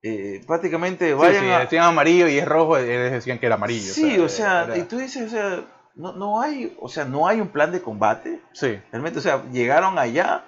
eh, 0.02 0.42
prácticamente 0.46 1.12
vayan 1.14 1.44
sí, 1.44 1.50
a. 1.50 1.58
decían 1.60 1.84
amarillo 1.84 2.26
y 2.28 2.38
es 2.38 2.46
rojo, 2.48 2.76
ellos 2.78 3.12
decían 3.12 3.38
que 3.38 3.46
era 3.46 3.56
amarillo. 3.56 3.92
Sí, 3.92 4.18
o 4.18 4.28
sea, 4.28 4.64
era- 4.64 4.76
y 4.78 4.82
tú 4.84 4.98
dices, 4.98 5.26
o 5.26 5.30
sea, 5.30 5.64
no, 5.94 6.12
no 6.12 6.40
hay, 6.40 6.76
o 6.80 6.88
sea, 6.88 7.04
no 7.04 7.26
hay 7.28 7.40
un 7.40 7.48
plan 7.48 7.72
de 7.72 7.82
combate. 7.82 8.40
Sí, 8.52 8.80
Realmente, 8.92 9.18
o 9.18 9.22
sea, 9.22 9.44
llegaron 9.52 9.98
allá. 9.98 10.44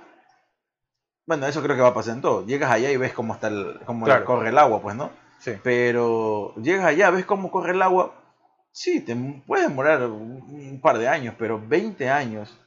Bueno, 1.26 1.46
eso 1.46 1.62
creo 1.62 1.76
que 1.76 1.82
va 1.82 1.88
a 1.88 1.94
pasar 1.94 2.14
en 2.16 2.22
todo. 2.22 2.44
Llegas 2.46 2.70
allá 2.70 2.90
y 2.90 2.96
ves 2.96 3.12
cómo 3.12 3.34
está 3.34 3.48
el, 3.48 3.78
cómo 3.86 4.06
Claro. 4.06 4.24
corre 4.24 4.48
el 4.48 4.58
agua, 4.58 4.80
pues, 4.82 4.96
¿no? 4.96 5.10
sí. 5.38 5.52
Pero 5.62 6.54
llegas 6.56 6.86
allá, 6.86 7.10
ves 7.10 7.24
cómo 7.24 7.50
corre 7.50 7.72
el 7.72 7.82
agua. 7.82 8.14
Sí, 8.72 9.00
te 9.00 9.14
puede 9.46 9.64
demorar 9.64 10.02
un, 10.04 10.42
un 10.48 10.80
par 10.80 10.98
de 10.98 11.08
años, 11.08 11.34
pero 11.38 11.60
20 11.64 12.08
años 12.08 12.58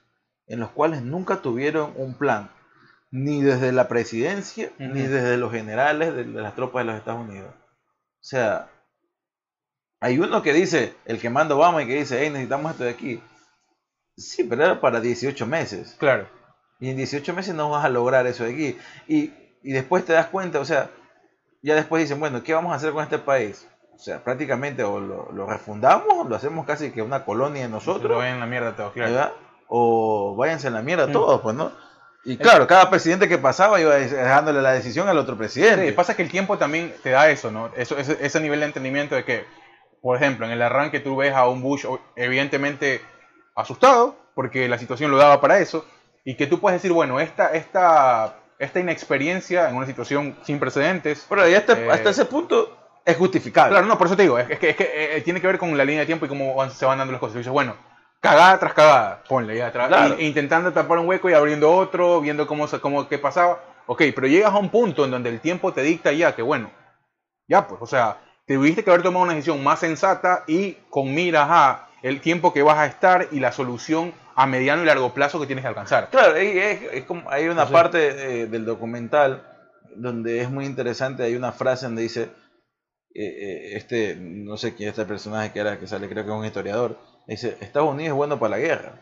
en 0.48 0.60
los 0.60 0.70
cuales 0.70 1.02
nunca 1.02 1.38
tuvieron 1.42 1.94
un 1.96 2.14
plan, 2.16 2.52
ni 3.12 3.42
desde 3.42 3.72
la 3.72 3.88
presidencia, 3.88 4.72
ni 4.78 5.02
desde 5.02 5.38
los 5.38 5.52
generales 5.52 6.16
de, 6.16 6.24
de 6.26 6.42
las 6.42 6.56
tropas 6.56 6.82
de 6.82 6.92
los 6.92 7.00
Estados 7.00 7.28
Unidos. 7.28 7.54
O 7.54 8.28
sea, 8.28 8.70
hay 10.00 10.20
uno 10.20 10.42
que 10.42 10.54
dice, 10.54 10.94
el 11.06 11.20
que 11.20 11.30
manda 11.30 11.56
Obama 11.56 11.84
y 11.84 11.88
que 11.88 11.96
dice, 11.96 12.20
hey, 12.22 12.30
necesitamos 12.30 12.72
esto 12.72 12.84
de 12.84 12.90
aquí. 12.90 13.24
Sí, 14.18 14.44
pero 14.44 14.64
era 14.64 14.82
para 14.82 15.00
18 15.00 15.46
meses. 15.48 15.96
Claro. 16.00 16.28
Y 16.80 16.90
en 16.90 16.98
18 16.98 17.34
meses 17.34 17.56
no 17.56 17.70
vas 17.70 17.86
a 17.86 17.90
lograr 17.90 18.28
eso 18.28 18.44
de 18.44 18.54
aquí. 18.54 18.78
Y, 19.08 19.34
y 19.64 19.72
después 19.72 20.06
te 20.06 20.14
das 20.14 20.28
cuenta, 20.28 20.60
o 20.60 20.66
sea, 20.66 20.90
ya 21.62 21.76
después 21.76 22.04
dicen, 22.04 22.20
bueno, 22.20 22.44
¿qué 22.44 22.54
vamos 22.54 22.72
a 22.72 22.76
hacer 22.76 22.92
con 22.92 23.04
este 23.04 23.18
país? 23.18 23.68
O 23.96 23.98
sea, 23.98 24.24
prácticamente 24.24 24.84
o 24.84 25.00
lo, 25.00 25.32
lo 25.32 25.48
refundamos, 25.48 26.28
lo 26.28 26.36
hacemos 26.36 26.66
casi 26.66 26.92
que 26.92 27.02
una 27.02 27.26
colonia 27.26 27.64
de 27.64 27.70
Lo 27.70 27.76
nosotros, 27.76 28.20
ven 28.20 28.36
en 28.36 28.40
la 28.40 28.46
mierda 28.46 28.76
todos, 28.76 28.94
claro. 28.94 29.12
¿verdad? 29.12 29.34
O 29.68 30.36
váyanse 30.36 30.68
a 30.68 30.72
la 30.72 30.82
mierda 30.82 31.12
todos, 31.12 31.42
pues, 31.42 31.56
¿no? 31.56 31.72
Y 32.26 32.38
claro, 32.38 32.66
cada 32.66 32.90
presidente 32.90 33.30
que 33.30 33.38
pasaba 33.38 33.80
iba 33.80 33.94
dejándole 33.96 34.62
la 34.62 34.72
decisión 34.72 35.08
al 35.08 35.18
otro 35.20 35.38
presidente. 35.38 35.88
Sí, 35.88 35.92
pasa 35.94 36.16
que 36.16 36.24
el 36.24 36.32
tiempo 36.32 36.58
también 36.58 36.94
te 37.04 37.12
da 37.12 37.30
eso, 37.30 37.52
¿no? 37.52 37.70
Eso, 37.78 37.98
ese, 38.00 38.18
ese 38.20 38.40
nivel 38.40 38.62
de 38.62 38.66
entendimiento 38.66 39.14
de 39.14 39.24
que, 39.24 39.46
por 40.02 40.18
ejemplo, 40.18 40.48
en 40.48 40.52
el 40.52 40.62
arranque 40.64 41.00
tú 41.00 41.18
ves 41.18 41.34
a 41.34 41.48
un 41.48 41.62
Bush 41.62 41.86
evidentemente 42.16 43.02
asustado, 43.54 44.16
porque 44.34 44.68
la 44.68 44.80
situación 44.80 45.12
lo 45.12 45.18
daba 45.18 45.40
para 45.40 45.60
eso, 45.60 45.86
y 46.24 46.36
que 46.36 46.48
tú 46.48 46.60
puedes 46.60 46.82
decir, 46.82 46.92
bueno, 46.92 47.20
esta, 47.20 47.54
esta, 47.54 48.38
esta 48.58 48.80
inexperiencia 48.80 49.70
en 49.70 49.76
una 49.76 49.86
situación 49.86 50.36
sin 50.44 50.60
precedentes. 50.60 51.28
Pero 51.30 51.44
hasta, 51.44 51.74
Eh, 51.74 51.92
hasta 51.92 52.10
ese 52.10 52.26
punto 52.26 52.76
es 53.06 53.16
justificable. 53.18 53.70
Claro, 53.70 53.86
no, 53.86 54.00
por 54.00 54.08
eso 54.08 54.16
te 54.16 54.24
digo, 54.24 54.40
es, 54.40 54.58
que, 54.58 54.72
es 54.72 54.76
que 54.76 55.18
eh, 55.18 55.22
tiene 55.22 55.40
que 55.40 55.46
ver 55.46 55.60
con 55.60 55.78
la 55.78 55.86
línea 55.86 56.00
de 56.00 56.08
tiempo 56.08 56.26
y 56.26 56.30
cómo 56.30 56.68
se 56.72 56.86
van 56.88 56.98
dando 56.98 57.12
las 57.12 57.20
cosas. 57.20 57.34
Tú 57.34 57.38
dices, 57.38 57.54
bueno, 57.54 57.76
cagada 58.30 58.60
tras 58.60 58.74
cagada, 58.74 59.24
ponle 59.28 59.58
ya 59.58 59.68
atrás, 59.68 59.88
Claro. 59.88 60.16
y- 60.20 60.26
intentando 60.26 60.72
tapar 60.74 60.98
un 61.00 61.08
hueco 61.08 61.30
y 61.30 61.34
abriendo 61.34 61.72
otro, 61.72 62.22
viendo 62.22 62.46
cómo, 62.48 62.68
cómo 62.82 63.08
qué 63.08 63.18
pasaba. 63.20 63.60
Ok, 63.88 64.02
pero 64.16 64.28
llegas 64.28 64.54
a 64.54 64.58
un 64.58 64.70
punto 64.70 65.06
en 65.06 65.12
donde 65.12 65.30
el 65.30 65.40
tiempo 65.40 65.72
te 65.74 65.82
dicta 65.82 66.12
ya 66.12 66.36
que, 66.36 66.42
bueno, 66.42 66.72
ya 67.48 67.68
pues, 67.68 67.82
o 67.82 67.86
sea, 67.88 68.18
tuviste 68.48 68.84
que 68.84 68.90
haber 68.90 69.04
tomado 69.04 69.24
una 69.26 69.34
decisión 69.34 69.64
más 69.64 69.80
sensata 69.80 70.44
y 70.48 70.74
con 70.90 71.14
miras 71.14 71.48
a 71.50 71.88
el 72.02 72.22
tiempo 72.22 72.54
que 72.54 72.64
vas 72.64 72.78
a 72.78 72.86
estar 72.86 73.28
y 73.32 73.40
la 73.40 73.52
solución 73.52 74.14
a 74.36 74.46
mediano 74.48 74.82
y 74.84 74.86
largo 74.86 75.14
plazo 75.14 75.40
que 75.40 75.46
tienes 75.48 75.64
que 75.64 75.70
alcanzar. 75.70 76.10
Claro, 76.10 76.36
es, 76.36 76.56
es- 76.82 76.94
es 76.94 77.04
como, 77.06 77.30
hay 77.32 77.48
una 77.48 77.66
parte 77.68 78.42
eh, 78.42 78.48
del 78.48 78.66
documental 78.66 79.44
donde 79.96 80.42
es 80.42 80.50
muy 80.50 80.66
interesante, 80.66 81.24
hay 81.24 81.36
una 81.36 81.52
frase 81.52 81.86
donde 81.86 82.02
dice, 82.02 82.24
eh, 83.14 83.24
eh, 83.24 83.78
este, 83.78 84.16
no 84.20 84.58
sé 84.58 84.76
quién 84.76 84.90
es 84.90 84.98
este 84.98 85.06
personaje 85.06 85.52
que 85.54 85.60
era, 85.60 85.80
que 85.80 85.88
sale, 85.88 86.10
creo 86.10 86.26
que 86.26 86.32
es 86.32 86.36
un 86.38 86.46
historiador, 86.46 86.98
dice, 87.28 87.58
Estados 87.62 87.90
Unidos 87.90 88.10
es 88.10 88.16
bueno 88.16 88.40
para 88.40 88.52
la 88.52 88.58
guerra, 88.60 88.94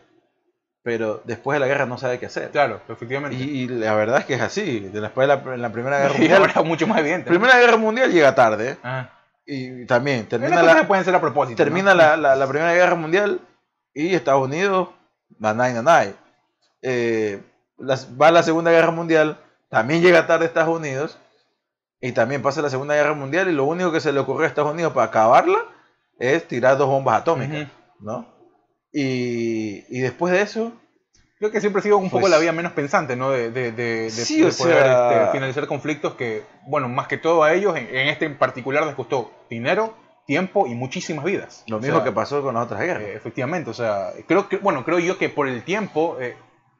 pero 0.82 1.22
después 1.24 1.56
de 1.56 1.60
la 1.60 1.66
guerra 1.66 1.86
no 1.86 1.98
sabe 1.98 2.18
qué 2.18 2.26
hacer. 2.26 2.50
Claro, 2.50 2.80
efectivamente. 2.88 3.36
Y, 3.36 3.62
y 3.62 3.68
la 3.68 3.94
verdad 3.94 4.18
es 4.20 4.24
que 4.26 4.34
es 4.34 4.40
así, 4.42 4.80
después 4.80 5.28
de 5.28 5.34
la, 5.36 5.54
en 5.54 5.62
la 5.62 5.70
Primera 5.72 5.98
Guerra 5.98 6.14
Mundial, 6.18 6.64
mucho 6.64 6.86
más 6.86 6.98
evidente. 6.98 7.28
Primera 7.30 7.58
Guerra 7.58 7.76
Mundial 7.76 8.10
llega 8.12 8.34
tarde, 8.34 8.76
Ah. 8.82 9.10
y 9.46 9.86
también 9.86 10.26
termina 10.28 10.62
la, 10.62 10.86
pueden 10.86 11.04
ser 11.04 11.14
a 11.14 11.20
propósito. 11.20 11.52
¿no? 11.58 11.64
termina 11.64 11.94
la, 11.94 12.16
la- 12.16 12.36
la 12.36 12.46
Primera 12.46 12.72
Guerra 12.74 12.94
Mundial 12.94 13.40
y 13.94 14.14
Estados 14.14 14.42
Unidos, 14.44 14.88
nanay, 15.38 15.72
nanay. 15.74 16.14
Eh, 16.82 17.40
las- 17.78 18.08
va 18.20 18.30
la 18.30 18.42
Segunda 18.42 18.70
Guerra 18.70 18.90
Mundial, 18.90 19.38
también 19.70 20.02
llega 20.02 20.26
tarde 20.26 20.44
Estados 20.46 20.76
Unidos, 20.76 21.18
y 22.00 22.12
también 22.12 22.42
pasa 22.42 22.60
la 22.60 22.68
Segunda 22.68 22.94
Guerra 22.94 23.14
Mundial, 23.14 23.48
y 23.48 23.52
lo 23.52 23.64
único 23.64 23.90
que 23.90 24.00
se 24.00 24.12
le 24.12 24.20
ocurrió 24.20 24.44
a 24.44 24.48
Estados 24.48 24.72
Unidos 24.72 24.92
para 24.92 25.06
acabarla 25.06 25.58
es 26.18 26.46
tirar 26.46 26.76
dos 26.76 26.88
bombas 26.88 27.22
atómicas. 27.22 27.68
¿No? 28.04 28.32
Y, 28.92 29.84
y 29.88 30.00
después 30.00 30.32
de 30.32 30.42
eso, 30.42 30.72
Creo 31.40 31.50
que 31.50 31.60
siempre 31.60 31.80
ha 31.80 31.82
sido 31.82 31.98
un 31.98 32.08
poco 32.10 32.22
Pues- 32.22 32.30
la 32.30 32.38
vía 32.38 32.52
menos 32.52 32.72
pensante, 32.72 33.16
¿no? 33.16 33.30
De, 33.30 33.50
de, 33.50 33.72
de, 33.72 34.02
de- 34.04 34.10
Sí, 34.10 34.40
de 34.40 34.52
poder 34.52 34.76
sea- 34.84 35.20
este, 35.24 35.32
finalizar 35.32 35.66
conflictos 35.66 36.14
que, 36.14 36.42
bueno, 36.68 36.88
más 36.88 37.08
que 37.08 37.18
todo 37.18 37.42
a 37.42 37.52
ellos, 37.52 37.76
en, 37.76 37.88
en 37.88 38.08
este 38.08 38.24
en 38.24 38.38
particular 38.38 38.86
les 38.86 38.94
costó 38.94 39.30
dinero, 39.50 39.94
tiempo 40.26 40.66
y 40.68 40.74
muchísimas 40.74 41.24
vidas. 41.24 41.64
lo 41.66 41.78
O 41.78 41.80
mismo 41.80 41.96
sea, 41.96 42.04
que 42.04 42.12
pasó 42.12 42.40
con 42.40 42.54
las 42.54 42.64
otras 42.64 42.80
guerras. 42.80 43.02
eh, 43.02 43.14
efectivamente, 43.16 43.68
o 43.68 43.74
sea, 43.74 44.12
creo 44.28 44.48
que, 44.48 44.56
bueno, 44.58 44.84
creo 44.84 45.00
yo 45.00 45.18
que 45.18 45.28
por 45.28 45.48
el 45.48 45.64
tiempo 45.64 46.16
eh, 46.20 46.34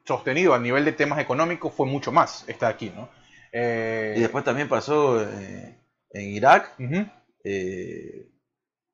sostenido 0.05 0.53
a 0.55 0.59
nivel 0.59 0.85
de 0.85 0.93
temas 0.93 1.19
económicos 1.19 1.73
fue 1.73 1.85
mucho 1.85 2.11
más 2.13 2.47
estar 2.47 2.71
aquí, 2.71 2.91
¿no? 2.95 3.09
Eh, 3.51 4.15
y 4.17 4.21
después 4.21 4.43
también 4.45 4.67
pasó 4.69 5.21
en 5.21 5.77
Irak, 6.13 6.71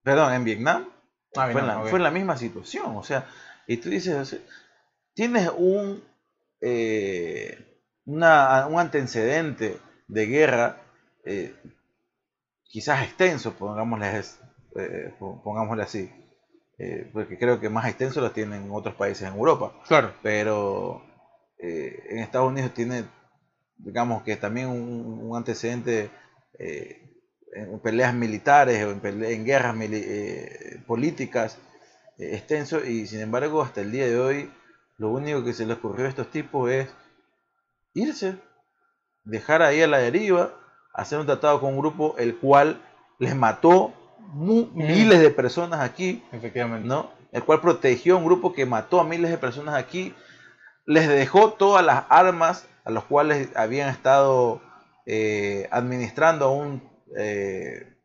perdón, 0.04 0.34
en 0.34 0.44
Vietnam, 0.44 0.90
Ah, 1.36 1.50
fue, 1.52 1.62
en 1.62 1.68
la, 1.68 1.80
ok. 1.80 1.88
fue 1.90 2.00
en 2.00 2.04
la 2.04 2.12
misma 2.12 2.38
situación. 2.38 2.96
O 2.98 3.04
sea, 3.04 3.26
y 3.68 3.78
tú 3.78 3.90
dices, 3.90 4.16
o 4.16 4.26
sea, 4.26 4.40
tienes 5.14 5.50
un, 5.56 6.04
eh, 6.62 7.58
una- 8.06 8.68
un 8.68 8.80
antecedente 8.80 9.78
de 10.08 10.26
guerra, 10.28 10.78
eh, 11.26 11.54
quizás 12.64 13.04
extenso, 13.04 13.54
pongámosle, 13.54 14.22
eh, 14.76 15.14
po- 15.20 15.42
pongámosle 15.44 15.84
así, 15.84 16.10
porque 17.14 17.38
creo 17.38 17.60
que 17.60 17.70
más 17.70 17.88
extenso 17.88 18.22
lo 18.22 18.32
tienen 18.32 18.70
otros 18.72 18.96
países 18.96 19.28
en 19.28 19.36
Europa, 19.36 19.72
Claro. 19.88 20.14
pero 20.24 21.04
en 21.60 22.18
Estados 22.20 22.50
Unidos 22.50 22.74
tiene, 22.74 23.06
digamos 23.78 24.24
que 24.24 24.36
también 24.36 24.68
un, 24.68 25.20
un 25.30 25.38
antecedente 25.38 26.10
en 27.54 27.80
peleas 27.80 28.14
militares 28.14 28.84
o 28.86 28.92
en, 28.92 29.02
pele- 29.02 29.34
en 29.34 29.46
guerras 29.46 29.76
eh, 29.80 30.82
políticas 30.88 31.58
eh, 32.18 32.36
extenso 32.36 32.84
y 32.86 33.08
sin 33.08 33.20
embargo 33.22 33.62
hasta 33.62 33.82
el 33.82 33.92
día 33.92 34.06
de 34.08 34.20
hoy 34.20 34.52
lo 34.98 35.10
único 35.10 35.44
que 35.44 35.54
se 35.54 35.66
les 35.66 35.78
ocurrió 35.78 36.06
a 36.06 36.10
estos 36.10 36.30
tipos 36.32 36.70
es 36.70 36.88
irse, 37.94 38.36
dejar 39.24 39.62
ahí 39.62 39.82
a 39.82 39.88
la 39.88 39.98
deriva, 39.98 40.54
hacer 40.94 41.20
un 41.20 41.26
tratado 41.26 41.60
con 41.60 41.74
un 41.74 41.80
grupo 41.80 42.16
el 42.18 42.38
cual 42.38 42.82
les 43.20 43.36
mató 43.36 43.94
mu- 44.34 44.68
miles 44.74 45.20
de 45.20 45.30
personas 45.32 45.82
aquí, 45.82 46.24
Efectivamente. 46.32 46.88
¿no? 46.88 47.12
El 47.32 47.44
cual 47.44 47.62
protegió 47.62 48.16
a 48.16 48.18
un 48.18 48.26
grupo 48.26 48.54
que 48.54 48.66
mató 48.66 49.00
a 49.00 49.04
miles 49.06 49.32
de 49.32 49.38
personas 49.38 49.76
aquí, 49.76 50.14
les 50.86 51.08
dejó 51.08 51.54
todas 51.54 51.84
las 51.86 52.04
armas 52.10 52.66
a 52.84 52.92
los 52.92 53.04
cuales 53.06 53.50
habían 53.56 53.90
estado 53.90 54.62
eh, 55.06 55.68
administrando 55.72 56.46
a 56.46 56.52
un, 56.52 56.82
eh, 57.18 57.98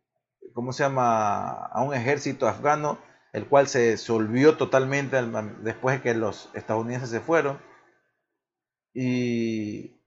¿cómo 0.54 0.72
se 0.72 0.82
llama? 0.84 1.66
A 1.66 1.82
un 1.82 1.94
ejército 1.94 2.48
afgano, 2.48 2.98
el 3.32 3.46
cual 3.46 3.68
se 3.68 3.92
disolvió 3.92 4.56
totalmente 4.56 5.16
al- 5.16 5.62
después 5.64 5.96
de 5.96 6.02
que 6.02 6.14
los 6.18 6.50
estadounidenses 6.54 7.10
se 7.10 7.20
fueron. 7.20 7.58
Y, 8.94 10.00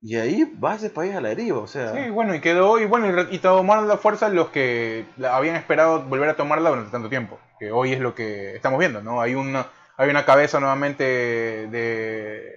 y 0.00 0.16
ahí 0.16 0.44
va 0.62 0.76
ese 0.76 0.90
país 0.90 1.14
a 1.14 1.20
la 1.20 1.30
deriva, 1.30 1.58
o 1.58 1.66
sea... 1.66 1.92
Sí, 1.92 2.10
bueno, 2.10 2.34
y 2.34 2.40
quedó, 2.40 2.78
y 2.78 2.84
bueno, 2.86 3.08
y, 3.30 3.38
tomaron 3.38 3.88
la 3.88 3.96
fuerza 3.96 4.28
los 4.28 4.50
que 4.50 5.06
habían 5.28 5.56
esperado 5.56 6.02
volver 6.04 6.28
a 6.30 6.36
tomarla 6.36 6.70
durante 6.70 6.92
tanto 6.92 7.08
tiempo, 7.08 7.40
que 7.58 7.72
hoy 7.72 7.92
es 7.92 8.00
lo 8.00 8.14
que 8.14 8.54
estamos 8.54 8.78
viendo, 8.78 9.02
¿no? 9.02 9.20
Hay 9.20 9.34
una, 9.34 9.66
hay 9.96 10.10
una 10.10 10.24
cabeza 10.24 10.60
nuevamente 10.60 11.02
de 11.02 12.54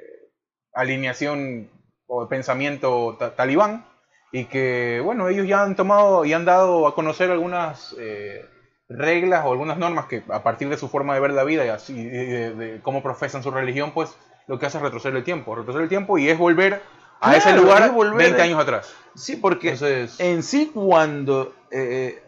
alineación 0.73 1.69
o 2.05 2.23
de 2.23 2.29
pensamiento 2.29 3.15
ta- 3.17 3.35
talibán, 3.35 3.85
y 4.31 4.45
que, 4.45 5.01
bueno, 5.03 5.27
ellos 5.27 5.47
ya 5.47 5.61
han 5.63 5.75
tomado 5.75 6.23
y 6.25 6.33
han 6.33 6.45
dado 6.45 6.87
a 6.87 6.95
conocer 6.95 7.31
algunas 7.31 7.95
eh, 7.99 8.45
reglas 8.89 9.43
o 9.45 9.51
algunas 9.51 9.77
normas 9.77 10.05
que 10.05 10.23
a 10.29 10.43
partir 10.43 10.69
de 10.69 10.77
su 10.77 10.87
forma 10.87 11.13
de 11.13 11.19
ver 11.19 11.31
la 11.31 11.43
vida 11.43 11.65
y 11.65 11.69
así 11.69 11.93
y 11.99 12.05
de, 12.05 12.53
de 12.53 12.81
cómo 12.81 13.01
profesan 13.03 13.43
su 13.43 13.51
religión, 13.51 13.91
pues 13.93 14.15
lo 14.47 14.57
que 14.59 14.65
hace 14.65 14.77
es 14.77 14.83
retroceder 14.83 15.17
el 15.17 15.23
tiempo, 15.23 15.55
retroceder 15.55 15.83
el 15.83 15.89
tiempo 15.89 16.17
y 16.17 16.29
es 16.29 16.37
volver 16.37 16.81
a 17.21 17.35
ese 17.35 17.55
lugar 17.55 17.83
es 17.83 17.91
volver 17.91 18.17
20 18.17 18.41
a- 18.41 18.43
años 18.45 18.59
atrás. 18.59 18.93
Sí, 19.15 19.35
porque 19.35 19.69
Entonces, 19.69 20.19
en 20.19 20.41
sí 20.43 20.71
cuando, 20.73 21.53
eh, 21.69 22.21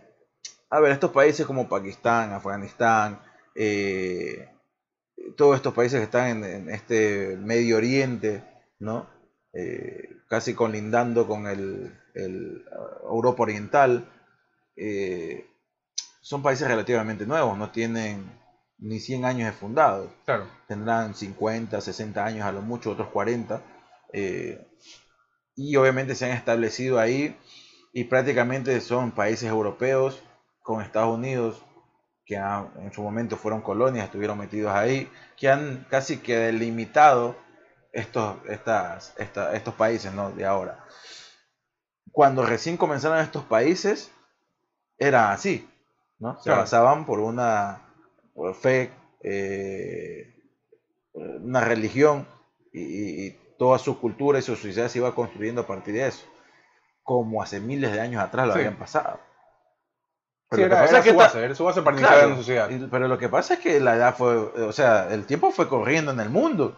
a 0.69 0.79
ver, 0.79 0.91
estos 0.91 1.11
países 1.11 1.45
como 1.45 1.67
Pakistán, 1.67 2.31
Afganistán, 2.33 3.19
eh, 3.55 4.49
todos 5.35 5.55
estos 5.55 5.73
países 5.73 5.99
que 5.99 6.03
están 6.05 6.27
en, 6.27 6.43
en 6.43 6.69
este 6.69 7.37
Medio 7.39 7.77
Oriente, 7.77 8.43
¿no? 8.79 9.07
Eh, 9.53 10.09
casi 10.27 10.55
colindando 10.55 11.27
con 11.27 11.45
el, 11.45 11.95
el, 12.15 12.65
uh, 12.71 13.07
Europa 13.07 13.43
Oriental, 13.43 14.09
eh, 14.75 15.45
son 16.21 16.41
países 16.41 16.67
relativamente 16.67 17.27
nuevos, 17.27 17.57
no 17.57 17.69
tienen 17.69 18.31
ni 18.79 18.99
100 18.99 19.25
años 19.25 19.45
de 19.45 19.53
fundados 19.53 20.09
claro, 20.25 20.47
tendrán 20.67 21.13
50, 21.13 21.79
60 21.79 22.25
años 22.25 22.45
a 22.45 22.51
lo 22.51 22.61
mucho, 22.61 22.91
otros 22.91 23.09
40. 23.09 23.61
eh, 24.13 24.67
y 25.55 25.75
obviamente 25.75 26.15
se 26.15 26.25
han 26.25 26.31
establecido 26.31 26.99
ahí 26.99 27.37
y 27.93 28.05
prácticamente 28.05 28.81
son 28.81 29.11
países 29.11 29.49
europeos 29.49 30.23
con 30.63 30.81
Estados 30.81 31.15
Unidos 31.15 31.63
que 32.25 32.35
en 32.35 32.91
su 32.93 33.03
momento 33.03 33.37
fueron 33.37 33.61
colonias, 33.61 34.05
estuvieron 34.05 34.37
metidos 34.37 34.73
ahí, 34.73 35.09
que 35.37 35.49
han 35.49 35.85
casi 35.89 36.17
que 36.17 36.37
delimitado 36.37 37.35
estos, 37.93 38.37
estas, 38.49 39.13
esta- 39.17 39.55
estos 39.55 39.73
países 39.75 40.11
¿no? 40.13 40.31
de 40.31 40.45
ahora. 40.45 40.83
Cuando 42.11 42.45
recién 42.45 42.75
comenzaron 42.77 43.19
estos 43.19 43.43
países, 43.45 44.11
era 44.97 45.31
así, 45.31 45.67
¿no? 46.19 46.37
Se 46.37 46.43
Claro. 46.43 46.61
basaban 46.61 47.05
por 47.05 47.19
una 47.19 47.79
por 48.33 48.55
fe, 48.55 48.91
eh, 49.21 50.35
una 51.13 51.61
religión 51.61 52.27
y, 52.71 52.81
y- 53.27 53.39
toda 53.59 53.77
su 53.77 53.99
cultura 53.99 54.39
y 54.39 54.41
su 54.41 54.55
sociedad 54.55 54.89
se 54.89 54.97
iba 54.97 55.13
construyendo 55.15 55.61
a 55.61 55.67
partir 55.67 55.93
de 55.93 56.07
eso, 56.07 56.25
como 57.03 57.41
hace 57.41 57.59
miles 57.61 57.93
de 57.93 58.01
años 58.01 58.21
atrás 58.21 58.47
lo 58.47 58.53
Sí. 58.53 58.59
habían 58.59 58.75
pasado. 58.77 59.19
Sí, 60.51 60.59
lo 60.61 60.69
que 60.69 60.69
pasa 60.75 60.89
era 60.89 60.97
es 60.99 61.03
que 61.05 61.11
su 61.11 61.17
ta- 61.17 61.23
base, 61.23 61.43
era 61.45 61.55
su 61.55 61.63
base 61.63 61.81
para 61.83 61.95
iniciar 61.95 62.13
Claro, 62.13 62.27
en 62.27 62.31
la 62.31 62.37
sociedad. 62.37 62.69
y- 62.71 62.87
pero 62.87 63.07
lo 63.07 63.17
que 63.17 63.29
pasa 63.29 63.53
es 63.53 63.59
que 63.59 63.79
la 63.79 63.95
edad 63.95 64.15
fue, 64.17 64.35
o 64.35 64.71
sea, 64.73 65.07
el 65.13 65.25
tiempo 65.25 65.51
fue 65.51 65.69
corriendo 65.69 66.11
en 66.11 66.19
el 66.19 66.29
mundo. 66.29 66.75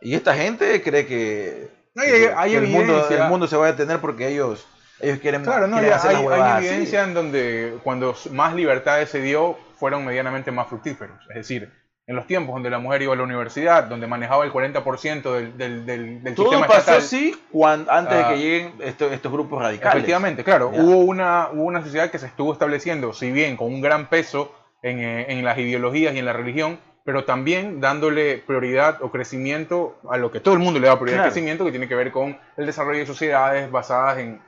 Y 0.00 0.14
esta 0.14 0.34
gente 0.34 0.82
cree 0.82 1.06
que, 1.06 1.68
No, 1.94 2.04
y 2.04 2.06
que- 2.06 2.12
hay- 2.28 2.32
hay 2.36 2.50
que 2.52 2.56
el, 2.58 2.66
mundo, 2.68 2.92
evidencia. 2.94 3.24
el 3.24 3.28
mundo 3.28 3.46
se 3.46 3.56
va 3.56 3.66
a 3.66 3.72
detener 3.72 4.00
porque 4.00 4.28
ellos, 4.28 4.66
ellos 5.00 5.18
quieren, 5.20 5.42
Claro, 5.42 5.66
no, 5.66 5.74
quieren 5.78 5.90
ya 5.90 5.96
hacer 5.96 6.16
hay, 6.16 6.26
hay 6.26 6.40
así. 6.40 6.66
evidencia 6.68 7.04
en 7.04 7.14
donde 7.14 7.74
cuando 7.82 8.14
más 8.32 8.54
libertades 8.54 9.10
se 9.10 9.20
dio, 9.20 9.56
fueron 9.76 10.04
medianamente 10.04 10.50
más 10.52 10.68
fructíferos. 10.68 11.16
Es 11.30 11.36
decir, 11.36 11.72
en 12.06 12.16
los 12.16 12.26
tiempos 12.26 12.54
donde 12.54 12.70
la 12.70 12.78
mujer 12.80 13.02
iba 13.02 13.12
a 13.14 13.16
la 13.16 13.22
universidad, 13.22 13.84
donde 13.84 14.06
manejaba 14.06 14.44
el 14.44 14.52
40% 14.52 15.32
del, 15.34 15.56
del, 15.56 15.86
del, 15.86 16.22
del 16.22 16.34
Todo 16.34 16.46
sistema 16.46 16.66
pasó 16.66 16.78
estatal. 16.80 16.98
así 17.00 17.36
cuan- 17.52 17.86
antes 17.88 18.14
Ah. 18.14 18.28
de 18.30 18.34
que 18.34 18.40
lleguen 18.40 18.72
estos, 18.80 19.12
estos 19.12 19.30
grupos 19.32 19.62
radicales. 19.62 19.94
Efectivamente, 19.94 20.42
claro. 20.44 20.70
Hubo 20.74 20.96
una, 20.98 21.48
hubo 21.52 21.62
una 21.64 21.82
sociedad 21.82 22.10
que 22.10 22.18
se 22.18 22.26
estuvo 22.26 22.52
estableciendo, 22.52 23.12
si 23.12 23.30
bien 23.30 23.56
con 23.56 23.68
un 23.68 23.80
gran 23.80 24.08
peso 24.08 24.52
en, 24.82 24.98
eh, 24.98 25.26
en 25.28 25.44
las 25.44 25.56
ideologías 25.58 26.14
y 26.14 26.18
en 26.18 26.24
la 26.24 26.32
religión, 26.32 26.80
pero 27.04 27.24
también 27.24 27.80
dándole 27.80 28.38
prioridad 28.38 29.02
o 29.02 29.10
crecimiento 29.10 29.98
a 30.10 30.16
lo 30.16 30.30
que 30.30 30.40
todo 30.40 30.54
el 30.54 30.60
mundo 30.60 30.78
le 30.80 30.86
da 30.86 30.94
prioridad 30.96 31.18
Claro. 31.18 31.30
crecimiento, 31.30 31.64
que 31.64 31.70
tiene 31.70 31.88
que 31.88 31.94
ver 31.94 32.12
con 32.12 32.38
el 32.56 32.66
desarrollo 32.66 32.98
de 33.00 33.06
sociedades 33.06 33.70
basadas 33.70 34.18
en 34.18 34.40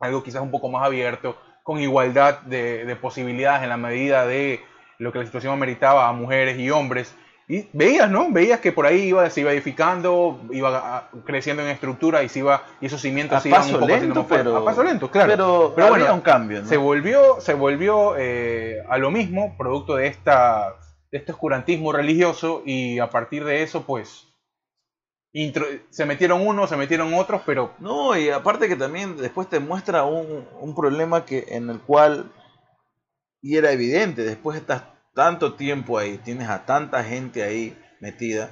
algo 0.00 0.22
quizás 0.22 0.42
un 0.42 0.50
poco 0.50 0.68
más 0.68 0.84
abierto, 0.84 1.36
con 1.64 1.80
igualdad 1.80 2.40
de, 2.42 2.84
de 2.84 2.96
posibilidades 2.96 3.62
en 3.62 3.68
la 3.68 3.76
medida 3.76 4.26
de 4.26 4.60
lo 4.98 5.12
que 5.12 5.18
la 5.18 5.24
situación 5.26 5.52
ameritaba 5.52 6.08
a 6.08 6.12
mujeres 6.12 6.58
y 6.58 6.70
hombres. 6.70 7.14
Y 7.50 7.66
veías, 7.72 8.10
¿no? 8.10 8.30
Veías 8.30 8.60
que 8.60 8.72
por 8.72 8.84
ahí 8.84 9.08
iba, 9.08 9.28
se 9.30 9.40
iba 9.40 9.52
edificando, 9.52 10.38
iba 10.50 10.70
ah, 10.84 11.08
creciendo 11.24 11.62
en 11.62 11.68
estructura 11.70 12.22
y 12.22 12.28
se 12.28 12.40
iba, 12.40 12.62
y 12.80 12.86
esos 12.86 13.00
cimientos 13.00 13.38
a 13.38 13.40
se 13.40 13.48
iban 13.48 13.60
paso 13.62 13.74
un 13.74 13.80
poco 13.80 13.92
lento, 13.92 14.26
pero 14.28 14.56
A 14.56 14.64
paso 14.64 14.82
lento, 14.82 15.10
claro. 15.10 15.30
Pero, 15.30 15.72
Pero 15.74 15.86
había 15.86 15.98
bueno, 15.98 16.14
un 16.16 16.20
cambio, 16.20 16.60
¿no? 16.60 16.68
se 16.68 16.76
volvió, 16.76 17.40
se 17.40 17.54
volvió 17.54 18.14
eh, 18.18 18.82
a 18.88 18.98
lo 18.98 19.10
mismo, 19.10 19.54
producto 19.56 19.96
de 19.96 20.08
esta 20.08 20.74
de 21.10 21.18
este 21.18 21.32
oscurantismo 21.32 21.92
religioso 21.92 22.62
y 22.66 22.98
a 22.98 23.08
partir 23.10 23.44
de 23.44 23.62
eso, 23.62 23.84
pues, 23.84 24.26
intro- 25.32 25.66
se 25.90 26.04
metieron 26.06 26.46
unos, 26.46 26.70
se 26.70 26.76
metieron 26.76 27.14
otros, 27.14 27.42
pero 27.46 27.74
No, 27.78 28.16
y 28.16 28.30
aparte 28.30 28.68
que 28.68 28.76
también 28.76 29.16
después 29.16 29.48
te 29.48 29.58
muestra 29.60 30.04
un, 30.04 30.46
un 30.60 30.74
problema 30.74 31.24
que 31.24 31.44
en 31.48 31.70
el 31.70 31.80
cual, 31.80 32.30
y 33.40 33.56
era 33.56 33.72
evidente, 33.72 34.22
después 34.24 34.54
de 34.54 34.60
estás 34.60 34.82
tanto 35.14 35.54
tiempo 35.54 35.98
ahí, 35.98 36.18
tienes 36.18 36.48
a 36.48 36.64
tanta 36.66 37.02
gente 37.04 37.42
ahí 37.42 37.76
metida, 38.00 38.50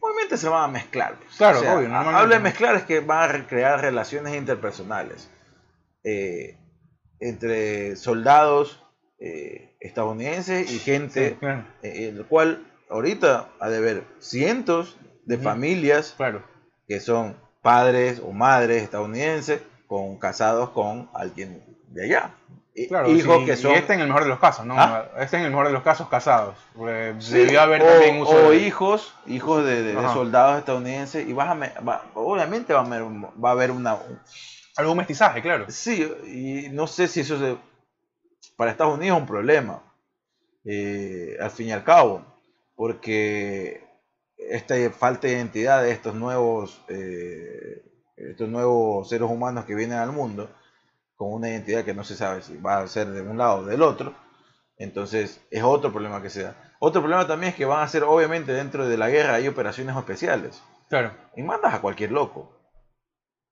obviamente 0.00 0.36
se 0.36 0.48
van 0.48 0.64
a 0.64 0.68
mezclar. 0.68 1.16
pues. 1.18 1.36
Claro, 1.36 1.58
O 1.58 1.60
sea, 1.60 1.76
obvio. 1.76 1.94
Habla 1.94 2.36
de 2.36 2.42
mezclar 2.42 2.74
es 2.76 2.82
que 2.84 3.00
van 3.00 3.22
a 3.28 3.32
recrear 3.32 3.80
relaciones 3.80 4.34
interpersonales 4.34 5.30
eh, 6.04 6.56
entre 7.20 7.96
soldados 7.96 8.84
eh, 9.20 9.76
estadounidenses 9.80 10.70
y 10.70 10.78
gente 10.78 11.30
sí, 11.30 11.36
claro, 11.36 11.64
eh, 11.82 12.08
el 12.16 12.24
cual 12.26 12.64
ahorita 12.90 13.48
ha 13.60 13.68
de 13.68 13.76
haber 13.78 14.04
cientos 14.18 14.96
de 15.24 15.38
familias 15.38 16.14
claro. 16.16 16.42
que 16.86 17.00
son 17.00 17.36
padres 17.62 18.20
o 18.24 18.32
madres 18.32 18.82
estadounidenses 18.82 19.60
con 19.86 20.18
casados 20.18 20.70
con 20.70 21.10
alguien 21.14 21.62
de 21.88 22.04
allá. 22.04 22.34
Claro, 22.88 23.10
hijos 23.10 23.38
sí, 23.40 23.44
que 23.46 23.52
y 23.54 23.56
son 23.56 23.72
este 23.72 23.94
en 23.94 24.00
el 24.00 24.06
mejor 24.06 24.22
de 24.22 24.28
los 24.28 24.38
casos, 24.38 24.64
¿no? 24.64 24.74
¿Ah? 24.78 25.10
Este 25.18 25.36
en 25.36 25.42
el 25.42 25.50
mejor 25.50 25.66
de 25.66 25.72
los 25.72 25.82
casos 25.82 26.08
casados. 26.08 26.54
Sí, 27.18 27.32
debió 27.38 27.60
haber 27.60 27.82
o, 27.82 27.86
también 27.86 28.20
uso 28.20 28.30
o 28.30 28.50
de- 28.50 28.58
hijos, 28.58 29.12
hijos 29.26 29.64
de, 29.64 29.82
de- 29.82 29.92
de 29.94 29.98
Ajá. 29.98 30.12
soldados 30.14 30.58
estadounidenses 30.60 31.26
y 31.26 31.32
vas 31.32 31.48
a 31.48 31.54
va- 31.80 32.04
obviamente 32.14 32.72
va 32.72 32.82
a 32.82 32.84
haber, 32.86 33.02
va 33.02 33.48
a 33.48 33.52
haber 33.52 33.72
una 33.72 33.98
algún 34.76 34.96
mestizaje, 34.96 35.42
claro. 35.42 35.64
sí 35.68 36.08
y 36.28 36.68
no 36.70 36.86
sé 36.86 37.08
si 37.08 37.20
eso 37.20 37.36
se- 37.40 37.56
para 38.58 38.72
Estados 38.72 38.98
Unidos 38.98 39.16
es 39.16 39.22
un 39.22 39.28
problema 39.28 39.80
eh, 40.64 41.36
al 41.40 41.50
fin 41.52 41.68
y 41.68 41.72
al 41.72 41.84
cabo 41.84 42.24
porque 42.74 43.86
esta 44.36 44.74
falta 44.90 45.28
de 45.28 45.34
identidad 45.34 45.84
de 45.84 45.92
estos 45.92 46.16
nuevos 46.16 46.84
eh, 46.88 47.84
estos 48.16 48.48
nuevos 48.48 49.08
seres 49.08 49.30
humanos 49.30 49.64
que 49.64 49.76
vienen 49.76 49.98
al 49.98 50.10
mundo 50.10 50.50
con 51.14 51.32
una 51.32 51.50
identidad 51.50 51.84
que 51.84 51.94
no 51.94 52.02
se 52.02 52.16
sabe 52.16 52.42
si 52.42 52.56
va 52.56 52.80
a 52.80 52.88
ser 52.88 53.06
de 53.06 53.22
un 53.22 53.38
lado 53.38 53.60
o 53.60 53.64
del 53.64 53.80
otro 53.80 54.12
entonces 54.76 55.40
es 55.50 55.62
otro 55.62 55.92
problema 55.92 56.22
que 56.22 56.30
se 56.30 56.44
da. 56.44 56.54
Otro 56.78 57.00
problema 57.00 57.26
también 57.26 57.50
es 57.50 57.56
que 57.56 57.64
van 57.64 57.82
a 57.82 57.88
ser 57.88 58.04
obviamente 58.04 58.52
dentro 58.52 58.88
de 58.88 58.96
la 58.96 59.08
guerra 59.08 59.34
hay 59.34 59.48
operaciones 59.48 59.96
especiales. 59.96 60.62
Claro. 60.88 61.12
y 61.36 61.42
mandas 61.42 61.74
a 61.74 61.82
cualquier 61.82 62.12
loco. 62.12 62.50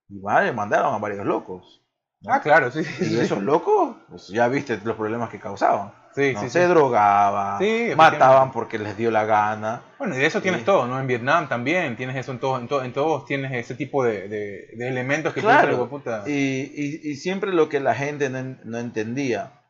Y 0.08 0.20
vale, 0.20 0.52
mandaron 0.52 0.94
a 0.94 0.98
varios 0.98 1.26
locos 1.26 1.85
¿no? 2.26 2.32
Ah, 2.34 2.40
claro, 2.40 2.70
sí. 2.70 2.80
y 3.00 3.18
esos 3.18 3.42
locos 3.42 3.96
pues 4.08 4.28
ya 4.28 4.48
viste 4.48 4.78
los 4.84 4.96
problemas 4.96 5.30
que 5.30 5.38
causaban 5.40 5.92
Sí, 6.14 6.32
¿no? 6.32 6.40
sí, 6.40 6.48
se 6.50 6.62
sí. 6.62 6.68
drogaban, 6.68 7.58
Sí, 7.58 7.90
mataban 7.94 8.50
porque 8.50 8.78
les 8.78 8.96
dio 8.96 9.10
la 9.10 9.26
gana. 9.26 9.82
Bueno, 9.98 10.14
y 10.14 10.18
de 10.18 10.24
eso 10.26 10.40
tienes 10.40 10.64
todo, 10.64 10.86
¿no? 10.86 10.98
En 10.98 11.06
Vietnam 11.06 11.46
también 11.46 11.94
tienes 11.94 12.16
eso 12.16 12.32
en 12.32 12.38
todos, 12.38 12.58
en, 12.62 12.68
to- 12.68 12.82
en 12.82 12.92
todos 12.94 13.26
tienes 13.26 13.52
ese 13.52 13.74
tipo 13.74 14.02
de, 14.02 14.26
de- 14.28 14.66
de 14.78 14.88
elementos 14.88 15.34
que 15.34 15.42
Claro, 15.42 15.72
"Hijo 15.74 15.82
de 15.84 15.88
puta". 15.90 16.22
y, 16.26 16.32
y- 16.32 17.00
y 17.10 17.16
siempre 17.16 17.52
lo 17.52 17.68
que 17.68 17.80
la 17.80 17.94
gente 17.94 18.30
no, 18.30 18.38
en- 18.38 18.60
no 18.64 18.78
entendía, 18.78 19.60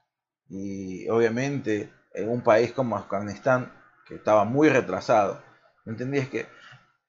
y 0.48 1.08
obviamente 1.08 1.90
en 2.14 2.28
un 2.28 2.42
país 2.42 2.72
como 2.72 2.96
Afganistán, 2.96 3.72
que 4.06 4.14
estaba 4.14 4.44
muy 4.44 4.68
retrasado, 4.68 5.42
no 5.84 5.92
entendía 5.92 6.22
es 6.22 6.28
que 6.28 6.46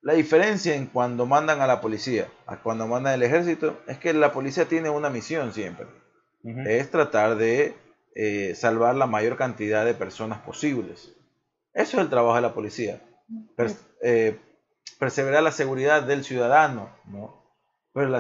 la 0.08 0.14
diferencia 0.14 0.74
en 0.74 0.86
cuando 0.88 1.26
mandan 1.26 1.60
a 1.62 1.68
la 1.68 1.82
policía 1.82 2.28
a 2.46 2.56
cuando 2.58 2.88
mandan 2.88 3.14
el 3.14 3.24
ejército 3.24 3.78
es 3.88 3.98
que 3.98 4.14
la 4.14 4.32
policía 4.32 4.66
tiene 4.66 4.90
una 4.90 5.10
misión 5.10 5.54
siempre, 5.54 5.86
es 6.44 6.90
tratar 6.90 7.36
de 7.36 7.76
eh, 8.16 8.56
salvar 8.56 8.96
la 8.96 9.06
mayor 9.06 9.36
cantidad 9.38 9.84
de 9.86 9.94
personas 9.94 10.40
posibles. 10.40 11.14
Eso 11.74 11.98
es 11.98 12.04
el 12.04 12.10
trabajo 12.10 12.36
de 12.38 12.42
la 12.42 12.54
policía. 12.54 13.02
Per- 13.58 13.74
eh, 14.02 14.40
perseverar 14.98 15.44
la 15.44 15.52
seguridad 15.52 16.04
del 16.04 16.24
ciudadano, 16.24 16.90
¿no? 17.06 17.44
Pero 17.94 18.08
la 18.10 18.20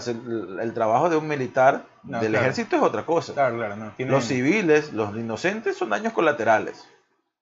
el 0.62 0.74
trabajo 0.74 1.10
de 1.10 1.16
un 1.18 1.28
militar 1.28 1.86
No, 2.04 2.20
del 2.20 2.32
claro. 2.32 2.44
ejército 2.46 2.76
es 2.76 2.82
otra 2.84 3.06
cosa. 3.06 3.34
Claro, 3.34 3.56
claro, 3.58 3.76
no. 3.78 3.92
Tiene- 3.96 4.12
Los 4.12 4.26
civiles, 4.26 4.92
los 4.94 5.16
inocentes 5.16 5.78
son 5.78 5.90
daños 5.90 6.12
colaterales. 6.14 6.86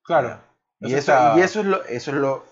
Claro. 0.04 0.38
Y 0.82 0.88
Eso 0.94 0.98
eso, 0.98 1.12
está- 1.14 1.34
y 1.38 1.42
eso 1.42 1.60
es 1.62 1.66
lo, 1.66 1.84
eso 1.86 2.12
es 2.12 2.18
lo, 2.18 2.46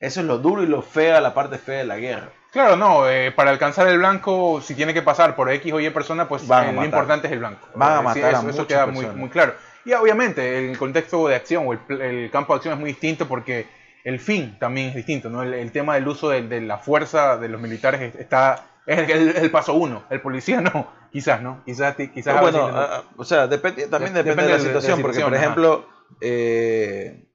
eso 0.00 0.20
es 0.20 0.26
lo 0.26 0.38
duro 0.38 0.62
y 0.62 0.66
lo 0.66 0.82
fea, 0.82 1.20
la 1.20 1.34
parte 1.34 1.58
fea 1.58 1.78
de 1.78 1.84
la 1.84 1.96
guerra. 1.98 2.30
Claro, 2.52 2.76
no, 2.76 3.08
eh, 3.08 3.30
para 3.32 3.50
alcanzar 3.50 3.86
el 3.88 3.98
blanco, 3.98 4.60
si 4.62 4.74
tiene 4.74 4.94
que 4.94 5.02
pasar 5.02 5.36
por 5.36 5.50
X 5.50 5.72
o 5.72 5.80
Y 5.80 5.90
persona, 5.90 6.28
pues 6.28 6.46
Van 6.48 6.66
a 6.66 6.70
eh, 6.70 6.72
lo 6.72 6.84
importante 6.84 7.26
es 7.26 7.32
el 7.32 7.40
blanco. 7.40 7.68
Van 7.74 7.92
a 7.96 8.00
Eh, 8.00 8.02
matar 8.04 8.24
a 8.24 8.30
eso, 8.30 8.38
eso 8.40 8.46
muchas 8.62 8.66
queda 8.66 8.86
muy, 8.86 9.28
claro. 9.28 9.54
Y 9.84 9.92
obviamente 9.92 10.70
el 10.70 10.78
contexto 10.78 11.28
de 11.28 11.34
acción 11.34 11.64
o 11.66 11.72
el, 11.72 12.00
el 12.00 12.30
campo 12.30 12.52
de 12.52 12.56
acción 12.56 12.74
es 12.74 12.80
muy 12.80 12.90
distinto 12.90 13.26
porque 13.26 13.66
el 14.04 14.18
fin 14.18 14.56
también 14.58 14.88
es 14.88 14.94
distinto, 14.94 15.28
¿no? 15.28 15.42
El, 15.42 15.52
el 15.54 15.72
tema 15.72 15.94
del 15.94 16.08
uso 16.08 16.30
de, 16.30 16.42
de 16.42 16.60
la 16.60 16.78
fuerza 16.78 17.36
de 17.36 17.48
los 17.48 17.60
militares 17.60 18.00
es- 18.00 18.14
está 18.14 18.64
es 18.86 18.98
el, 19.10 19.36
el 19.36 19.50
paso 19.50 19.74
uno, 19.74 20.04
el 20.08 20.20
policía 20.22 20.60
no, 20.62 20.86
quizás, 21.12 21.42
¿no? 21.42 21.62
Quizás, 21.66 21.94
quizás 21.96 22.24
Pero 22.24 22.38
a 22.38 22.40
bueno, 22.40 22.64
veces 22.66 22.74
ah, 22.78 22.88
ah, 22.90 23.02
o 23.16 23.24
sea, 23.24 23.46
depende, 23.46 23.86
también 23.88 24.14
De- 24.14 24.22
depende, 24.22 24.44
de 24.44 24.48
la 24.48 24.56
de- 24.56 24.62
de 24.62 24.74
la 24.74 24.80
situación, 24.80 25.02
porque 25.02 25.20
por 25.20 25.34
ajá. 25.34 25.42
ejemplo, 25.44 25.86
eh, 26.20 27.27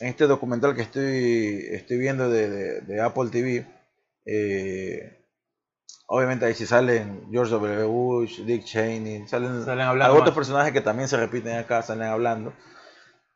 en 0.00 0.08
este 0.08 0.26
documental 0.26 0.74
que 0.74 0.82
estoy, 0.82 1.66
estoy 1.72 1.98
viendo 1.98 2.28
de, 2.30 2.48
de- 2.50 2.80
de 2.80 3.00
Apple 3.00 3.30
TV, 3.30 3.66
eh, 4.26 5.24
obviamente 6.06 6.44
ahí 6.46 6.54
sí 6.54 6.66
salen 6.66 7.26
George 7.30 7.52
W. 7.52 7.84
Bush, 7.84 8.40
Dick 8.40 8.64
Cheney, 8.64 9.26
salen, 9.28 9.64
Salen 9.64 9.86
hablando 9.86 10.14
otros 10.16 10.34
personajes 10.34 10.72
que 10.72 10.80
también 10.80 11.08
se 11.08 11.16
repiten 11.16 11.56
acá, 11.56 11.82
salen 11.82 12.08
hablando. 12.08 12.52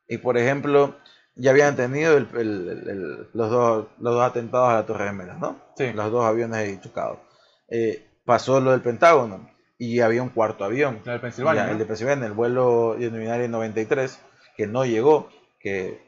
Y 0.08 0.18
por 0.18 0.36
ejemplo, 0.36 0.96
ya 1.34 1.50
habían 1.50 1.76
tenido 1.76 2.16
el- 2.16 2.28
el- 2.34 2.68
el- 2.68 2.88
el- 2.88 3.28
los, 3.32 3.50
dos, 3.50 3.86
los 3.98 4.14
dos 4.14 4.22
atentados 4.22 4.68
a 4.70 4.74
la 4.74 4.86
Torre 4.86 5.06
Gemelas, 5.08 5.38
¿no? 5.38 5.58
Sí. 5.76 5.92
Los 5.92 6.10
dos 6.12 6.24
aviones 6.24 6.56
ahí 6.58 6.78
chocados. 6.82 7.18
Eh, 7.68 8.06
pasó 8.24 8.60
lo 8.60 8.70
del 8.72 8.82
Pentágono 8.82 9.50
y 9.78 10.00
había 10.00 10.22
un 10.22 10.28
cuarto 10.28 10.64
avión. 10.64 11.00
De 11.04 11.18
Pensilvania, 11.18 11.62
Ya, 11.62 11.66
¿no? 11.66 11.72
El 11.72 11.78
de 11.78 11.84
Pensilvania, 11.86 12.26
el 12.26 12.32
vuelo 12.32 12.90
United 12.92 13.48
93, 13.48 14.18
que 14.56 14.66
no 14.66 14.84
llegó, 14.84 15.28
que 15.58 16.03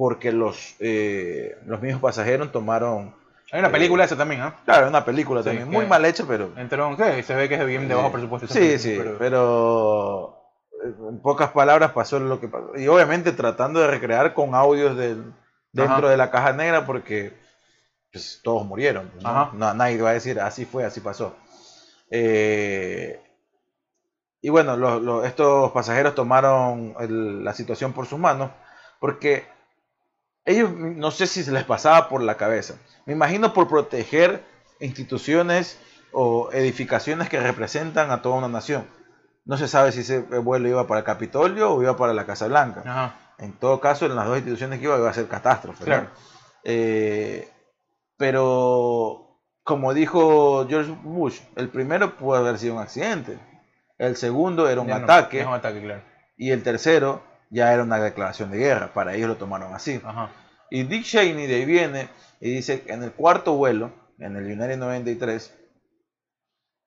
porque 0.00 0.32
los, 0.32 0.76
eh, 0.80 1.58
los 1.66 1.82
mismos 1.82 2.00
pasajeros 2.00 2.50
tomaron... 2.50 3.14
Hay 3.52 3.60
una 3.60 3.70
película 3.70 4.04
esa 4.04 4.16
también, 4.16 4.40
¿ah? 4.40 4.56
Claro, 4.64 4.88
una 4.88 5.04
película 5.04 5.42
Sí, 5.42 5.48
también, 5.50 5.68
muy 5.68 5.84
mal 5.84 6.02
hecha, 6.06 6.24
pero... 6.26 6.50
Entró, 6.56 6.96
¿qué? 6.96 7.22
Se 7.22 7.34
ve 7.34 7.50
que 7.50 7.56
es 7.56 7.66
bien 7.66 7.86
de 7.86 7.94
bajo 7.94 8.08
eh, 8.08 8.12
presupuesto. 8.12 8.46
Sí, 8.48 8.54
película, 8.54 8.78
sí, 8.78 8.94
pero- 8.96 9.18
pero... 9.18 10.42
eh, 10.82 10.94
en 11.10 11.20
pocas 11.20 11.50
palabras 11.50 11.92
pasó 11.92 12.18
lo 12.18 12.40
que 12.40 12.48
pasó. 12.48 12.72
Y 12.78 12.88
obviamente 12.88 13.32
tratando 13.32 13.80
de 13.80 13.88
recrear 13.88 14.32
con 14.32 14.54
audios 14.54 14.96
del, 14.96 15.34
dentro 15.72 15.96
Ajá. 15.98 16.08
de 16.08 16.16
la 16.16 16.30
caja 16.30 16.54
negra 16.54 16.86
porque 16.86 17.34
pues, 18.10 18.40
todos 18.42 18.64
murieron. 18.64 19.10
pues, 19.10 19.22
¿no? 19.22 19.52
Nadie 19.74 20.00
va 20.00 20.10
a 20.10 20.14
decir 20.14 20.40
así 20.40 20.64
fue, 20.64 20.86
así 20.86 21.00
pasó. 21.00 21.36
Eh, 22.10 23.20
y 24.40 24.48
bueno, 24.48 24.78
los- 24.78 25.02
los- 25.02 25.26
estos 25.26 25.72
pasajeros 25.72 26.14
tomaron 26.14 26.94
el- 27.00 27.44
la 27.44 27.52
situación 27.52 27.92
por 27.92 28.06
sus 28.06 28.18
manos 28.18 28.50
porque 28.98 29.44
ellos 30.44 30.70
no 30.72 31.10
sé 31.10 31.26
si 31.26 31.42
se 31.42 31.52
les 31.52 31.64
pasaba 31.64 32.08
por 32.08 32.22
la 32.22 32.36
cabeza. 32.36 32.74
Me 33.06 33.12
imagino 33.12 33.52
por 33.52 33.68
proteger 33.68 34.42
instituciones 34.80 35.78
o 36.12 36.50
edificaciones 36.52 37.28
que 37.28 37.40
representan 37.40 38.10
a 38.10 38.22
toda 38.22 38.36
una 38.36 38.48
nación. 38.48 38.86
No 39.44 39.56
se 39.56 39.68
sabe 39.68 39.92
si 39.92 40.00
ese 40.00 40.20
vuelo 40.20 40.68
iba 40.68 40.86
para 40.86 41.00
el 41.00 41.04
Capitolio 41.04 41.72
o 41.72 41.82
iba 41.82 41.96
para 41.96 42.12
la 42.12 42.26
Casa 42.26 42.46
Blanca. 42.46 42.82
Ajá. 42.84 43.14
En 43.38 43.52
todo 43.52 43.80
caso, 43.80 44.06
en 44.06 44.14
las 44.16 44.26
dos 44.26 44.36
instituciones 44.36 44.78
que 44.78 44.84
iba, 44.84 44.98
iba 44.98 45.08
a 45.08 45.14
ser 45.14 45.26
catástrofe. 45.26 45.80
¿no? 45.80 45.86
Claro. 45.86 46.08
Eh, 46.62 47.48
pero, 48.16 49.38
como 49.64 49.94
dijo 49.94 50.66
George 50.68 50.94
Bush, 51.02 51.40
el 51.56 51.70
primero 51.70 52.16
pudo 52.16 52.36
haber 52.36 52.58
sido 52.58 52.74
un 52.74 52.80
accidente. 52.80 53.38
El 53.96 54.16
segundo 54.16 54.68
era 54.68 54.82
un 54.82 54.88
no, 54.88 54.94
ataque. 54.94 55.42
claro. 55.82 56.02
Y 56.36 56.50
el 56.50 56.62
tercero 56.62 57.22
ya 57.50 57.72
era 57.72 57.82
una 57.82 57.98
declaración 57.98 58.50
de 58.50 58.58
guerra. 58.58 58.92
Para 58.94 59.14
ellos 59.14 59.28
lo 59.28 59.36
tomaron 59.36 59.74
así. 59.74 60.00
Ajá. 60.04 60.30
Y 60.70 60.84
Dick 60.84 61.04
Cheney 61.04 61.46
de 61.46 61.56
ahí 61.56 61.64
viene 61.64 62.08
y 62.40 62.50
dice 62.54 62.82
que 62.82 62.92
en 62.92 63.02
el 63.02 63.12
cuarto 63.12 63.54
vuelo, 63.56 63.92
en 64.18 64.36
el 64.36 64.44
United 64.46 64.78
93, 64.78 65.52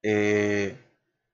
eh, 0.03 0.78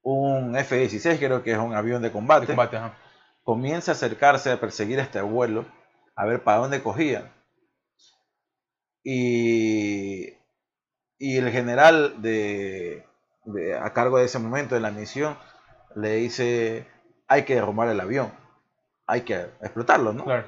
un 0.02 0.56
F-16, 0.58 1.18
creo 1.20 1.44
que 1.44 1.52
es 1.52 1.58
un 1.58 1.74
avión 1.76 2.02
de 2.02 2.12
combate, 2.12 2.48
De 2.48 2.54
combate, 2.54 2.78
ajá. 2.78 2.98
comienza 3.44 3.92
a 3.92 3.96
acercarse 3.96 4.52
a 4.52 4.60
perseguir 4.60 5.00
este 5.00 5.22
vuelo, 5.22 5.66
a 6.16 6.26
ver 6.26 6.44
para 6.44 6.60
dónde 6.60 6.82
cogía. 6.82 7.32
Y, 9.04 10.34
y 11.18 11.38
el 11.38 11.50
general 11.52 12.22
de, 12.22 13.06
de- 13.46 13.76
a 13.78 13.94
cargo 13.94 14.18
de 14.18 14.26
ese 14.26 14.40
momento 14.40 14.76
de 14.76 14.82
la 14.82 14.92
misión 14.92 15.38
le 15.96 16.16
dice, 16.16 16.88
hay 17.28 17.44
que 17.46 17.56
derrumbar 17.56 17.90
el 17.90 18.00
avión, 18.00 18.32
hay 19.10 19.22
que 19.22 19.36
explotarlo, 19.62 20.14
¿no? 20.14 20.24
Claro. 20.24 20.46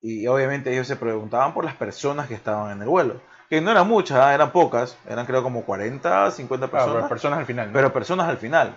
Y 0.00 0.26
obviamente 0.26 0.72
ellos 0.72 0.86
se 0.86 0.96
preguntaban 0.96 1.54
por 1.54 1.64
las 1.64 1.76
personas 1.76 2.26
que 2.26 2.34
estaban 2.34 2.72
en 2.72 2.82
el 2.82 2.88
vuelo. 2.88 3.20
Que 3.48 3.60
no 3.60 3.70
eran 3.70 3.86
muchas, 3.86 4.18
¿ah? 4.18 4.34
eran 4.34 4.50
pocas. 4.50 4.96
Eran 5.08 5.26
creo 5.26 5.42
como 5.42 5.64
40, 5.64 6.30
50 6.30 6.68
Claro, 6.68 6.70
personas. 6.84 7.02
pero 7.02 7.08
personas 7.08 7.38
al 7.40 7.46
final. 7.46 7.66
¿no? 7.68 7.72
pero 7.74 7.92
personas 7.92 8.28
al 8.28 8.38
final. 8.38 8.74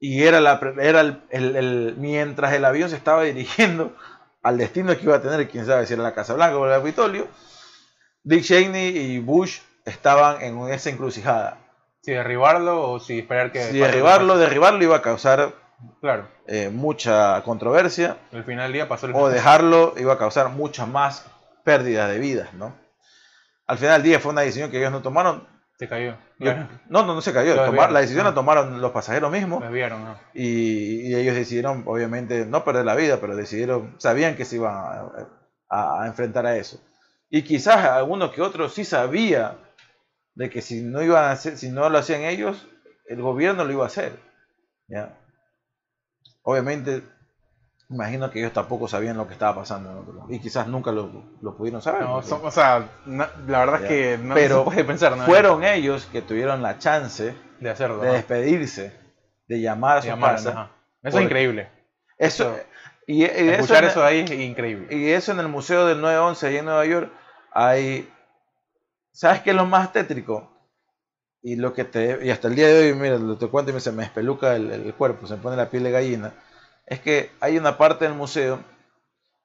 Y 0.00 0.22
era, 0.24 0.40
la, 0.40 0.60
era 0.80 1.00
el, 1.00 1.22
el- 1.30 1.56
el- 1.56 1.94
mientras 1.98 2.52
el 2.54 2.64
avión 2.64 2.88
se 2.88 2.96
estaba 2.96 3.22
dirigiendo 3.24 3.94
al 4.42 4.56
destino 4.56 4.96
que 4.96 5.02
iba 5.02 5.16
a 5.16 5.22
tener, 5.22 5.48
quién 5.48 5.66
sabe 5.66 5.86
si 5.86 5.94
era 5.94 6.02
la 6.02 6.14
Casa 6.14 6.34
Blanca 6.34 6.56
o 6.56 6.66
el 6.66 6.72
Capitolio, 6.72 7.28
Dick 8.22 8.44
Cheney 8.44 8.96
y 8.96 9.18
Bush 9.18 9.58
estaban 9.84 10.40
en 10.42 10.58
esa 10.68 10.90
encrucijada. 10.90 11.58
Si 12.02 12.12
derribarlo 12.12 12.90
o 12.92 13.00
si 13.00 13.18
esperar 13.18 13.52
que... 13.52 13.60
Si 13.64 13.78
derribarlo, 13.78 14.38
derribarlo 14.38 14.82
iba 14.84 14.96
a 14.96 15.02
causar 15.02 15.52
Claro. 16.00 16.28
eh, 16.46 16.70
mucha 16.70 17.42
controversia, 17.42 18.16
Al 18.32 18.44
final 18.44 18.64
del 18.66 18.72
día 18.72 18.88
pasó 18.88 19.06
el... 19.06 19.14
o 19.14 19.28
dejarlo 19.28 19.94
iba 19.96 20.14
a 20.14 20.18
causar 20.18 20.48
muchas 20.50 20.88
más 20.88 21.24
pérdidas 21.64 22.10
de 22.10 22.18
vidas, 22.18 22.52
¿no? 22.54 22.74
Al 23.66 23.78
final 23.78 23.94
del 24.02 24.10
día 24.10 24.20
fue 24.20 24.32
una 24.32 24.40
decisión 24.42 24.70
que 24.70 24.78
ellos 24.78 24.90
no 24.92 25.02
tomaron. 25.02 25.46
Se 25.78 25.86
cayó. 25.88 26.12
Yo- 26.38 26.52
Claro. 26.52 26.68
no, 26.88 27.04
no, 27.04 27.14
no 27.14 27.20
se 27.20 27.32
cayó. 27.32 27.54
Tomar- 27.54 27.92
la 27.92 28.00
decisión 28.00 28.26
Ah. 28.26 28.30
la 28.30 28.34
tomaron 28.34 28.80
los 28.80 28.90
pasajeros 28.92 29.30
mismos. 29.30 29.60
Me 29.60 29.66
desviaron, 29.66 30.04
¿no? 30.04 30.18
y, 30.34 31.08
y 31.10 31.14
ellos 31.14 31.34
decidieron, 31.36 31.84
obviamente, 31.86 32.46
no 32.46 32.64
perder 32.64 32.84
la 32.84 32.94
vida, 32.96 33.18
pero 33.20 33.36
decidieron, 33.36 33.94
sabían 33.98 34.34
que 34.36 34.44
se 34.44 34.56
iban 34.56 34.74
a, 34.74 35.10
a- 35.68 36.02
a 36.02 36.06
enfrentar 36.06 36.46
a 36.46 36.56
eso. 36.56 36.80
Y 37.30 37.42
quizás 37.42 37.84
alguno 37.84 38.32
que 38.32 38.40
otro 38.42 38.68
sí 38.68 38.84
sabía 38.84 39.58
de 40.34 40.48
que 40.50 40.62
si 40.62 40.80
no 40.80 41.02
iban 41.02 41.24
a 41.24 41.32
hacer, 41.32 41.56
si 41.58 41.68
no 41.70 41.88
lo 41.90 41.98
hacían 41.98 42.22
ellos, 42.22 42.66
el 43.06 43.20
gobierno 43.22 43.64
lo 43.64 43.72
iba 43.72 43.84
a 43.84 43.88
hacer. 43.88 44.18
¿ya? 44.88 45.14
Obviamente, 46.50 47.02
imagino 47.90 48.30
que 48.30 48.38
ellos 48.38 48.54
tampoco 48.54 48.88
sabían 48.88 49.18
lo 49.18 49.26
que 49.26 49.34
estaba 49.34 49.54
pasando 49.56 49.90
en 49.90 49.98
otro 49.98 50.14
lado, 50.14 50.26
y 50.30 50.40
quizás 50.40 50.66
nunca 50.66 50.92
lo, 50.92 51.10
lo 51.42 51.56
pudieron 51.58 51.82
saber. 51.82 52.02
No, 52.02 52.14
porque 52.14 52.28
son- 52.28 52.46
o 52.46 52.50
sea, 52.50 52.88
la 53.06 53.26
verdad 53.46 53.80
Ya. 53.80 53.84
es 53.84 53.88
que 53.88 54.18
no 54.22 54.34
Pero 54.34 54.58
se 54.60 54.64
puede 54.64 54.84
pensar 54.84 55.12
nada 55.12 55.26
fueron 55.26 55.62
ellos 55.62 56.06
que 56.10 56.22
tuvieron 56.22 56.62
la 56.62 56.78
chance 56.78 57.34
de 57.60 57.70
hacerlo. 57.70 57.98
de 58.00 58.12
despedirse, 58.12 58.94
de 59.46 59.60
llamar 59.60 59.98
a 59.98 60.00
su 60.02 60.08
llamar, 60.08 60.36
casa. 60.36 60.50
ajá. 60.50 60.70
Eso 61.02 61.18
es 61.18 61.24
increíble. 61.24 61.68
Eso, 62.16 62.54
Eso- 62.54 62.62
y, 63.06 63.18
y 63.20 63.24
eso 63.24 63.50
Escuchar 63.52 63.84
en- 63.84 63.90
eso 63.90 64.04
ahí 64.04 64.20
es 64.20 64.30
increíble. 64.32 64.94
Y 64.96 65.10
eso 65.10 65.32
en 65.32 65.40
el 65.40 65.48
Museo 65.48 65.86
del 65.86 66.00
911 66.00 66.46
ahí 66.46 66.56
en 66.56 66.64
Nueva 66.64 66.86
York 66.86 67.12
hay... 67.52 68.10
¿Sabes 69.12 69.40
qué 69.42 69.50
es 69.50 69.56
lo 69.56 69.66
más 69.66 69.92
tétrico? 69.92 70.50
Y 71.48 71.56
lo 71.56 71.72
que 71.72 71.84
te... 71.84 72.26
Y 72.26 72.30
hasta 72.30 72.48
el 72.48 72.56
día 72.56 72.68
de 72.68 72.92
hoy, 72.92 72.94
mira, 72.94 73.18
te 73.38 73.46
cuento 73.46 73.70
y 73.70 73.74
me, 73.74 73.80
se 73.80 73.90
me 73.90 74.04
espeluca 74.04 74.54
el, 74.54 74.70
el 74.70 74.92
cuerpo, 74.92 75.26
se 75.26 75.36
me 75.36 75.42
pone 75.42 75.56
la 75.56 75.70
piel 75.70 75.82
de 75.82 75.90
gallina. 75.90 76.34
Es 76.84 77.00
que 77.00 77.30
hay 77.40 77.56
una 77.56 77.78
parte 77.78 78.04
del 78.04 78.12
museo 78.12 78.62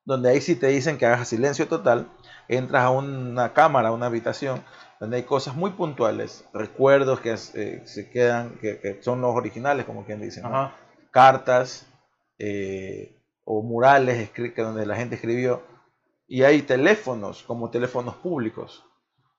donde 0.04 0.30
ahí 0.30 0.42
sí 0.42 0.58
te 0.58 0.68
dicen 0.68 0.98
que 0.98 1.06
hagas 1.06 1.30
silencio 1.30 1.66
total, 1.70 2.10
entras 2.50 2.84
a 2.84 2.90
una 2.90 3.54
cámara, 3.54 3.88
a 3.88 3.92
una 3.94 4.08
habitación, 4.08 4.62
donde 5.00 5.16
hay 5.16 5.24
cosas 5.24 5.56
muy 5.56 5.72
puntuales, 5.72 6.44
recuerdos 6.54 7.22
que 7.22 7.38
eh, 7.54 7.82
se 7.86 8.10
quedan, 8.10 8.58
que, 8.60 8.82
que 8.82 9.02
son 9.02 9.22
los 9.22 9.34
originales, 9.34 9.86
como 9.86 10.06
quien 10.06 10.20
dice. 10.20 10.42
¿no? 10.42 10.74
Cartas 11.10 11.88
eh, 12.38 13.18
o 13.46 13.64
murales 13.64 14.30
que 14.32 14.52
donde 14.58 14.86
la 14.86 14.98
gente 14.98 15.16
escribió. 15.16 15.64
Y 16.28 16.44
hay 16.44 16.64
teléfonos, 16.64 17.44
como 17.44 17.70
teléfonos 17.70 18.16
públicos, 18.18 18.84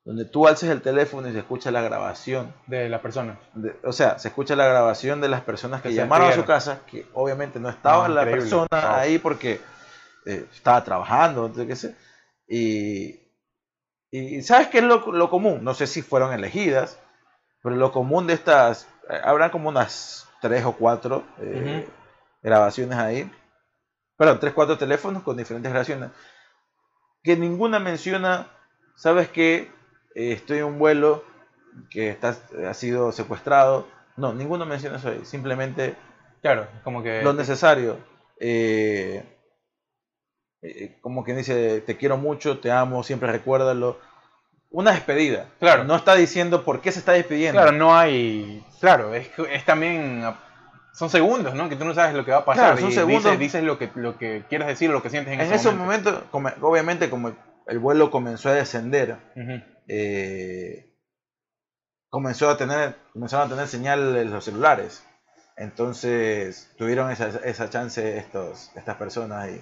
donde 0.04 0.24
tú 0.26 0.46
alces 0.46 0.68
el 0.70 0.82
teléfono 0.82 1.28
y 1.28 1.32
se 1.32 1.38
escucha 1.38 1.70
la 1.70 1.80
grabación. 1.80 2.52
De 2.66 2.88
las 2.88 3.00
personas. 3.00 3.38
de- 3.54 3.74
o 3.84 3.92
sea, 3.92 4.18
se 4.18 4.28
escucha 4.28 4.54
la 4.54 4.66
grabación 4.66 5.20
de 5.20 5.28
las 5.28 5.40
personas 5.40 5.80
que 5.82 5.94
llamaron 5.94 6.28
a 6.28 6.32
su 6.34 6.44
casa, 6.44 6.80
que 6.86 7.06
obviamente 7.14 7.58
no 7.58 7.68
estaba 7.70 8.04
Ah, 8.06 8.08
la 8.08 8.24
persona 8.24 8.66
Wow. 8.70 8.80
ahí 8.96 9.18
porque 9.18 9.60
eh, 10.26 10.46
estaba 10.52 10.82
trabajando, 10.84 11.52
yo 11.52 11.66
qué 11.66 11.76
sé. 11.76 11.96
Y, 12.46 13.18
y 14.10 14.42
¿sabes 14.42 14.68
qué 14.68 14.78
es 14.78 14.84
lo, 14.84 15.10
lo 15.12 15.30
común? 15.30 15.64
No 15.64 15.74
sé 15.74 15.86
si 15.86 16.02
fueron 16.02 16.32
elegidas, 16.32 16.98
pero 17.62 17.74
lo 17.76 17.90
común 17.92 18.26
de 18.26 18.34
estas, 18.34 18.86
eh, 19.08 19.20
habrán 19.24 19.50
como 19.50 19.68
unas 19.70 20.28
tres 20.42 20.64
o 20.66 20.72
cuatro 20.72 21.24
eh, 21.40 21.88
grabaciones 22.42 22.98
ahí. 22.98 23.30
Perdón, 24.16 24.38
tres, 24.38 24.52
cuatro 24.52 24.76
teléfonos 24.78 25.22
con 25.22 25.36
diferentes 25.36 25.70
grabaciones. 25.72 26.10
Que 27.22 27.36
ninguna 27.36 27.78
menciona, 27.78 28.48
¿sabes 28.96 29.28
qué? 29.30 29.72
Eh, 30.14 30.32
estoy 30.32 30.58
en 30.58 30.64
un 30.64 30.78
vuelo 30.78 31.24
que 31.90 32.08
está, 32.10 32.36
ha 32.68 32.74
sido 32.74 33.12
secuestrado. 33.12 33.86
No, 34.16 34.32
ninguno 34.32 34.64
menciona 34.66 34.96
eso 34.98 35.08
ahí. 35.08 35.20
Simplemente 35.24 35.94
Claro, 36.42 36.68
como 36.84 37.02
que. 37.02 37.22
lo 37.22 37.32
necesario. 37.32 37.98
Eh, 38.38 39.24
eh, 40.62 40.98
como 41.00 41.24
quien 41.24 41.36
dice, 41.36 41.80
te 41.80 41.96
quiero 41.96 42.16
mucho, 42.16 42.58
te 42.58 42.70
amo, 42.70 43.02
siempre 43.02 43.30
recuérdalo. 43.30 43.98
Una 44.70 44.90
despedida. 44.92 45.46
Claro. 45.60 45.84
No 45.84 45.94
está 45.94 46.14
diciendo 46.16 46.64
por 46.64 46.80
qué 46.80 46.90
se 46.90 46.98
está 46.98 47.12
despidiendo. 47.12 47.60
Claro, 47.60 47.76
no 47.76 47.94
hay. 47.96 48.64
Claro, 48.80 49.14
es, 49.14 49.28
es 49.50 49.64
también. 49.64 50.24
Son 50.92 51.10
segundos, 51.10 51.54
¿no? 51.54 51.68
Que 51.68 51.76
tú 51.76 51.84
no 51.84 51.94
sabes 51.94 52.14
lo 52.14 52.24
que 52.24 52.30
va 52.32 52.38
a 52.38 52.44
pasar. 52.44 52.64
Claro, 52.66 52.80
son 52.80 52.90
y 52.90 52.92
segundos. 52.92 53.24
Dices, 53.24 53.38
dices 53.38 53.62
lo, 53.64 53.78
que, 53.78 53.90
lo 53.96 54.16
que 54.18 54.44
quieres 54.48 54.66
decir, 54.68 54.90
lo 54.90 55.02
que 55.02 55.10
sientes 55.10 55.32
en, 55.34 55.40
en 55.40 55.52
ese 55.52 55.70
momento. 55.72 56.24
como- 56.30 56.50
obviamente, 56.60 57.10
como 57.10 57.28
el, 57.28 57.34
el 57.68 57.78
vuelo 57.80 58.10
comenzó 58.10 58.48
a 58.48 58.52
descender, 58.52 59.16
Ujú. 59.36 59.60
Eh, 59.88 60.90
comenzó 62.08 62.48
a 62.50 62.56
tener, 62.56 62.96
comenzaron 63.12 63.46
a 63.46 63.50
tener 63.50 63.68
señal 63.68 64.16
en 64.16 64.30
los 64.30 64.44
celulares. 64.44 65.04
Entonces 65.56 66.70
tuvieron 66.76 67.10
esa, 67.10 67.28
esa 67.44 67.70
chance 67.70 68.18
estos, 68.18 68.70
estas 68.74 68.96
personas 68.96 69.44
ahí. 69.44 69.60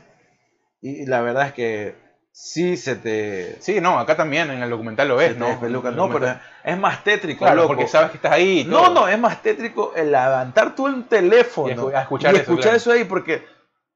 Y 0.80 1.06
la 1.06 1.20
verdad 1.20 1.46
es 1.48 1.52
que 1.52 1.94
sí 2.32 2.76
se 2.76 2.96
te, 2.96 3.56
Sí, 3.60 3.80
no, 3.80 3.98
acá 3.98 4.16
también 4.16 4.50
en 4.50 4.62
el 4.62 4.70
documental 4.70 5.08
lo 5.08 5.16
ves, 5.16 5.36
¿no? 5.36 5.48
No, 5.92 6.10
pero 6.10 6.34
es 6.64 6.78
más 6.78 7.04
tétrico, 7.04 7.40
Claro, 7.44 7.56
loco. 7.62 7.68
porque 7.68 7.86
sabes 7.88 8.10
que 8.10 8.16
estás 8.16 8.32
ahí. 8.32 8.60
y 8.60 8.64
No, 8.64 8.88
no, 8.88 9.06
es 9.06 9.18
más 9.18 9.42
tétrico 9.42 9.92
el 9.94 10.10
levantar 10.10 10.74
tú 10.74 10.86
el 10.88 11.04
teléfono 11.06 11.90
Y 11.90 11.94
escuchar 11.94 12.32
y 12.32 12.36
eso, 12.36 12.42
escuchar 12.42 12.62
claro. 12.62 12.76
eso 12.78 12.92
ahí, 12.92 13.04
porque 13.04 13.44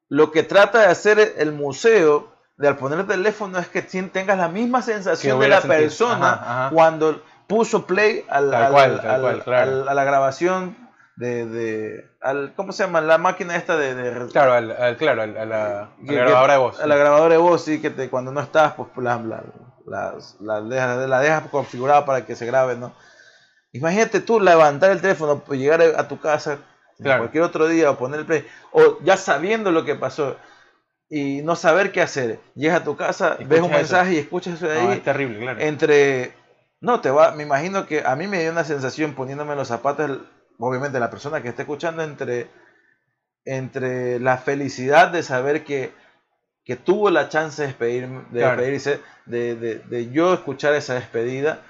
lo 0.08 0.30
que 0.30 0.42
trata 0.42 0.80
de 0.80 0.86
hacer 0.86 1.34
el 1.38 1.52
museo 1.52 2.35
de 2.56 2.68
al 2.68 2.76
poner 2.76 3.00
el 3.00 3.06
teléfono 3.06 3.58
es 3.58 3.68
que 3.68 3.82
tengas 3.82 4.38
la 4.38 4.48
misma 4.48 4.82
sensación 4.82 5.38
de 5.40 5.48
la 5.48 5.60
persona 5.60 6.32
Ajá, 6.32 6.64
ajá. 6.66 6.70
cuando 6.74 7.22
puso 7.46 7.86
play 7.86 8.24
a 8.28 8.40
la 8.40 10.04
grabación 10.04 10.76
de, 11.16 11.46
de- 11.46 12.04
al, 12.20 12.52
¿cómo 12.56 12.72
se 12.72 12.82
llama? 12.84 13.00
La 13.00 13.18
máquina 13.18 13.56
esta 13.56 13.76
de, 13.76 13.94
de- 13.94 14.26
Claro, 14.32 14.52
al, 14.52 14.70
al- 14.70 14.96
claro, 14.96 15.22
al- 15.22 15.36
a 15.36 15.44
la, 15.46 15.80
a 15.82 15.88
que- 16.06 16.14
grabadora 16.14 16.52
de 16.54 16.58
voz. 16.58 16.80
a 16.80 16.86
la 16.86 16.96
grabadora 16.96 17.32
de 17.34 17.38
voz, 17.40 17.64
sí, 17.64 17.80
que 17.80 17.90
te, 17.90 18.10
cuando 18.10 18.32
no 18.32 18.40
estás, 18.40 18.74
pues 18.74 18.88
la, 18.96 19.18
la, 19.86 20.14
la 20.40 20.60
dejas, 20.62 21.08
la 21.08 21.20
dejas 21.20 21.42
configurada 21.50 22.04
para 22.04 22.26
que 22.26 22.36
se 22.36 22.44
grabe, 22.46 22.76
¿no? 22.76 22.92
Imagínate 23.72 24.20
tú 24.20 24.40
levantar 24.40 24.90
el 24.90 25.00
teléfono, 25.00 25.40
pues, 25.40 25.58
llegar 25.60 25.80
a 25.82 26.08
tu 26.08 26.18
casa 26.20 26.58
Claro. 26.98 27.20
cualquier 27.24 27.44
otro 27.44 27.66
día 27.68 27.90
o 27.90 27.98
poner 27.98 28.20
el 28.20 28.26
play, 28.26 28.46
o 28.72 28.98
ya 29.02 29.18
sabiendo 29.18 29.70
lo 29.70 29.84
que 29.84 29.94
pasó 29.96 30.36
y 31.08 31.42
no 31.42 31.54
saber 31.56 31.92
qué 31.92 32.02
hacer. 32.02 32.40
Llegas 32.54 32.80
a 32.80 32.84
tu 32.84 32.96
casa, 32.96 33.36
ves 33.38 33.60
un 33.60 33.66
eso. 33.70 33.78
mensaje 33.78 34.14
y 34.14 34.18
escuchas 34.18 34.54
eso 34.54 34.68
de 34.68 34.82
No, 34.82 34.88
ahí. 34.90 34.96
es 34.98 35.04
terrible, 35.04 35.38
claro. 35.38 35.60
Entre. 35.60 36.32
No, 36.80 37.00
te 37.00 37.10
va. 37.10 37.32
Me 37.32 37.42
imagino 37.44 37.86
que 37.86 38.02
a 38.04 38.14
mí 38.16 38.26
me 38.26 38.40
dio 38.42 38.50
una 38.52 38.64
sensación 38.64 39.14
poniéndome 39.14 39.54
los 39.56 39.68
zapatos, 39.68 40.20
obviamente, 40.58 40.98
la 41.00 41.10
persona 41.10 41.42
que 41.42 41.48
está 41.48 41.62
escuchando, 41.62 42.02
entre, 42.02 42.48
entre 43.44 44.18
la 44.20 44.38
felicidad 44.38 45.08
de 45.08 45.22
saber 45.22 45.64
que, 45.64 45.92
que 46.64 46.76
tuvo 46.76 47.10
la 47.10 47.28
chance 47.28 47.62
de, 47.62 47.68
despedir, 47.68 48.08
de 48.08 48.40
Claro. 48.40 48.56
despedirse, 48.56 49.00
de, 49.26 49.54
de- 49.56 49.78
de 49.78 50.10
yo 50.10 50.34
escuchar 50.34 50.74
esa 50.74 50.94
despedida, 50.94 51.60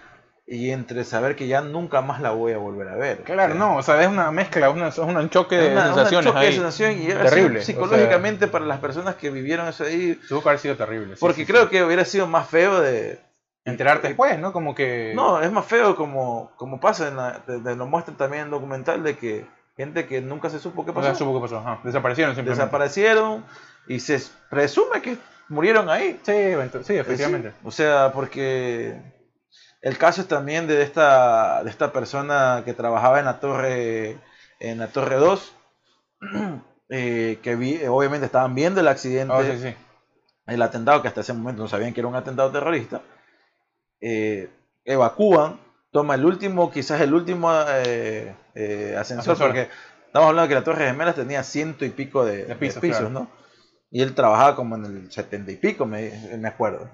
y 0.48 0.70
entre 0.70 1.02
saber 1.04 1.34
que 1.34 1.48
ya 1.48 1.60
nunca 1.60 2.02
más 2.02 2.20
la 2.20 2.30
voy 2.30 2.52
a 2.52 2.58
volver 2.58 2.86
a 2.88 2.94
ver. 2.94 3.18
Claro, 3.24 3.54
O 3.54 3.56
sea, 3.56 3.58
no, 3.58 3.76
o 3.78 3.82
sea, 3.82 4.00
es 4.02 4.08
una 4.08 4.30
mezcla, 4.30 4.70
una- 4.70 4.88
es 4.88 4.98
un 4.98 5.28
choque 5.28 5.56
de 5.56 5.72
una- 5.72 5.86
sensaciones 5.86 6.32
choque 6.32 6.46
de 6.46 6.52
sensación 6.52 6.98
y 7.00 7.06
era 7.10 7.24
Terrible, 7.24 7.58
o 7.60 7.62
psicológicamente 7.62 8.46
para 8.46 8.64
las 8.64 8.78
personas 8.78 9.16
que 9.16 9.30
vivieron 9.30 9.66
eso 9.66 9.82
ahí, 9.84 10.18
Tuvo 10.28 10.42
que 10.42 10.48
haber 10.50 10.60
sido 10.60 10.76
terrible. 10.76 11.14
sí, 11.16 11.20
porque 11.20 11.40
sí, 11.44 11.46
creo 11.46 11.64
sí. 11.64 11.70
que 11.70 11.82
hubiera 11.82 12.04
sido 12.04 12.26
más 12.28 12.48
feo 12.48 12.80
de, 12.80 13.18
Enterarte 13.64 14.06
después, 14.06 14.38
¿no? 14.38 14.52
Como 14.52 14.76
que... 14.76 15.12
No, 15.16 15.42
es 15.42 15.50
más 15.50 15.66
feo 15.66 15.96
como, 15.96 16.52
como 16.54 16.78
pasa, 16.78 17.08
en 17.08 17.16
la, 17.16 17.42
te- 17.44 17.58
te 17.58 17.74
lo 17.74 17.86
muestran 17.86 18.16
también 18.16 18.42
en 18.42 18.44
el 18.46 18.50
documental 18.52 19.02
de 19.02 19.16
que 19.16 19.44
gente 19.76 20.06
que 20.06 20.20
nunca 20.20 20.48
se 20.50 20.60
supo 20.60 20.86
qué 20.86 20.92
pasó, 20.92 21.06
sea, 21.06 21.14
supo 21.16 21.34
qué 21.34 21.40
pasó. 21.40 21.58
Ajá, 21.58 21.80
Desaparecieron 21.82 22.36
simplemente. 22.36 22.62
desaparecieron 22.62 23.44
y 23.88 23.98
se 23.98 24.22
presume 24.50 25.02
que 25.02 25.16
murieron 25.48 25.90
ahí. 25.90 26.20
Sí, 26.22 26.32
sí, 26.84 26.94
efectivamente. 26.94 27.50
O 27.64 27.72
sea, 27.72 28.12
porque 28.14 28.94
el 29.88 29.98
caso 29.98 30.20
es 30.22 30.28
también 30.28 30.66
de 30.66 30.82
esta, 30.82 31.62
de 31.64 31.70
esta 31.70 31.92
persona 31.92 32.62
que 32.64 32.74
trabajaba 32.74 33.18
en 33.20 33.26
la 33.26 33.40
torre, 33.40 34.18
en 34.60 34.78
la 34.78 34.88
torre 34.88 35.16
2, 35.16 35.54
eh, 36.90 37.38
que 37.42 37.56
vi- 37.56 37.84
obviamente 37.86 38.26
estaban 38.26 38.54
viendo 38.54 38.80
el 38.80 38.88
accidente 38.88 39.34
Oh, 39.34 39.42
sí, 39.42 39.58
sí. 39.70 39.74
el 40.46 40.62
atentado, 40.62 41.02
que 41.02 41.08
hasta 41.08 41.22
ese 41.22 41.34
momento 41.34 41.62
no 41.62 41.68
sabían 41.68 41.92
que 41.94 42.00
era 42.00 42.08
un 42.08 42.16
atentado 42.16 42.50
terrorista, 42.52 43.02
eh, 44.00 44.50
evacúan, 44.84 45.58
toma 45.90 46.14
el 46.14 46.24
último, 46.24 46.70
quizás 46.70 47.00
el 47.00 47.14
último 47.14 47.50
eh, 47.68 48.34
eh, 48.54 48.96
ascensor, 48.98 49.36
Ascensor. 49.36 49.48
porque 49.48 49.68
estamos 50.06 50.28
hablando 50.28 50.42
de 50.42 50.48
que 50.48 50.54
la 50.54 50.64
Torre 50.64 50.86
Gemelas 50.86 51.14
tenía 51.14 51.42
ciento 51.42 51.84
y 51.84 51.90
pico 51.90 52.24
de, 52.24 52.46
De 52.46 52.54
de 52.54 52.54
pisos, 52.56 52.82
pisos, 52.82 53.10
claro. 53.10 53.10
¿no? 53.10 53.28
Y 53.90 54.02
él 54.02 54.14
trabajaba 54.14 54.56
como 54.56 54.76
en 54.76 54.84
el 54.86 55.12
setenta 55.12 55.52
y 55.52 55.56
pico, 55.56 55.86
me, 55.86 56.10
me 56.38 56.48
acuerdo. 56.48 56.88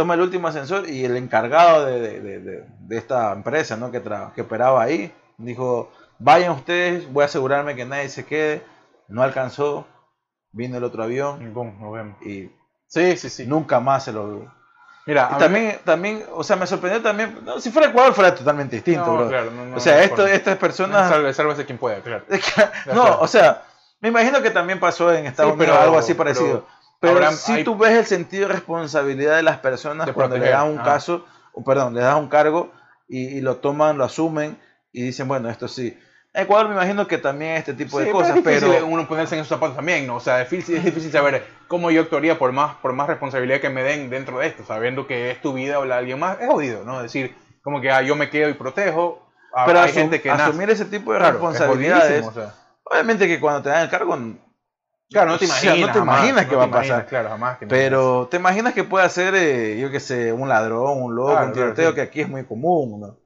Toma 0.00 0.14
el 0.14 0.22
último 0.22 0.48
ascensor 0.48 0.88
y 0.88 1.04
el 1.04 1.14
encargado 1.18 1.84
de, 1.84 2.00
de- 2.00 2.20
de- 2.20 2.38
de- 2.40 2.96
esta 2.96 3.32
empresa, 3.32 3.76
¿no? 3.76 3.90
Que, 3.90 4.00
que 4.34 4.40
operaba 4.40 4.82
ahí, 4.82 5.12
dijo, 5.36 5.90
vayan 6.18 6.52
ustedes, 6.52 7.12
voy 7.12 7.20
a 7.20 7.26
asegurarme 7.26 7.76
que 7.76 7.84
nadie 7.84 8.08
se 8.08 8.24
quede. 8.24 8.62
No 9.08 9.22
alcanzó. 9.22 9.86
vino 10.52 10.78
el 10.78 10.84
otro 10.84 11.02
avión 11.02 11.42
Y 11.42 11.48
boom, 11.48 11.78
nos 11.78 11.92
vemos. 11.92 12.16
y 12.22 12.50
Sí, 12.86 13.14
sí, 13.18 13.28
sí. 13.28 13.46
nunca 13.46 13.78
más 13.78 14.04
se 14.04 14.12
lo 14.12 14.26
vio. 14.26 14.54
Mira, 15.04 15.28
Y 15.30 15.34
a 15.34 15.36
mí 15.36 15.38
también, 15.42 15.78
también, 15.84 16.24
o 16.32 16.42
sea, 16.42 16.56
me 16.56 16.66
sorprendió 16.66 17.02
también, 17.02 17.38
no, 17.44 17.60
si 17.60 17.70
fuera 17.70 17.88
Ecuador 17.88 18.14
fuera 18.14 18.34
totalmente 18.34 18.76
me- 18.76 18.82
distinto, 18.82 19.04
no, 19.06 19.16
bro. 19.18 19.28
claro, 19.28 19.50
no, 19.50 19.76
o 19.76 19.80
sea, 19.80 20.02
esto, 20.02 20.26
estas 20.26 20.56
personas... 20.56 21.10
Salve, 21.10 21.34
sálvese 21.34 21.66
quien 21.66 21.76
pueda, 21.76 22.00
claro. 22.00 22.24
no, 22.94 23.18
o 23.20 23.26
sea, 23.28 23.64
me 24.00 24.08
imagino 24.08 24.40
que 24.40 24.50
también 24.50 24.80
pasó 24.80 25.12
en 25.12 25.26
Estados 25.26 25.52
Sí, 25.52 25.56
Unidos 25.58 25.76
pero- 25.76 25.84
algo 25.84 25.98
así 25.98 26.14
parecido. 26.14 26.64
Pero, 26.64 26.79
habrá- 27.08 27.32
si 27.32 27.64
tú 27.64 27.76
ves 27.76 27.92
el 27.96 28.06
sentido 28.06 28.48
de 28.48 28.54
responsabilidad 28.54 29.36
de 29.36 29.42
las 29.42 29.58
personas 29.58 30.06
De 30.06 30.12
cuando 30.12 30.36
le 30.36 30.40
proteger, 30.42 30.58
das 30.60 30.68
un 30.70 30.78
ajá. 30.80 30.84
caso, 30.92 31.24
o 31.52 31.64
perdón, 31.64 31.94
le 31.94 32.00
das 32.00 32.16
un 32.16 32.28
cargo 32.28 32.72
y, 33.08 33.38
y 33.38 33.40
lo 33.40 33.56
toman, 33.56 33.96
lo 33.98 34.04
asumen 34.04 34.58
y 34.92 35.02
dicen, 35.02 35.26
bueno, 35.28 35.48
esto 35.48 35.66
sí. 35.68 35.96
En 36.32 36.44
Ecuador 36.44 36.68
me 36.68 36.74
imagino 36.74 37.08
que 37.08 37.18
también 37.18 37.52
este 37.56 37.74
tipo 37.74 37.98
Sí, 37.98 38.04
de 38.04 38.12
cosas, 38.12 38.36
es 38.36 38.44
difícil 38.44 38.68
pero... 38.70 38.86
uno 38.86 39.08
ponerse 39.08 39.34
en 39.34 39.40
esos 39.40 39.48
zapatos 39.48 39.74
también, 39.74 40.06
¿no? 40.06 40.16
O 40.16 40.20
sea, 40.20 40.42
es 40.42 40.48
difícil, 40.50 40.76
es 40.76 40.84
difícil 40.84 41.10
saber 41.10 41.44
cómo 41.66 41.90
yo 41.90 42.02
actuaría 42.02 42.38
por 42.38 42.52
más, 42.52 42.76
por 42.76 42.92
más 42.92 43.08
responsabilidad 43.08 43.60
que 43.60 43.68
me 43.70 43.82
den 43.82 44.10
dentro 44.10 44.38
de 44.38 44.46
esto, 44.46 44.64
sabiendo 44.64 45.08
que 45.08 45.32
es 45.32 45.40
tu 45.42 45.52
vida 45.54 45.80
o 45.80 45.84
la 45.84 45.96
de 45.96 46.00
alguien 46.00 46.20
más. 46.20 46.40
Es 46.40 46.46
jodido, 46.48 46.84
¿no? 46.84 47.02
decir, 47.02 47.34
como 47.62 47.80
que 47.80 47.90
ah, 47.90 48.02
yo 48.02 48.14
me 48.14 48.30
quedo 48.30 48.48
y 48.48 48.54
protejo. 48.54 49.26
Ah, 49.52 49.64
Pero 49.66 49.80
hay 49.80 49.90
asu- 49.90 49.94
gente 49.94 50.20
que 50.20 50.28
nace. 50.28 50.42
asumir 50.44 50.70
ese 50.70 50.84
tipo 50.84 51.12
de 51.12 51.18
Claro, 51.18 51.34
es 51.38 51.42
responsabilidades, 51.42 52.24
o 52.26 52.32
sea. 52.32 52.54
obviamente 52.84 53.26
que 53.26 53.40
cuando 53.40 53.62
te 53.62 53.70
dan 53.70 53.82
el 53.82 53.90
cargo, 53.90 54.16
Claro, 55.10 55.32
no 55.32 55.38
te 55.38 55.44
imaginas. 55.46 55.78
no 55.78 55.86
te 55.86 55.92
jamás, 55.98 56.18
imaginas 56.18 56.44
no 56.44 56.50
te 56.50 56.56
va 56.56 56.64
a 56.64 56.70
pasar. 56.70 57.06
Claro, 57.06 57.28
jamás. 57.30 57.58
que 57.58 57.66
no 57.66 57.70
pero 57.70 58.28
te 58.30 58.36
imaginas 58.36 58.74
que 58.74 58.84
puede 58.84 59.08
ser, 59.10 59.34
eh, 59.34 59.78
yo 59.80 59.90
qué 59.90 59.98
sé, 60.00 60.32
un 60.32 60.48
ladrón, 60.48 61.02
un 61.02 61.14
loco, 61.16 61.30
Claro, 61.32 61.46
un 61.46 61.52
claro, 61.52 61.74
tiroteo, 61.74 61.90
sí. 61.90 61.94
que 61.96 62.00
aquí 62.02 62.20
es 62.20 62.28
muy 62.28 62.44
común, 62.44 63.00
¿no? 63.00 63.16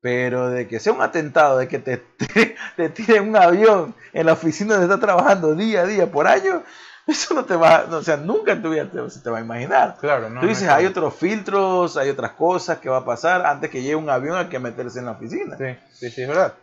Pero 0.00 0.48
de 0.48 0.66
que 0.68 0.80
sea 0.80 0.92
un 0.92 1.02
atentado, 1.02 1.58
de 1.58 1.68
que 1.68 1.78
te, 1.78 1.96
te, 2.34 2.56
te 2.76 2.88
tiren 2.88 3.28
un 3.28 3.36
avión 3.36 3.94
en 4.12 4.26
la 4.26 4.32
oficina 4.32 4.74
donde 4.74 4.86
estás 4.86 5.00
trabajando 5.00 5.54
día 5.54 5.82
a 5.82 5.86
día 5.86 6.10
por 6.10 6.26
año, 6.26 6.62
eso 7.06 7.34
no 7.34 7.44
te 7.44 7.54
va, 7.54 7.84
no, 7.88 7.98
o 7.98 8.02
sea, 8.02 8.16
nunca 8.16 8.52
en 8.52 8.62
tu 8.62 8.70
vida 8.70 8.86
te, 8.90 9.10
se 9.10 9.20
te 9.20 9.28
va 9.30 9.38
a 9.38 9.42
imaginar. 9.42 9.96
Claro, 10.00 10.30
no. 10.30 10.40
Tú 10.40 10.46
no 10.46 10.48
dices, 10.48 10.64
es 10.64 10.70
hay 10.70 10.86
otros 10.86 11.14
filtros, 11.14 11.96
hay 11.96 12.08
otras 12.10 12.32
cosas 12.32 12.78
que 12.78 12.88
va 12.88 12.98
a 12.98 13.04
pasar 13.04 13.44
antes 13.46 13.70
que 13.70 13.82
llegue 13.82 13.94
un 13.94 14.08
avión 14.10 14.36
hay 14.36 14.46
que 14.46 14.58
meterse 14.58 15.00
en 15.00 15.04
la 15.04 15.12
oficina. 15.12 15.56
Sí, 15.58 15.76
sí, 15.92 16.10
sí, 16.10 16.22
es 16.22 16.28
verdad. 16.28 16.54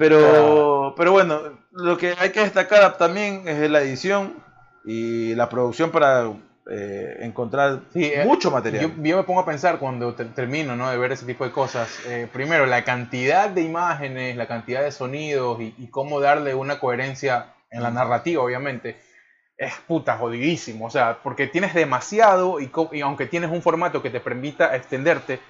Pero, 0.00 0.94
pero 0.96 1.12
bueno, 1.12 1.40
lo 1.72 1.98
que 1.98 2.14
hay 2.18 2.30
que 2.32 2.40
destacar 2.40 2.96
también 2.96 3.46
es 3.46 3.70
la 3.70 3.82
edición 3.82 4.34
y 4.82 5.34
la 5.34 5.50
producción 5.50 5.90
para 5.90 6.32
eh, 6.70 7.18
encontrar 7.20 7.80
Sí, 7.92 8.06
eh, 8.06 8.24
mucho 8.24 8.50
material. 8.50 8.82
Yo, 8.96 9.02
yo 9.02 9.16
me 9.18 9.24
pongo 9.24 9.40
a 9.40 9.44
pensar 9.44 9.78
cuando 9.78 10.14
te- 10.14 10.24
termino 10.24 10.74
¿no? 10.74 10.90
de 10.90 10.96
ver 10.96 11.12
ese 11.12 11.26
tipo 11.26 11.44
de 11.44 11.50
cosas. 11.52 12.00
eh, 12.06 12.26
primero, 12.32 12.64
la 12.64 12.82
cantidad 12.82 13.50
de 13.50 13.60
imágenes, 13.60 14.36
la 14.36 14.48
cantidad 14.48 14.82
de 14.82 14.90
sonidos 14.90 15.60
y, 15.60 15.74
y 15.76 15.88
cómo 15.88 16.18
darle 16.18 16.54
una 16.54 16.80
coherencia 16.80 17.52
en 17.70 17.82
la 17.82 17.90
narrativa, 17.90 18.42
obviamente, 18.42 18.96
es 19.58 19.74
puta 19.86 20.16
jodidísimo. 20.16 20.86
O 20.86 20.90
sea, 20.90 21.18
porque 21.22 21.46
tienes 21.46 21.74
demasiado 21.74 22.58
y, 22.58 22.70
y 22.92 23.00
aunque 23.02 23.26
tienes 23.26 23.50
un 23.50 23.60
formato 23.60 24.00
que 24.00 24.08
te 24.08 24.20
permita 24.20 24.74
extenderte, 24.74 25.40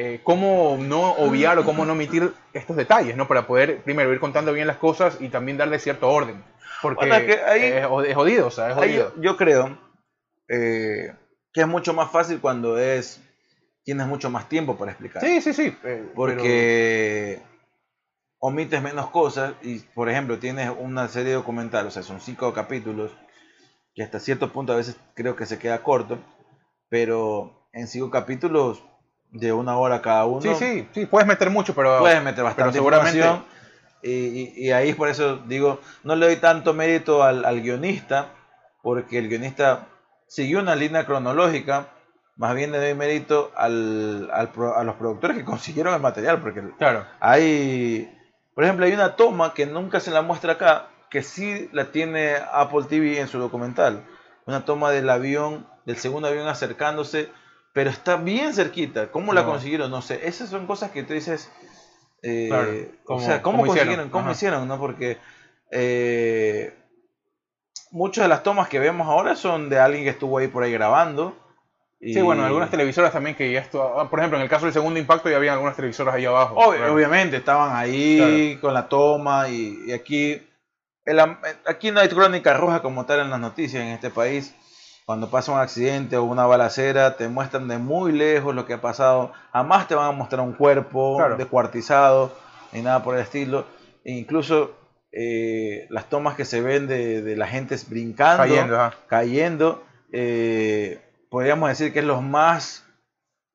eh, 0.00 0.20
cómo 0.22 0.76
no 0.78 1.10
obviar 1.14 1.58
o 1.58 1.64
cómo 1.64 1.84
no 1.84 1.92
omitir 1.94 2.32
estos 2.52 2.76
detalles, 2.76 3.16
¿no? 3.16 3.26
Para 3.26 3.48
poder, 3.48 3.82
primero, 3.82 4.12
ir 4.12 4.20
contando 4.20 4.52
bien 4.52 4.68
las 4.68 4.76
cosas 4.76 5.16
y 5.20 5.28
también 5.28 5.56
darle 5.58 5.80
cierto 5.80 6.08
orden. 6.08 6.40
Porque 6.80 7.06
Bueno, 7.08 7.14
es 7.16 7.22
que 7.24 7.42
ahí- 7.42 7.62
es, 7.64 7.84
jod- 7.86 8.06
es 8.06 8.14
jodido, 8.14 8.46
o 8.46 8.50
sea, 8.52 8.68
es 8.68 8.74
jodido. 8.76 9.12
yo, 9.16 9.22
yo 9.22 9.36
creo 9.36 9.76
eh, 10.48 11.12
que 11.52 11.62
es 11.62 11.66
mucho 11.66 11.92
más 11.94 12.10
fácil 12.12 12.38
cuando 12.40 12.78
es 12.78 13.20
tienes 13.82 14.06
mucho 14.06 14.30
más 14.30 14.48
tiempo 14.48 14.76
para 14.78 14.92
explicar. 14.92 15.20
Sí, 15.20 15.40
sí, 15.40 15.52
sí. 15.52 15.66
eh, 15.66 15.74
pero- 15.82 16.12
porque 16.14 17.40
omites 18.38 18.80
menos 18.82 19.10
cosas 19.10 19.54
y, 19.62 19.80
por 19.80 20.08
ejemplo, 20.08 20.38
tienes 20.38 20.70
una 20.78 21.08
serie 21.08 21.32
documental, 21.32 21.86
o 21.88 21.90
sea, 21.90 22.02
son 22.04 22.20
cinco 22.20 22.52
capítulos, 22.52 23.10
que 23.94 24.04
hasta 24.04 24.20
cierto 24.20 24.52
punto 24.52 24.72
a 24.72 24.76
veces 24.76 24.96
creo 25.14 25.34
que 25.34 25.44
se 25.46 25.58
queda 25.58 25.82
corto, 25.82 26.18
pero 26.88 27.66
en 27.72 27.88
cinco 27.88 28.10
capítulos 28.10 28.84
de 29.30 29.52
una 29.52 29.76
hora 29.76 30.00
cada 30.00 30.24
uno, 30.24 30.40
Sí, 30.40 30.54
sí, 30.54 30.88
sí, 30.92 31.06
puedes 31.06 31.26
meter 31.28 31.50
mucho, 31.50 31.74
pero 31.74 31.98
puedes 32.00 32.22
meter 32.22 32.44
bastante 32.44 32.72
seguramente- 32.74 33.18
información. 33.18 33.44
Y, 34.02 34.10
y- 34.10 34.52
y 34.66 34.70
ahí 34.72 34.92
por 34.94 35.08
eso 35.08 35.38
digo, 35.46 35.80
no 36.04 36.14
le 36.16 36.26
doy 36.26 36.36
tanto 36.36 36.72
mérito 36.72 37.22
al, 37.24 37.44
al 37.44 37.60
guionista, 37.60 38.28
porque 38.82 39.18
el 39.18 39.28
guionista 39.28 39.88
siguió 40.26 40.60
una 40.60 40.76
línea 40.76 41.04
cronológica, 41.04 41.88
más 42.36 42.54
bien 42.54 42.70
le 42.70 42.78
doy 42.78 42.94
mérito 42.94 43.50
al, 43.56 44.30
al 44.32 44.50
a 44.76 44.84
los 44.84 44.94
productores 44.94 45.36
que 45.36 45.44
consiguieron 45.44 45.92
el 45.94 46.00
material, 46.00 46.40
porque 46.40 46.62
claro, 46.78 47.04
hay, 47.18 48.08
por 48.54 48.62
ejemplo, 48.64 48.86
hay 48.86 48.92
una 48.92 49.16
toma 49.16 49.52
que 49.52 49.66
nunca 49.66 49.98
se 50.00 50.12
la 50.12 50.22
muestra 50.22 50.52
acá, 50.54 50.86
que 51.10 51.22
sí 51.22 51.68
la 51.72 51.86
tiene 51.86 52.34
Apple 52.52 52.84
TV 52.88 53.18
en 53.18 53.28
su 53.28 53.38
documental. 53.38 54.04
Una 54.46 54.64
toma 54.64 54.90
del 54.90 55.10
avión, 55.10 55.66
del 55.84 55.96
segundo 55.96 56.28
avión 56.28 56.46
acercándose, 56.46 57.30
pero 57.72 57.90
está 57.90 58.16
bien 58.16 58.52
cerquita. 58.54 59.10
¿Cómo 59.10 59.32
la 59.32 59.42
No. 59.42 59.50
consiguieron? 59.50 59.90
No 59.90 60.02
sé. 60.02 60.26
Esas 60.26 60.48
son 60.50 60.66
cosas 60.66 60.90
que 60.90 61.02
tú 61.02 61.12
dices. 61.14 61.50
eh, 62.22 62.46
Claro, 62.48 62.70
o 62.72 63.04
¿cómo- 63.04 63.20
sea, 63.20 63.42
¿cómo, 63.42 63.58
cómo 63.58 63.66
consiguieron? 63.66 63.92
hicieron? 63.92 64.10
¿Cómo 64.10 64.24
Ajá. 64.24 64.32
hicieron? 64.32 64.66
¿no? 64.68 64.78
Porque 64.78 65.18
eh, 65.70 66.74
muchas 67.90 68.24
de 68.24 68.28
las 68.28 68.42
tomas 68.42 68.68
que 68.68 68.78
vemos 68.78 69.06
ahora 69.06 69.36
son 69.36 69.68
de 69.68 69.78
alguien 69.78 70.04
que 70.04 70.10
estuvo 70.10 70.38
ahí 70.38 70.48
por 70.48 70.62
ahí 70.64 70.72
grabando. 70.72 71.36
y- 72.00 72.14
sí, 72.14 72.20
bueno, 72.22 72.44
algunas 72.44 72.70
televisoras 72.70 73.12
también 73.12 73.34
que 73.36 73.50
ya 73.52 73.58
esto, 73.60 73.98
ah, 73.98 74.08
por 74.08 74.20
ejemplo, 74.20 74.38
en 74.38 74.44
el 74.44 74.48
caso 74.48 74.66
del 74.66 74.72
segundo 74.72 75.00
impacto 75.00 75.28
ya 75.30 75.36
había 75.36 75.52
algunas 75.52 75.74
televisoras 75.74 76.14
ahí 76.14 76.24
abajo. 76.26 76.54
Obvio- 76.56 76.76
claro. 76.78 76.94
Obviamente, 76.94 77.36
estaban 77.38 77.74
ahí 77.76 78.56
con 78.60 78.72
la 78.72 78.88
toma 78.88 79.48
y, 79.48 79.80
y 79.86 79.92
aquí, 79.92 80.40
el 81.04 81.18
am- 81.18 81.38
aquí 81.66 81.90
no 81.90 81.98
hay 82.00 82.08
crónica 82.08 82.54
roja 82.54 82.82
como 82.82 83.04
tal 83.04 83.20
en 83.20 83.30
las 83.30 83.40
noticias 83.40 83.82
en 83.82 83.88
este 83.88 84.10
país. 84.10 84.54
Cuando 85.08 85.30
pasa 85.30 85.52
un 85.52 85.58
accidente 85.58 86.18
o 86.18 86.24
una 86.24 86.44
balacera, 86.44 87.16
te 87.16 87.28
muestran 87.28 87.66
de 87.66 87.78
muy 87.78 88.12
lejos 88.12 88.54
lo 88.54 88.66
que 88.66 88.74
ha 88.74 88.80
pasado. 88.82 89.32
Jamás 89.54 89.88
te 89.88 89.94
van 89.94 90.06
a 90.06 90.12
mostrar 90.12 90.42
un 90.42 90.52
cuerpo 90.52 91.16
Claro. 91.16 91.38
descuartizado 91.38 92.30
ni 92.72 92.82
nada 92.82 93.02
por 93.02 93.14
el 93.14 93.22
estilo. 93.22 93.64
E 94.04 94.12
incluso 94.12 94.72
eh, 95.10 95.86
las 95.88 96.10
tomas 96.10 96.34
que 96.36 96.44
se 96.44 96.60
ven 96.60 96.86
de, 96.88 97.22
de 97.22 97.36
la 97.36 97.46
gente 97.46 97.74
brincando, 97.88 98.42
Cayendo, 98.42 98.92
cayendo, 99.06 99.82
eh, 100.12 101.00
podríamos 101.30 101.70
decir 101.70 101.90
que 101.94 102.00
es 102.00 102.04
lo 102.04 102.20
más 102.20 102.84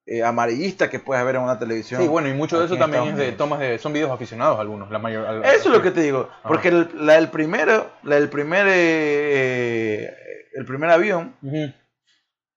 eh, 0.08 0.24
amarillista 0.24 0.90
que 0.90 0.98
puedes 0.98 1.24
ver 1.24 1.36
en 1.36 1.44
una 1.44 1.60
televisión. 1.60 2.02
Sí, 2.02 2.08
bueno, 2.08 2.30
y 2.30 2.34
mucho 2.34 2.58
de 2.58 2.66
eso 2.66 2.78
también 2.78 3.04
es 3.10 3.16
de 3.16 3.32
tomas 3.32 3.60
de, 3.60 3.78
son 3.78 3.94
videos 3.94 4.10
aficionados 4.10 4.60
algunos, 4.60 4.90
la 4.90 4.98
mayor. 4.98 5.28
al- 5.28 5.46
Eso 5.46 5.70
es 5.70 5.76
lo 5.76 5.84
que 5.84 5.92
te 5.92 6.02
digo, 6.02 6.30
Ajá. 6.32 6.48
porque 6.48 6.70
el, 6.70 6.90
la 6.96 7.14
del 7.14 7.28
primero, 7.30 7.92
la 8.02 8.16
del 8.16 8.30
primer, 8.30 8.66
eh, 8.68 10.12
el 10.56 10.66
primer 10.66 10.90
avión, 10.90 11.36
Ujú. 11.42 11.74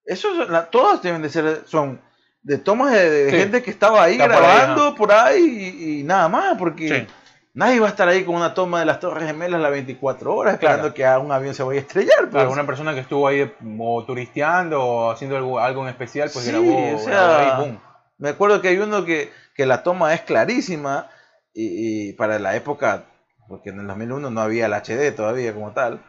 eso 0.04 0.34
son- 0.36 0.52
la- 0.52 0.66
todas 0.70 1.02
deben 1.02 1.22
de 1.22 1.28
ser, 1.30 1.62
son 1.66 2.00
de 2.42 2.58
tomas 2.58 2.92
de, 2.92 3.10
de 3.10 3.30
Sí. 3.30 3.36
gente 3.38 3.62
que 3.62 3.70
estaba 3.70 4.02
ahí 4.04 4.12
Está 4.14 4.26
por 4.26 4.34
ahí, 4.34 4.40
grabando 4.40 4.94
por 4.94 5.12
ahí, 5.12 5.42
y, 5.78 6.00
y 6.00 6.02
nada 6.04 6.28
más, 6.28 6.56
porque 6.56 6.88
Sí. 6.88 7.06
nadie 7.54 7.80
va 7.80 7.86
a 7.86 7.90
estar 7.90 8.06
ahí 8.08 8.22
con 8.24 8.36
una 8.36 8.54
toma 8.54 8.78
de 8.80 8.86
las 8.86 9.00
Torres 9.00 9.24
Gemelas 9.26 9.60
las 9.60 9.70
24 9.72 10.32
horas 10.34 10.54
esperando 10.54 10.82
Claro. 10.82 10.94
que 10.94 11.04
a 11.06 11.18
un 11.18 11.32
avión 11.32 11.54
se 11.54 11.62
vaya 11.64 11.80
a 11.80 11.82
estrellar. 11.82 12.18
pues. 12.20 12.30
Claro, 12.30 12.52
una 12.52 12.64
persona 12.66 12.94
que 12.94 13.00
estuvo 13.00 13.26
ahí 13.26 13.50
o 13.78 14.04
turisteando 14.06 14.80
o 14.80 15.10
haciendo 15.10 15.36
algo, 15.36 15.58
algo 15.58 15.82
en 15.82 15.88
especial, 15.88 16.30
pues 16.32 16.44
Sí, 16.44 16.50
grabó, 16.52 16.94
o 16.94 16.98
sea, 17.00 17.10
grabó 17.10 17.34
ahí, 17.38 17.60
boom. 17.66 17.80
Me 18.18 18.28
acuerdo 18.30 18.60
que 18.62 18.68
hay 18.68 18.78
uno 18.78 19.04
que, 19.04 19.30
que 19.54 19.66
la 19.66 19.82
toma 19.82 20.14
es 20.14 20.20
clarísima 20.20 21.10
y, 21.52 22.10
y 22.10 22.12
para 22.12 22.38
la 22.38 22.54
época, 22.54 23.06
porque 23.48 23.70
en 23.70 23.80
el 23.80 23.86
2001 23.88 24.30
no 24.30 24.40
había 24.40 24.66
el 24.66 24.72
HD 24.74 25.10
todavía 25.16 25.52
como 25.52 25.72
tal, 25.72 26.00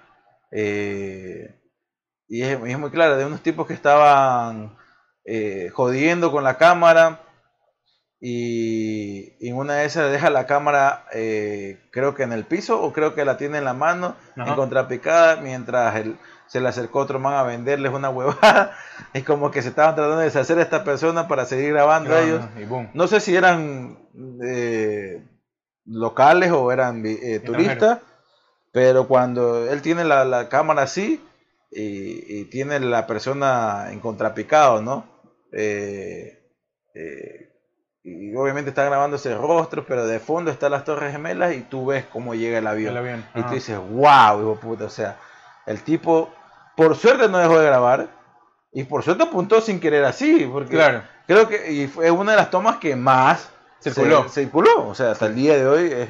eh, 0.51 1.55
y, 2.28 2.41
es, 2.41 2.59
y 2.65 2.71
es 2.71 2.80
muy 2.80 2.89
clara, 2.91 3.15
de 3.17 3.25
unos 3.25 3.41
tipos 3.41 3.67
que 3.67 3.73
estaban 3.73 4.75
eh, 5.25 5.69
jodiendo 5.73 6.32
con 6.32 6.43
la 6.43 6.57
cámara 6.57 7.19
y, 8.19 9.34
en 9.47 9.55
una 9.55 9.75
de 9.75 9.86
esas 9.86 10.11
deja 10.11 10.30
la 10.32 10.47
cámara 10.47 11.05
eh, 11.13 11.80
creo 11.91 12.15
que 12.15 12.23
en 12.23 12.32
el 12.34 12.45
piso 12.45 12.82
o 12.82 12.91
creo 12.91 13.13
que 13.13 13.25
la 13.25 13.38
tiene 13.38 13.59
en 13.59 13.65
la 13.65 13.73
mano 13.73 14.15
Ajá. 14.36 14.49
en 14.49 14.55
contrapicada 14.55 15.36
mientras 15.38 15.95
el- 15.97 16.17
se 16.47 16.59
le 16.61 16.69
acercó 16.69 16.99
otro 16.99 17.19
man 17.19 17.34
a 17.34 17.43
venderles 17.43 17.91
una 17.93 18.09
huevada 18.09 18.75
es 19.13 19.23
como 19.23 19.51
que 19.51 19.61
se 19.61 19.69
estaban 19.69 19.95
tratando 19.95 20.17
de 20.19 20.25
deshacer 20.25 20.57
a 20.57 20.63
esta 20.63 20.84
persona 20.84 21.28
para 21.28 21.45
seguir 21.45 21.73
grabando 21.73 22.15
a 22.15 22.21
ellos 22.23 22.41
Y 22.57 22.63
boom. 22.65 22.89
no 22.93 23.07
sé 23.07 23.19
si 23.19 23.36
eran 23.36 23.99
eh, 24.43 25.21
locales 25.86 26.51
o 26.51 26.71
eran 26.71 27.03
eh, 27.05 27.39
turistas, 27.45 27.99
pero 28.71 29.07
cuando 29.07 29.69
él 29.69 29.82
tiene 29.82 30.03
la, 30.05 30.25
la 30.25 30.49
cámara 30.49 30.84
así 30.84 31.21
y, 31.72 32.39
y 32.41 32.45
tiene 32.45 32.80
la 32.80 33.05
persona 33.07 33.88
en 33.91 33.99
contrapicado, 33.99 34.82
¿no? 34.82 35.05
Eh, 35.51 36.39
eh, 36.93 37.49
y 38.03 38.34
obviamente 38.36 38.70
está 38.70 38.86
grabando 38.86 39.18
ese 39.18 39.36
rostro, 39.36 39.86
pero 39.86 40.07
de 40.07 40.20
fondo 40.20 40.49
están 40.49 40.72
las 40.72 40.86
Torres 40.86 41.11
Gemelas 41.11 41.53
y 41.55 41.61
tú 41.61 41.88
ves 41.88 42.05
cómo 42.05 42.36
llega 42.36 42.57
el 42.59 42.68
avión. 42.68 42.91
El 42.91 42.97
avión, 42.97 43.26
Y 43.36 43.41
tú 43.43 43.53
dices, 43.53 43.78
wow, 43.78 44.39
hijo 44.39 44.57
puta, 44.61 44.86
o 44.86 44.89
sea, 44.89 45.18
el 45.65 45.82
tipo, 45.84 46.30
por 46.78 46.95
suerte 46.95 47.28
no 47.28 47.38
dejó 47.38 47.59
de 47.59 47.65
grabar 47.65 48.07
y 48.72 48.84
por 48.86 49.03
suerte 49.03 49.24
apuntó 49.24 49.59
sin 49.59 49.80
querer 49.80 50.05
así, 50.05 50.47
porque 50.51 50.72
Claro. 50.76 51.03
Creo 51.28 51.49
que 51.49 51.70
y 51.74 51.88
fue 51.88 52.09
una 52.09 52.32
de 52.32 52.38
las 52.38 52.49
tomas 52.49 52.78
que 52.78 52.95
más 52.95 53.49
Circuló. 53.82 54.24
se- 54.30 54.43
circuló. 54.43 54.88
O 54.88 54.95
sea, 54.95 55.11
hasta 55.11 55.26
el 55.26 55.36
día 55.36 55.57
de 55.57 55.68
hoy 55.68 55.91
es 55.91 56.07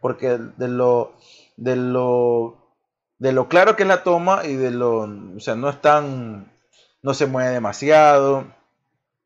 porque 0.00 0.38
de 0.56 0.68
lo 0.68 1.14
de 1.56 1.74
lo 1.74 2.65
de 3.18 3.32
lo 3.32 3.48
claro 3.48 3.76
que 3.76 3.82
es 3.82 3.88
la 3.88 4.02
toma 4.02 4.44
y 4.44 4.54
de 4.54 4.70
lo, 4.70 5.00
o 5.00 5.40
sea, 5.40 5.54
no 5.54 5.68
es 5.68 5.80
tan, 5.80 6.52
no 7.02 7.14
se 7.14 7.26
mueve 7.26 7.50
demasiado. 7.50 8.46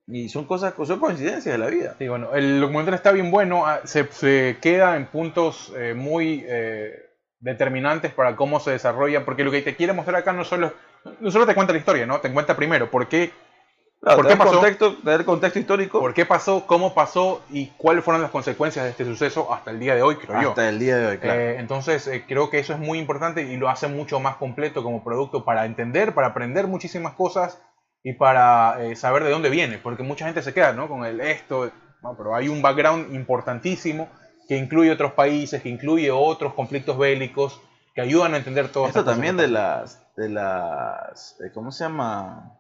Y 0.07 0.29
son 0.29 0.45
cosas, 0.45 0.75
son 0.77 0.99
coincidencias 0.99 1.53
de 1.53 1.59
la 1.59 1.69
vida. 1.69 1.95
Sí, 1.99 2.09
bueno, 2.09 2.35
el 2.35 2.61
documental 2.61 2.95
está 2.95 3.13
bien 3.13 3.31
bueno, 3.31 3.67
ah, 3.67 3.81
se, 3.85 4.05
se 4.11 4.59
queda 4.61 4.97
en 4.97 5.07
puntos 5.07 5.73
eh, 5.77 5.95
muy 5.95 6.45
eh, 6.49 7.11
determinantes 7.39 8.13
para 8.13 8.35
cómo 8.35 8.59
se 8.59 8.73
desarrolla, 8.73 9.25
porque 9.25 9.45
lo 9.45 9.53
que 9.53 9.63
te 9.63 9.77
quiere 9.77 9.93
mostrar 9.93 10.17
acá 10.17 10.33
no 10.33 10.45
solo, 10.45 10.73
no 11.21 11.31
solo 11.31 11.47
te 11.47 11.55
cuenta 11.55 11.73
la 11.73 11.79
historia, 11.79 12.07
¿no? 12.07 12.21
Te 12.21 12.33
cuenta 12.33 12.57
primero 12.57 12.91
por 12.91 13.09
qué, 13.09 13.31
Claro, 14.01 14.17
¿Por 14.17 14.29
qué 14.29 14.37
pasó? 14.37 14.53
contexto, 14.53 14.97
el 15.05 15.25
contexto 15.27 15.59
histórico 15.59 16.01
por 16.01 16.15
qué 16.15 16.25
pasó, 16.25 16.67
cómo 16.67 16.95
pasó 16.95 17.43
y 17.51 17.67
cuáles 17.77 18.03
fueron 18.03 18.23
las 18.23 18.31
consecuencias 18.31 18.85
de 18.87 18.93
este 18.93 19.05
suceso 19.05 19.53
hasta 19.53 19.71
el 19.71 19.79
día 19.79 19.95
de 19.95 20.01
hoy, 20.01 20.17
creo 20.17 20.41
yo. 20.41 20.49
hasta 20.51 20.71
el 20.71 20.79
día 20.79 20.97
de 20.97 21.07
hoy, 21.07 21.19
claro. 21.19 21.39
Eh, 21.39 21.57
entonces, 21.59 22.07
eh, 22.07 22.25
creo 22.27 22.49
que 22.49 22.59
eso 22.59 22.73
es 22.73 22.79
muy 22.79 22.99
importante 22.99 23.43
y 23.43 23.59
lo 23.59 23.69
hace 23.69 23.89
mucho 23.89 24.19
más 24.19 24.37
completo 24.37 24.83
como 24.83 25.05
producto 25.05 25.45
para 25.45 25.67
entender, 25.67 26.15
para 26.15 26.29
aprender 26.29 26.67
muchísimas 26.67 27.13
cosas 27.13 27.61
y 28.03 28.15
para 28.15 28.83
eh, 28.83 28.97
saber 28.97 29.23
de 29.23 29.31
dónde 29.31 29.51
viene, 29.51 29.77
porque 29.77 30.03
mucha 30.03 30.25
gente 30.25 30.41
se 30.43 30.55
queda 30.55 30.73
¿no? 30.73 30.89
con 30.89 31.05
el 31.05 31.21
esto, 31.21 31.71
no, 32.03 32.17
pero 32.17 32.35
hay 32.35 32.49
un 32.49 32.63
background 32.63 33.15
importantísimo 33.15 34.09
que 34.49 34.57
incluye 34.57 34.91
otros 34.91 35.13
países, 35.13 35.63
que 35.63 35.69
incluye 35.69 36.11
otros 36.11 36.55
conflictos 36.55 36.97
bélicos, 36.97 37.61
que 37.95 38.01
ayudan 38.01 38.35
a 38.35 38.39
entender 38.39 38.69
todo 38.69 38.87
Esto 38.87 39.05
también 39.05 39.37
de 39.37 39.49
las, 39.49 40.01
de 40.17 40.29
las, 40.29 41.37
eh, 41.41 41.51
¿cómo 41.53 41.71
se 41.71 41.85
llama? 41.85 42.57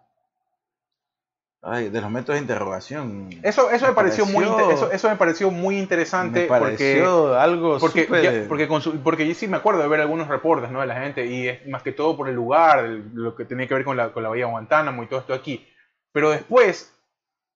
Ay, 1.63 1.91
de 1.91 2.01
los 2.01 2.11
métodos 2.11 2.37
de 2.37 2.41
interrogación. 2.43 3.29
Eso, 3.43 3.71
eso 3.71 3.85
me, 3.85 3.91
Me 3.91 3.95
pareció, 3.95 4.25
muy 4.25 4.45
pareció- 4.47 4.61
inte- 4.63 4.75
eso, 4.75 4.93
eso 4.93 5.11
me 5.11 5.17
pareció 5.17 5.51
muy 5.51 5.79
interesante 5.79 6.41
Me 6.43 6.47
porque 6.47 6.65
pareció 6.65 7.39
algo 7.39 7.79
Porque, 7.79 8.09
ya- 8.23 8.49
porque, 8.49 8.67
con 8.67 8.81
su- 8.81 8.99
porque 9.03 9.29
yo 9.29 9.35
sí 9.35 9.47
me 9.47 9.59
acuerdo 9.59 9.83
de 9.83 9.89
ver 9.89 10.01
algunos 10.01 10.29
reportes 10.29 10.71
¿no? 10.71 10.81
de 10.81 10.87
la 10.87 10.99
gente 10.99 11.27
y 11.27 11.49
es 11.49 11.67
más 11.67 11.83
que 11.83 11.93
todo 11.93 12.17
por 12.17 12.31
el 12.31 12.35
lugar, 12.35 12.87
el- 12.87 13.11
lo 13.13 13.37
que 13.37 13.45
tenía 13.45 13.67
que 13.69 13.75
ver 13.75 13.85
con 13.85 13.97
la, 13.99 14.11
con 14.11 14.23
la 14.23 14.31
bahía 14.31 14.47
de 14.47 14.51
Guantánamo 14.53 15.03
y 15.03 15.07
todo 15.07 15.21
esto 15.21 15.35
aquí. 15.35 15.67
Pero 16.13 16.31
después, 16.31 16.95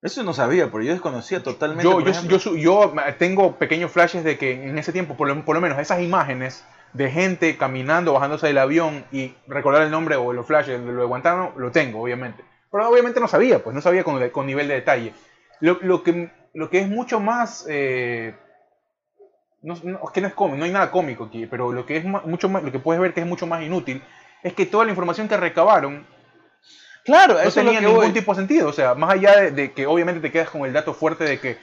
Eso 0.02 0.22
no 0.22 0.34
sabía, 0.34 0.70
porque 0.70 0.86
yo 0.88 0.92
desconocía 0.92 1.42
totalmente. 1.42 1.82
yo, 1.90 1.98
yo, 2.00 2.36
yo, 2.36 2.56
yo 2.56 2.92
tengo 3.18 3.56
pequeños 3.56 3.90
flashes 3.90 4.22
de 4.22 4.36
que 4.36 4.52
en 4.68 4.76
ese 4.76 4.92
tiempo, 4.92 5.16
por 5.16 5.28
lo, 5.28 5.44
por 5.46 5.54
lo 5.54 5.62
menos 5.62 5.78
esas 5.78 6.02
imágenes 6.02 6.62
de 6.92 7.10
gente 7.10 7.56
caminando, 7.56 8.12
bajándose 8.12 8.48
del 8.48 8.58
avión 8.58 9.06
y 9.12 9.32
recordar 9.46 9.80
el 9.80 9.90
nombre 9.90 10.16
o 10.16 10.34
los 10.34 10.46
flashes 10.46 10.78
de 10.84 10.92
lo 10.92 11.00
de 11.00 11.06
Guantánamo, 11.06 11.54
lo 11.56 11.70
tengo, 11.72 12.02
obviamente. 12.02 12.44
Pero 12.74 12.88
obviamente 12.88 13.20
no 13.20 13.28
sabía, 13.28 13.62
pues 13.62 13.72
no 13.72 13.80
sabía 13.80 14.02
con, 14.02 14.28
con 14.30 14.46
nivel 14.46 14.66
de 14.66 14.74
detalle. 14.74 15.14
Lo, 15.60 15.78
lo 15.82 16.02
que, 16.02 16.32
lo 16.54 16.68
que 16.70 16.80
es 16.80 16.88
mucho 16.88 17.20
más... 17.20 17.64
eh, 17.68 18.34
no, 19.62 19.76
no, 19.84 20.00
es 20.04 20.10
que 20.12 20.20
no 20.20 20.26
es 20.26 20.34
cómico, 20.34 20.58
no 20.58 20.64
hay 20.64 20.72
nada 20.72 20.90
cómico 20.90 21.22
aquí, 21.26 21.46
pero 21.46 21.72
lo 21.72 21.86
que 21.86 21.98
es 21.98 22.04
mucho 22.04 22.48
más, 22.48 22.64
lo 22.64 22.72
que 22.72 22.80
puedes 22.80 23.00
ver 23.00 23.14
que 23.14 23.20
es 23.20 23.26
mucho 23.28 23.46
más 23.46 23.62
inútil 23.62 24.02
es 24.42 24.54
que 24.54 24.66
toda 24.66 24.84
la 24.84 24.90
información 24.90 25.28
que 25.28 25.36
recabaron 25.36 26.04
Claro, 27.04 27.34
no 27.34 27.40
eso 27.40 27.48
es 27.48 27.54
tenía 27.54 27.74
lo 27.74 27.78
que 27.80 27.86
ningún 27.86 28.04
voy. 28.06 28.12
tipo 28.12 28.32
de 28.32 28.38
sentido. 28.40 28.68
O 28.70 28.72
sea, 28.72 28.94
más 28.96 29.10
allá 29.10 29.40
de, 29.40 29.50
de 29.52 29.72
que 29.72 29.86
obviamente 29.86 30.20
te 30.20 30.32
quedas 30.32 30.50
con 30.50 30.62
el 30.66 30.72
dato 30.72 30.94
fuerte 30.94 31.22
de 31.22 31.38
que 31.38 31.58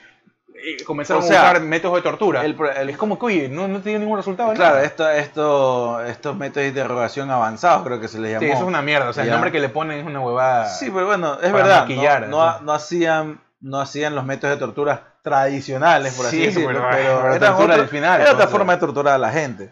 eh, 0.63 0.83
comenzaron 0.85 1.23
O 1.23 1.27
sea, 1.27 1.41
a 1.41 1.51
usar 1.51 1.61
métodos 1.63 1.95
de 1.97 2.01
tortura. 2.01 2.45
el 2.45 2.55
pro- 2.55 2.71
el- 2.71 2.89
es 2.89 2.97
como 2.97 3.17
que, 3.19 3.25
oye, 3.25 3.49
no, 3.49 3.67
no 3.67 3.81
tiene 3.81 3.99
ningún 3.99 4.17
resultado. 4.17 4.53
Claro, 4.53 4.79
esto, 4.79 5.09
esto, 5.09 6.03
estos 6.05 6.35
métodos 6.37 6.63
de 6.63 6.67
interrogación 6.69 7.29
avanzados, 7.31 7.83
creo 7.83 7.99
que 7.99 8.07
se 8.07 8.19
les 8.19 8.31
llamó. 8.31 8.41
Sí, 8.45 8.51
eso 8.51 8.61
es 8.61 8.67
una 8.67 8.81
mierda. 8.81 9.09
O 9.09 9.13
sea, 9.13 9.23
el 9.23 9.31
nombre 9.31 9.51
que 9.51 9.59
le 9.59 9.69
ponen 9.69 9.99
es 9.99 10.05
una 10.05 10.19
huevada. 10.21 10.67
Sí, 10.69 10.89
pero 10.89 11.05
bueno, 11.07 11.37
es 11.41 11.51
verdad. 11.51 11.87
no, 12.27 12.59
no, 12.61 12.71
hacían, 12.73 13.41
no 13.59 13.79
hacían 13.79 14.15
los 14.15 14.25
métodos 14.25 14.55
de 14.55 14.59
tortura 14.59 15.15
tradicionales, 15.23 16.13
por 16.15 16.25
así 16.25 16.37
Sí, 16.37 16.45
decirlo, 16.47 16.67
pero- 16.67 16.87
pero, 16.91 17.21
pero 17.39 17.57
otro- 17.73 17.87
final, 17.87 18.21
era 18.21 18.33
otra 18.33 18.47
forma 18.47 18.73
de 18.73 18.79
torturar 18.79 19.13
a 19.15 19.17
la 19.17 19.31
gente. 19.31 19.71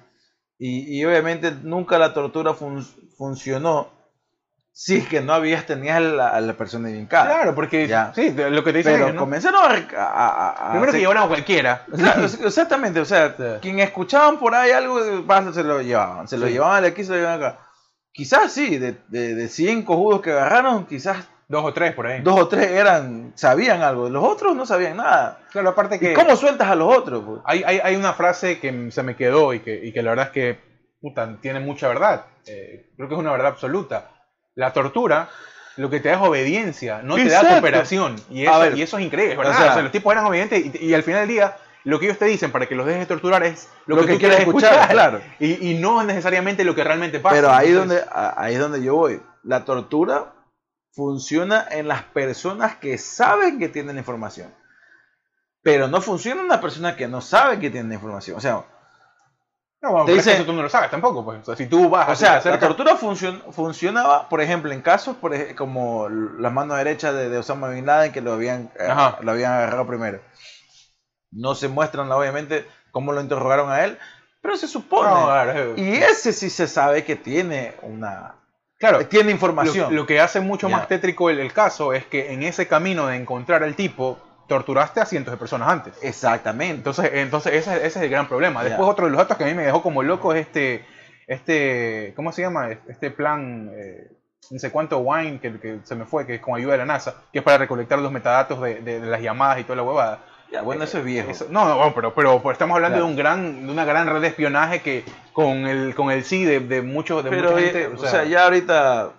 Y, 0.58 1.00
y 1.00 1.06
obviamente 1.06 1.52
nunca 1.64 1.98
la 1.98 2.14
tortura 2.14 2.54
fun- 2.54 2.86
funcionó 3.18 3.88
si 4.82 4.96
es 4.96 5.08
que 5.10 5.20
no 5.20 5.34
habías 5.34 5.66
tenías 5.66 5.98
a 5.98 6.00
la, 6.00 6.40
la 6.40 6.54
persona 6.54 6.90
indicada. 6.90 7.26
Claro, 7.26 7.54
porque 7.54 7.86
Ya. 7.86 8.14
sí, 8.16 8.34
lo 8.34 8.64
que 8.64 8.72
te 8.72 8.78
dicen 8.78 8.94
pero 8.94 9.08
es, 9.10 9.14
¿no? 9.14 9.20
comenzaron 9.20 9.60
a, 9.62 10.02
a- 10.02 10.50
a- 10.52 10.70
Primero 10.72 10.84
que 10.86 10.90
hacer- 10.92 11.02
llevaron 11.02 11.24
a 11.24 11.28
cualquiera. 11.28 11.86
Exactamente, 12.46 13.02
o 13.02 13.06
sea, 13.06 13.36
Sí. 13.38 13.44
quien 13.62 13.80
escuchaban 13.80 14.40
por 14.40 14.56
ahí 14.56 14.72
algo, 14.72 15.00
se 15.54 15.64
lo 15.64 15.82
llevaban, 15.82 16.30
se 16.30 16.38
lo 16.38 16.48
Sí. 16.48 16.54
llevaban 16.54 16.84
de 16.84 16.88
aquí, 16.90 17.04
se 17.04 17.12
lo 17.12 17.18
llevaban 17.18 17.44
acá. 17.44 17.60
Quizás 18.14 18.54
sí, 18.54 18.78
de, 18.78 18.96
de, 19.10 19.36
de 19.36 19.48
100 19.50 19.84
cojudos 19.84 20.22
que 20.22 20.32
agarraron, 20.32 20.86
quizás 20.86 21.28
Dos 21.50 21.66
o 21.66 21.74
tres 21.74 21.94
por 21.94 22.06
ahí. 22.06 22.22
dos 22.22 22.40
o 22.40 22.48
tres 22.48 22.70
eran, 22.70 23.34
sabían 23.36 23.82
algo, 23.82 24.08
los 24.08 24.24
otros 24.24 24.56
no 24.56 24.66
sabían 24.68 24.98
nada. 24.98 25.40
Claro, 25.52 25.70
aparte 25.70 26.00
que. 26.00 26.12
¿Y 26.12 26.14
cómo 26.14 26.36
sueltas 26.36 26.70
a 26.70 26.76
los 26.76 26.96
otros? 26.96 27.24
pues? 27.26 27.42
Hay, 27.44 27.64
hay, 27.66 27.80
hay 27.84 27.96
una 27.96 28.14
frase 28.14 28.60
que 28.60 28.92
se 28.92 29.02
me 29.04 29.16
quedó 29.16 29.54
y 29.56 29.60
que, 29.62 29.74
y 29.84 29.92
que 29.92 30.04
la 30.04 30.12
verdad 30.12 30.28
es 30.28 30.32
que 30.32 30.60
puta, 31.02 31.38
tiene 31.42 31.60
mucha 31.60 31.88
verdad. 31.88 32.26
Eh, 32.46 32.92
creo 32.96 33.10
que 33.10 33.16
es 33.16 33.20
una 33.20 33.32
verdad 33.32 33.48
absoluta. 33.48 34.12
La 34.60 34.74
tortura 34.74 35.30
lo 35.78 35.90
que 35.90 36.00
te 36.02 36.10
da 36.10 36.16
es 36.16 36.22
obediencia, 36.22 37.02
no 37.02 37.16
te 37.16 37.30
da 37.30 37.42
cooperación. 37.48 38.16
Y 38.30 38.44
eso, 38.46 38.60
ver, 38.60 38.78
y 38.78 38.82
eso 38.82 38.98
es 38.98 39.06
increíble, 39.06 39.38
¿verdad? 39.38 39.54
o 39.54 39.58
sea- 39.58 39.70
O 39.72 39.74
sea, 39.76 39.82
los 39.84 39.92
tipos 39.94 40.12
eran 40.12 40.26
obedientes 40.26 40.64
y, 40.76 40.86
y 40.88 40.94
al 40.94 41.04
final 41.04 41.22
del 41.22 41.30
día 41.30 41.56
lo 41.86 41.98
que 42.00 42.08
ellos 42.08 42.18
te 42.18 42.26
dicen 42.26 42.52
para 42.52 42.66
que 42.68 42.76
los 42.76 42.86
dejes 42.86 43.02
de 43.02 43.06
torturar 43.06 43.44
es 43.44 43.70
lo, 43.86 43.96
Lo 43.96 44.02
que, 44.02 44.08
que 44.08 44.14
tú 44.16 44.20
quieres 44.20 44.40
escuchar. 44.40 44.74
escuchar, 44.74 44.92
claro. 44.92 45.22
Y, 45.40 45.72
y 45.72 45.80
no 45.80 46.04
necesariamente 46.04 46.66
lo 46.66 46.76
que 46.76 46.84
realmente 46.84 47.22
pasa. 47.22 47.36
Pero 47.38 47.50
ahí, 47.52 47.70
Entonces, 47.70 48.06
donde, 48.06 48.34
ahí 48.36 48.54
es 48.56 48.60
donde 48.60 48.84
yo 48.84 48.96
voy. 48.96 49.22
La 49.44 49.64
tortura 49.64 50.34
funciona 50.92 51.66
en 51.72 51.88
las 51.88 52.04
personas 52.04 52.76
que 52.76 52.98
saben 52.98 53.58
que 53.60 53.70
tienen 53.70 53.98
información. 53.98 54.54
Pero 55.64 55.88
no 55.88 56.02
funciona 56.02 56.42
en 56.42 56.48
una 56.48 56.60
persona 56.60 56.98
que 56.98 57.08
no 57.08 57.22
sabe 57.22 57.60
que 57.60 57.70
tiene 57.70 57.94
información. 57.96 58.36
O 58.38 58.42
sea, 58.42 58.64
No, 59.82 59.92
bueno, 59.92 60.06
te 60.06 60.12
pero 60.12 60.20
es 60.20 60.26
que 60.26 60.30
dice- 60.32 60.42
eso 60.42 60.46
tú 60.52 60.54
no 60.58 60.62
lo 60.64 60.70
sabes 60.70 60.92
tampoco. 60.92 61.24
Pues. 61.24 61.40
O 61.42 61.46
sea, 61.46 61.56
si 61.56 61.68
tú 61.68 61.90
vas 61.90 62.10
O 62.10 62.16
sea, 62.16 62.42
la 62.44 62.60
tortura 62.60 62.98
funcion- 62.98 63.42
funcionaba, 63.52 64.28
por 64.28 64.42
ejemplo, 64.42 64.72
en 64.74 64.82
casos 64.82 65.16
por 65.16 65.34
como 65.56 66.10
la 66.10 66.50
mano 66.50 66.76
derecha 66.76 67.14
de, 67.14 67.30
de 67.30 67.38
Osama 67.38 67.70
Bin 67.70 67.86
Laden, 67.86 68.12
que 68.12 68.22
lo 68.22 68.34
habían, 68.34 68.72
eh, 68.78 68.94
lo 69.22 69.32
habían 69.32 69.54
agarrado 69.54 69.88
primero. 69.88 70.20
No 71.32 71.56
se 71.56 71.68
muestran, 71.68 72.12
obviamente, 72.12 72.66
cómo 72.92 73.12
lo 73.14 73.22
interrogaron 73.22 73.72
a 73.72 73.84
él, 73.86 73.98
pero 74.42 74.58
se 74.58 74.68
supone. 74.68 75.10
No, 75.10 75.26
claro, 75.28 75.74
y 75.78 75.94
ese 75.98 76.34
sí 76.34 76.50
se 76.50 76.68
sabe 76.68 77.04
que 77.04 77.16
tiene 77.16 77.76
una... 77.84 78.36
claro, 78.80 79.06
Tiene 79.06 79.32
información. 79.32 79.94
Lo, 79.94 80.02
lo 80.02 80.06
que 80.08 80.20
hace 80.20 80.40
mucho 80.40 80.68
más 80.70 80.88
tétrico 80.88 81.30
el, 81.30 81.40
el 81.40 81.54
caso 81.54 81.94
es 81.94 82.06
que 82.06 82.34
en 82.34 82.44
ese 82.44 82.68
camino 82.68 83.08
de 83.08 83.16
encontrar 83.16 83.64
al 83.64 83.76
tipo, 83.76 84.18
torturaste 84.50 85.00
a 85.00 85.06
cientos 85.06 85.32
de 85.32 85.38
personas 85.38 85.70
antes. 85.70 85.94
Exactamente. 86.02 86.76
Entonces, 86.76 87.10
entonces 87.14 87.54
ese, 87.54 87.78
ese 87.78 87.88
es 87.88 87.96
el 87.98 88.10
gran 88.10 88.28
problema. 88.28 88.62
Después 88.66 88.90
otro 88.90 89.06
de 89.06 89.12
los 89.12 89.18
datos 89.20 89.38
que 89.38 89.46
a 89.46 89.48
mí 89.48 89.54
me 89.54 89.64
dejó 89.64 89.82
como 89.82 90.04
loco 90.04 90.34
es 90.34 90.42
este, 90.48 90.84
este 91.28 92.14
¿cómo 92.16 92.32
se 92.32 92.42
llama? 92.42 92.70
Este 92.88 93.12
plan, 93.12 93.72
eh, 93.74 94.12
no 94.52 94.60
sé 94.60 94.72
cuánto 94.72 94.98
wine 95.00 95.40
que, 95.40 95.60
que 95.60 95.80
se 95.84 95.96
me 95.96 96.06
fue, 96.06 96.26
que 96.26 96.36
es 96.36 96.42
con 96.42 96.56
ayuda 96.56 96.74
de 96.74 96.80
la 96.80 96.86
NASA, 96.86 97.16
que 97.32 97.40
es 97.40 97.46
para 97.46 97.58
recolectar 97.60 98.00
los 98.00 98.12
metadatos 98.12 98.60
de, 98.62 98.82
de- 98.82 99.00
de 99.00 99.08
las 99.08 99.22
llamadas 99.22 99.60
y 99.60 99.64
toda 99.64 99.76
la 99.78 99.84
huevada. 99.84 100.20
Ya, 100.52 100.64
bueno, 100.64 100.84
eso 100.84 100.98
es 100.98 101.06
viejo. 101.06 101.30
Eso- 101.30 101.46
no, 101.52 101.66
no, 101.68 101.94
pero, 101.94 102.16
pero, 102.16 102.40
pero 102.40 102.52
estamos 102.52 102.76
hablando 102.76 102.96
Claro. 102.98 103.06
de 103.06 103.12
un 103.12 103.18
gran, 103.18 103.68
de 103.68 103.72
una 103.72 103.86
gran 103.86 104.08
red 104.08 104.20
de 104.22 104.28
espionaje 104.30 104.82
que 104.82 105.04
con 105.32 105.68
el, 105.68 105.94
con 105.94 106.10
el 106.10 106.24
sí 106.24 106.44
de, 106.44 106.60
de 106.60 106.82
muchos, 106.82 107.24
de 107.24 107.30
pero, 107.30 107.52
mucha 107.52 107.62
eh, 107.62 107.70
gente. 107.70 107.88
o 107.88 107.98
sea, 108.08 108.24
ya 108.24 108.46
ahorita... 108.46 109.12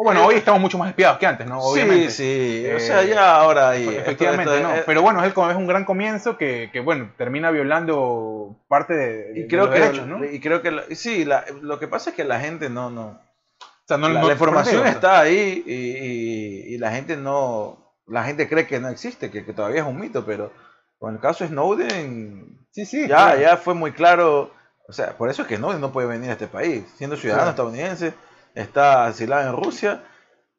o 0.00 0.04
bueno, 0.04 0.24
hoy 0.26 0.36
estamos 0.36 0.60
mucho 0.60 0.78
más 0.78 0.90
espiados 0.90 1.18
que 1.18 1.26
antes, 1.26 1.44
¿no? 1.48 1.58
Obviamente. 1.58 2.10
Sí, 2.10 2.62
sí. 2.62 2.66
o 2.66 2.76
Eh, 2.76 2.80
sea, 2.80 3.02
ya 3.02 3.34
ahora... 3.36 3.76
y 3.76 3.88
esto- 3.88 4.00
Efectivamente, 4.00 4.54
esto- 4.56 4.68
no. 4.68 4.74
eh, 4.76 4.82
Pero 4.86 5.02
bueno, 5.02 5.24
es, 5.24 5.32
el- 5.36 5.50
es 5.50 5.56
un 5.56 5.66
gran 5.66 5.84
comienzo 5.84 6.36
que, 6.38 6.70
que, 6.72 6.78
bueno, 6.78 7.10
termina 7.18 7.50
violando 7.50 8.56
parte 8.68 8.94
de, 8.94 9.32
de 9.32 9.40
y 9.40 9.48
creo 9.48 9.66
los 9.66 9.74
que 9.74 9.80
derechos, 9.80 10.06
¿no? 10.06 10.24
y 10.24 10.38
creo 10.40 10.62
que 10.62 10.70
la- 10.70 10.84
sí 10.92 11.24
la- 11.24 11.44
lo 11.62 11.80
que 11.80 11.88
pasa 11.88 12.10
es 12.10 12.16
que 12.16 12.22
la 12.24 12.38
gente 12.38 12.70
no 12.70 12.90
no 12.90 13.06
O 13.08 13.86
sea, 13.88 13.96
no- 13.96 14.08
la, 14.08 14.20
no- 14.20 14.26
la 14.28 14.32
información 14.34 14.86
está 14.86 15.18
ahí 15.20 15.64
y, 15.66 15.72
y- 15.72 16.74
y 16.74 16.78
la 16.78 16.92
gente 16.92 17.16
no 17.16 17.92
la 18.06 18.22
gente 18.24 18.48
cree 18.48 18.66
que 18.68 18.78
no 18.80 18.88
existe 18.90 19.30
que, 19.32 19.44
que 19.44 19.52
todavía 19.52 19.80
es 19.82 19.86
un 19.86 19.98
mito 19.98 20.24
pero 20.24 20.52
con 20.98 21.12
el 21.14 21.20
caso 21.20 21.44
Snowden 21.46 22.58
Sí, 22.70 22.86
sí. 22.86 23.00
ya 23.02 23.06
claro. 23.06 23.40
ya 23.40 23.56
fue 23.56 23.74
muy 23.74 23.92
claro 23.92 24.50
o 24.88 24.92
sea 24.92 25.12
por 25.18 25.28
eso 25.28 25.42
es 25.42 25.48
que 25.48 25.56
Snowden 25.56 25.80
no 25.80 25.92
puede 25.92 26.06
venir 26.06 26.30
a 26.30 26.34
este 26.34 26.46
país 26.46 26.84
siendo 26.96 27.16
ciudadano 27.16 27.52
Claro. 27.54 27.70
estadounidense 27.70 28.14
está 28.62 29.06
asilado 29.06 29.48
en 29.50 29.62
Rusia 29.62 30.04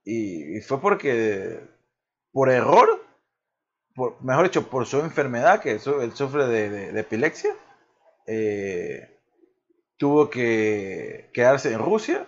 y, 0.03 0.57
y 0.57 0.61
fue 0.61 0.79
porque 0.81 1.59
por 2.31 2.49
error 2.49 3.03
por, 3.95 4.21
mejor 4.23 4.45
dicho 4.45 4.67
por 4.69 4.85
su 4.85 4.99
enfermedad 4.99 5.59
que 5.61 5.79
su- 5.79 6.01
él 6.01 6.13
sufre 6.13 6.47
de, 6.47 6.69
de- 6.69 6.91
de 6.91 6.99
epilepsia 7.01 7.53
eh, 8.27 9.19
tuvo 9.97 10.29
que 10.29 11.29
quedarse 11.33 11.73
en 11.73 11.79
Rusia 11.79 12.25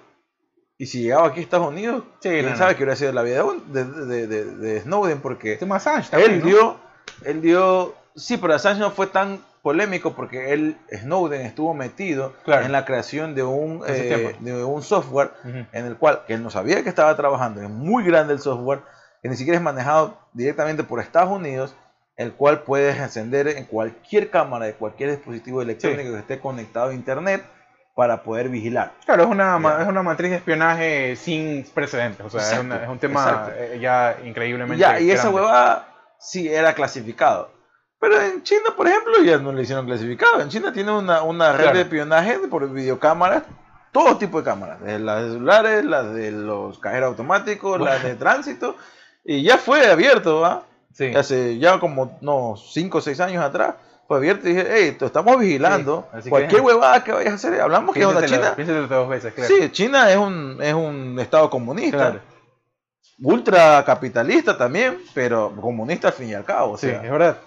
y 0.78 0.88
si 0.88 1.04
llegaba 1.04 1.28
aquí 1.28 1.40
a 1.40 1.44
Estados 1.44 1.68
Unidos 1.68 2.04
Sí, 2.22 2.30
quién 2.30 2.46
no, 2.46 2.52
no. 2.52 2.58
sabe 2.58 2.76
qué 2.76 2.84
hubiera 2.84 2.96
sido 2.96 3.12
la 3.14 3.24
vida 3.24 3.44
de, 3.68 3.86
de, 3.86 4.06
de- 4.06 4.28
de- 4.28 4.56
de 4.56 4.82
Snowden 4.82 5.22
porque 5.22 5.58
Assange 5.72 6.10
también, 6.10 6.32
él 6.34 6.40
¿no? 6.40 6.46
dio, 6.48 6.80
él 7.24 7.42
dio, 7.42 7.96
sí, 8.16 8.38
pero 8.38 8.56
Assange 8.56 8.80
no 8.82 8.92
fue 8.92 9.08
tan 9.08 9.40
polémico 9.62 10.14
porque 10.14 10.54
él, 10.54 10.78
Snowden, 10.92 11.42
estuvo 11.42 11.74
metido 11.74 12.34
Claro. 12.44 12.66
en 12.66 12.72
la 12.72 12.86
creación 12.86 13.36
de 13.36 13.44
un, 13.44 13.84
Hace 13.84 14.14
eh, 14.32 14.36
de 14.40 14.64
un 14.64 14.82
software 14.82 15.32
en 15.44 15.86
el 15.86 15.98
cual 15.98 16.24
que 16.28 16.34
él 16.34 16.44
no 16.44 16.50
sabía 16.50 16.84
que 16.84 16.90
estaba 16.90 17.16
trabajando, 17.16 17.62
es 17.62 17.70
muy 17.70 18.04
grande 18.04 18.34
el 18.34 18.40
software, 18.40 18.82
que 19.22 19.30
ni 19.30 19.36
siquiera 19.36 19.58
es 19.58 19.64
manejado 19.64 20.18
directamente 20.34 20.84
por 20.84 21.00
Estados 21.00 21.30
Unidos, 21.32 21.76
el 22.18 22.34
cual 22.34 22.62
puedes 22.64 22.98
encender 22.98 23.48
en 23.48 23.66
cualquier 23.66 24.30
cámara 24.30 24.66
de 24.66 24.74
cualquier 24.74 25.12
dispositivo 25.12 25.62
electrónico 25.62 26.12
que 26.14 26.20
esté 26.20 26.40
conectado 26.40 26.90
a 26.90 26.94
internet 26.94 27.44
para 27.96 28.24
poder 28.24 28.50
vigilar. 28.50 28.94
Claro, 29.06 29.24
es 29.24 29.30
una, 29.30 29.60
Ya. 29.62 29.82
es 29.84 29.88
una 29.88 30.02
matriz 30.02 30.32
de 30.32 30.38
espionaje 30.38 31.16
sin 31.18 31.66
precedentes. 31.74 32.26
O 32.26 32.30
sea, 32.30 32.42
es, 32.54 32.60
una- 32.60 32.84
es 32.84 32.90
un 32.90 33.00
tema 33.00 33.22
exacto. 33.24 33.52
eh, 33.58 33.80
ya 33.80 34.18
increíblemente. 34.26 34.78
Ya, 34.82 35.00
y 35.00 35.12
esa 35.12 35.30
huevada 35.30 35.88
sí 36.18 36.48
era 36.52 36.74
clasificado. 36.74 37.52
Pero 38.02 38.20
en 38.20 38.42
China, 38.44 38.74
por 38.76 38.88
ejemplo, 38.88 39.14
ya 39.24 39.38
no 39.38 39.54
le 39.54 39.62
hicieron 39.62 39.86
clasificado. 39.86 40.42
En 40.42 40.50
China 40.50 40.74
tiene 40.74 40.92
una, 40.92 41.22
una 41.22 41.52
red 41.54 41.62
Claro. 41.62 41.78
de 41.78 41.84
espionaje 41.84 42.40
por 42.50 42.68
videocámaras, 42.70 43.44
todo 43.94 44.18
tipo 44.18 44.40
de 44.40 44.44
cámaras, 44.44 44.80
las 44.82 45.24
de 45.24 45.32
celulares, 45.34 45.86
las 45.86 46.14
de 46.14 46.32
los 46.32 46.80
cajeros 46.80 47.10
automáticos, 47.10 47.80
las 47.80 48.02
de 48.04 48.16
tránsito, 48.16 48.76
y 49.24 49.44
ya 49.44 49.58
fue 49.58 49.86
abierto. 49.90 50.64
Sí. 50.94 51.14
Hace 51.16 51.58
ya 51.60 51.80
como, 51.80 52.18
no, 52.22 52.56
5 52.58 52.98
o 52.98 53.02
6 53.02 53.20
años 53.22 53.44
atrás, 53.46 53.76
fue 54.08 54.18
abierto 54.18 54.50
y 54.50 54.54
dije, 54.54 54.68
hey, 54.70 54.96
te 55.00 55.06
estamos 55.06 55.38
vigilando, 55.40 56.08
Sí, 56.12 56.18
así 56.18 56.24
que- 56.26 56.30
cualquier 56.32 56.62
huevada 56.62 57.04
que 57.04 57.12
vayas 57.14 57.32
a 57.32 57.36
hacer, 57.36 57.62
hablamos 57.62 57.94
que 57.94 58.02
es 58.02 58.06
una 58.08 58.26
China. 58.26 58.54
piénsatelo 58.56 58.88
dos 58.88 59.08
veces, 59.10 59.34
claro. 59.34 59.56
Sí, 59.56 59.70
China 59.72 60.10
es 60.12 60.18
un, 60.18 60.58
es 60.60 60.74
un 60.74 61.18
estado 61.20 61.50
comunista 61.50 61.98
Claro. 61.98 62.20
ultra 63.24 63.84
capitalista 63.86 64.58
también, 64.58 64.98
pero 65.14 65.54
comunista 65.62 66.08
al 66.10 66.14
fin 66.14 66.30
y 66.30 66.34
al 66.34 66.44
cabo. 66.44 66.74
o 66.74 66.78
Sí, 66.78 66.88
es 66.90 67.02
verdad. 67.12 67.38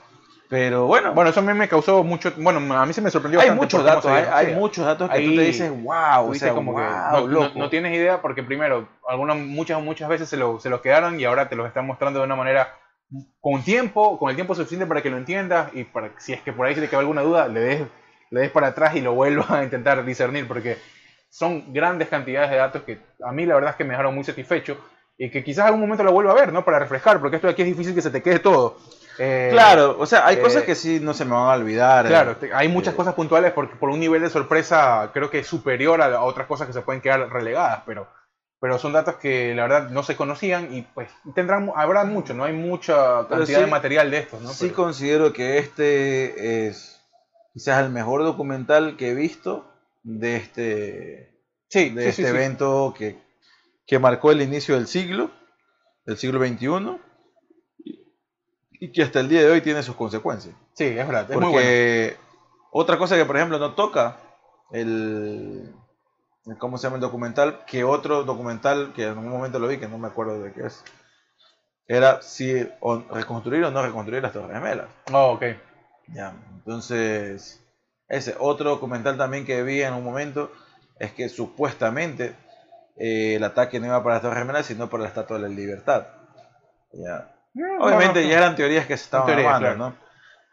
Pero 0.54 0.86
bueno, 0.86 1.12
Bueno, 1.14 1.30
eso 1.30 1.40
a 1.40 1.42
mí 1.42 1.52
me 1.52 1.66
causó 1.66 2.04
mucho. 2.04 2.32
Bueno, 2.36 2.60
a 2.78 2.86
mí 2.86 2.92
se 2.92 3.00
me 3.00 3.10
sorprendió 3.10 3.40
hay 3.40 3.50
muchos 3.50 3.82
datos, 3.82 4.06
hay, 4.06 4.24
hay 4.30 4.54
muchos 4.54 4.86
datos 4.86 5.10
que 5.10 5.16
tú 5.20 5.30
ahí 5.30 5.36
te 5.36 5.42
dices, 5.42 5.68
wow, 5.68 6.28
o 6.28 6.30
Viste 6.30 6.46
sea, 6.46 6.54
como 6.54 6.76
que 6.76 6.80
wow, 6.80 7.10
no, 7.10 7.20
no- 7.22 7.26
loco. 7.26 7.58
no 7.58 7.68
tienes 7.70 7.92
idea 7.92 8.22
porque 8.22 8.44
primero, 8.44 8.86
algunas, 9.08 9.36
muchas, 9.36 9.82
muchas 9.82 10.08
veces 10.08 10.28
se 10.28 10.36
lo, 10.36 10.60
se 10.60 10.70
los 10.70 10.80
quedaron 10.80 11.18
y 11.18 11.24
ahora 11.24 11.48
te 11.48 11.56
los 11.56 11.66
están 11.66 11.88
mostrando 11.88 12.20
de 12.20 12.26
una 12.26 12.36
manera 12.36 12.72
con 13.40 13.64
tiempo, 13.64 14.16
con 14.16 14.30
el 14.30 14.36
tiempo 14.36 14.54
suficiente 14.54 14.86
para 14.86 15.02
que 15.02 15.10
lo 15.10 15.16
entiendas 15.16 15.70
y 15.74 15.82
para 15.82 16.10
que 16.10 16.20
si 16.20 16.32
es 16.32 16.40
que 16.40 16.52
por 16.52 16.66
ahí 16.66 16.76
se 16.76 16.82
te 16.82 16.88
queda 16.88 17.00
alguna 17.00 17.22
duda, 17.22 17.48
le 17.48 17.58
des, 17.58 17.82
le 18.30 18.40
des 18.42 18.50
para 18.52 18.68
atrás 18.68 18.94
y 18.94 19.00
lo 19.00 19.12
vuelvas 19.12 19.50
a 19.50 19.64
intentar 19.64 20.04
discernir 20.04 20.46
porque 20.46 20.78
son 21.30 21.72
grandes 21.72 22.06
cantidades 22.06 22.50
de 22.52 22.58
datos 22.58 22.82
que 22.82 23.00
a 23.24 23.32
mí 23.32 23.44
la 23.44 23.56
verdad 23.56 23.70
es 23.72 23.76
que 23.76 23.82
me 23.82 23.90
dejaron 23.90 24.14
muy 24.14 24.22
satisfecho 24.22 24.78
y 25.18 25.30
que 25.30 25.42
quizás 25.42 25.66
algún 25.66 25.80
momento 25.80 26.04
lo 26.04 26.12
vuelva 26.12 26.30
a 26.30 26.36
ver, 26.36 26.52
¿no? 26.52 26.64
Para 26.64 26.78
refrescar, 26.78 27.18
porque 27.18 27.36
esto 27.36 27.48
de 27.48 27.52
aquí 27.54 27.62
es 27.62 27.68
difícil 27.68 27.92
que 27.92 28.02
se 28.02 28.10
te 28.10 28.22
quede 28.22 28.38
todo. 28.38 28.76
Eh, 29.18 29.48
Claro, 29.52 29.96
o 29.98 30.06
sea, 30.06 30.26
hay 30.26 30.36
eh, 30.36 30.40
cosas 30.40 30.62
que 30.64 30.74
sí 30.74 30.98
no 31.00 31.14
se 31.14 31.24
me 31.24 31.32
van 31.32 31.48
a 31.48 31.54
olvidar. 31.54 32.06
Claro, 32.06 32.32
eh. 32.32 32.36
te- 32.40 32.54
hay 32.54 32.68
muchas 32.68 32.94
eh, 32.94 32.96
cosas 32.96 33.14
puntuales 33.14 33.52
porque 33.52 33.76
por 33.76 33.90
un 33.90 34.00
nivel 34.00 34.22
de 34.22 34.30
sorpresa 34.30 35.10
creo 35.12 35.30
que 35.30 35.38
es 35.40 35.46
superior 35.46 36.00
a, 36.02 36.06
a 36.06 36.22
otras 36.22 36.46
cosas 36.46 36.66
que 36.66 36.72
se 36.72 36.80
pueden 36.82 37.00
quedar 37.02 37.28
relegadas, 37.30 37.82
pero, 37.86 38.08
pero 38.60 38.78
son 38.78 38.92
datos 38.92 39.16
que 39.16 39.54
la 39.54 39.62
verdad 39.62 39.90
no 39.90 40.02
se 40.02 40.16
conocían 40.16 40.74
y 40.74 40.82
pues 40.82 41.08
tendrán, 41.34 41.70
habrá 41.76 42.04
mucho, 42.04 42.34
no 42.34 42.44
hay 42.44 42.52
mucha 42.54 43.26
cantidad 43.28 43.58
sí- 43.58 43.64
de 43.64 43.70
material 43.70 44.10
de 44.10 44.18
estos, 44.18 44.40
¿no? 44.42 44.48
sí 44.50 44.66
Pero- 44.66 44.76
considero 44.76 45.32
que 45.32 45.58
este 45.58 46.66
es 46.68 47.00
quizás 47.52 47.84
el 47.84 47.90
mejor 47.92 48.24
documental 48.24 48.96
que 48.96 49.10
he 49.10 49.14
visto 49.14 49.70
de 50.02 50.36
este, 50.36 51.40
sí, 51.68 51.90
de 51.90 52.12
sí, 52.12 52.22
este 52.22 52.28
evento 52.36 52.94
que, 52.98 53.22
que 53.86 53.98
marcó 53.98 54.32
el 54.32 54.42
inicio 54.42 54.74
del 54.74 54.86
siglo, 54.88 55.30
del 56.04 56.16
siglo 56.18 56.44
XXI, 56.44 56.98
y 58.84 58.92
que 58.92 59.02
hasta 59.02 59.20
el 59.20 59.28
día 59.28 59.40
de 59.42 59.50
hoy 59.50 59.60
tiene 59.60 59.82
sus 59.82 59.94
consecuencias. 59.96 60.54
Sí, 60.74 60.84
es 60.84 61.06
verdad, 61.06 61.22
es 61.22 61.28
muy 61.30 61.38
bueno. 61.38 61.50
Porque 61.50 62.16
otra 62.70 62.98
cosa 62.98 63.16
que, 63.16 63.24
por 63.24 63.36
ejemplo, 63.36 63.58
no 63.58 63.74
toca 63.74 64.16
el, 64.72 65.72
el- 66.46 66.58
¿Cómo 66.58 66.76
se 66.76 66.84
llama 66.84 66.96
el 66.96 67.00
documental? 67.00 67.64
Que 67.66 67.84
otro 67.84 68.24
documental 68.24 68.92
que 68.94 69.04
en 69.06 69.18
un 69.18 69.28
momento 69.28 69.58
lo 69.58 69.68
vi, 69.68 69.78
que 69.78 69.88
no 69.88 69.98
me 69.98 70.08
acuerdo 70.08 70.42
de 70.42 70.52
qué 70.52 70.66
es, 70.66 70.82
era 71.86 72.20
si 72.22 72.68
o 72.80 72.98
reconstruir 73.10 73.64
o 73.64 73.70
no 73.70 73.82
reconstruir 73.82 74.22
las 74.22 74.32
Torres 74.32 74.52
Gemelas. 74.56 74.88
Oh, 75.12 75.32
ok. 75.32 75.42
Ya, 76.08 76.34
entonces, 76.54 77.60
ese 78.08 78.34
otro 78.38 78.70
documental 78.70 79.16
también 79.16 79.44
que 79.46 79.62
vi 79.62 79.82
en 79.82 79.94
un 79.94 80.04
momento 80.04 80.50
es 80.98 81.12
que 81.12 81.28
supuestamente 81.28 82.34
eh, 82.96 83.36
el 83.36 83.44
ataque 83.44 83.80
no 83.80 83.86
iba 83.86 84.02
para 84.02 84.16
las 84.16 84.22
Torres 84.22 84.38
Gemelas, 84.38 84.66
sino 84.66 84.88
para 84.90 85.04
la 85.04 85.08
Estatua 85.08 85.36
de 85.38 85.42
la 85.44 85.48
Libertad. 85.48 86.06
Ya. 86.92 87.33
Mm, 87.54 87.80
Obviamente 87.80 88.26
ya 88.28 88.38
eran 88.38 88.56
teorías 88.56 88.86
que 88.86 88.96
se 88.96 89.04
estaban 89.04 89.30
armando, 89.30 89.58
claro. 89.60 89.76
¿no? 89.78 89.94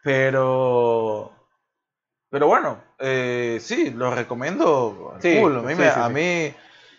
Pero, 0.03 1.31
pero 2.29 2.47
bueno, 2.47 2.81
eh, 2.99 3.57
sí, 3.61 3.89
lo 3.91 4.13
recomiendo. 4.13 5.15
Sí, 5.19 5.35
full. 5.37 5.55
A 5.57 5.61
mí, 5.61 5.73
sí, 5.75 5.81
me, 5.81 5.87
sí, 5.89 5.99
a 5.99 6.07
sí. 6.07 6.13
mí 6.13 6.53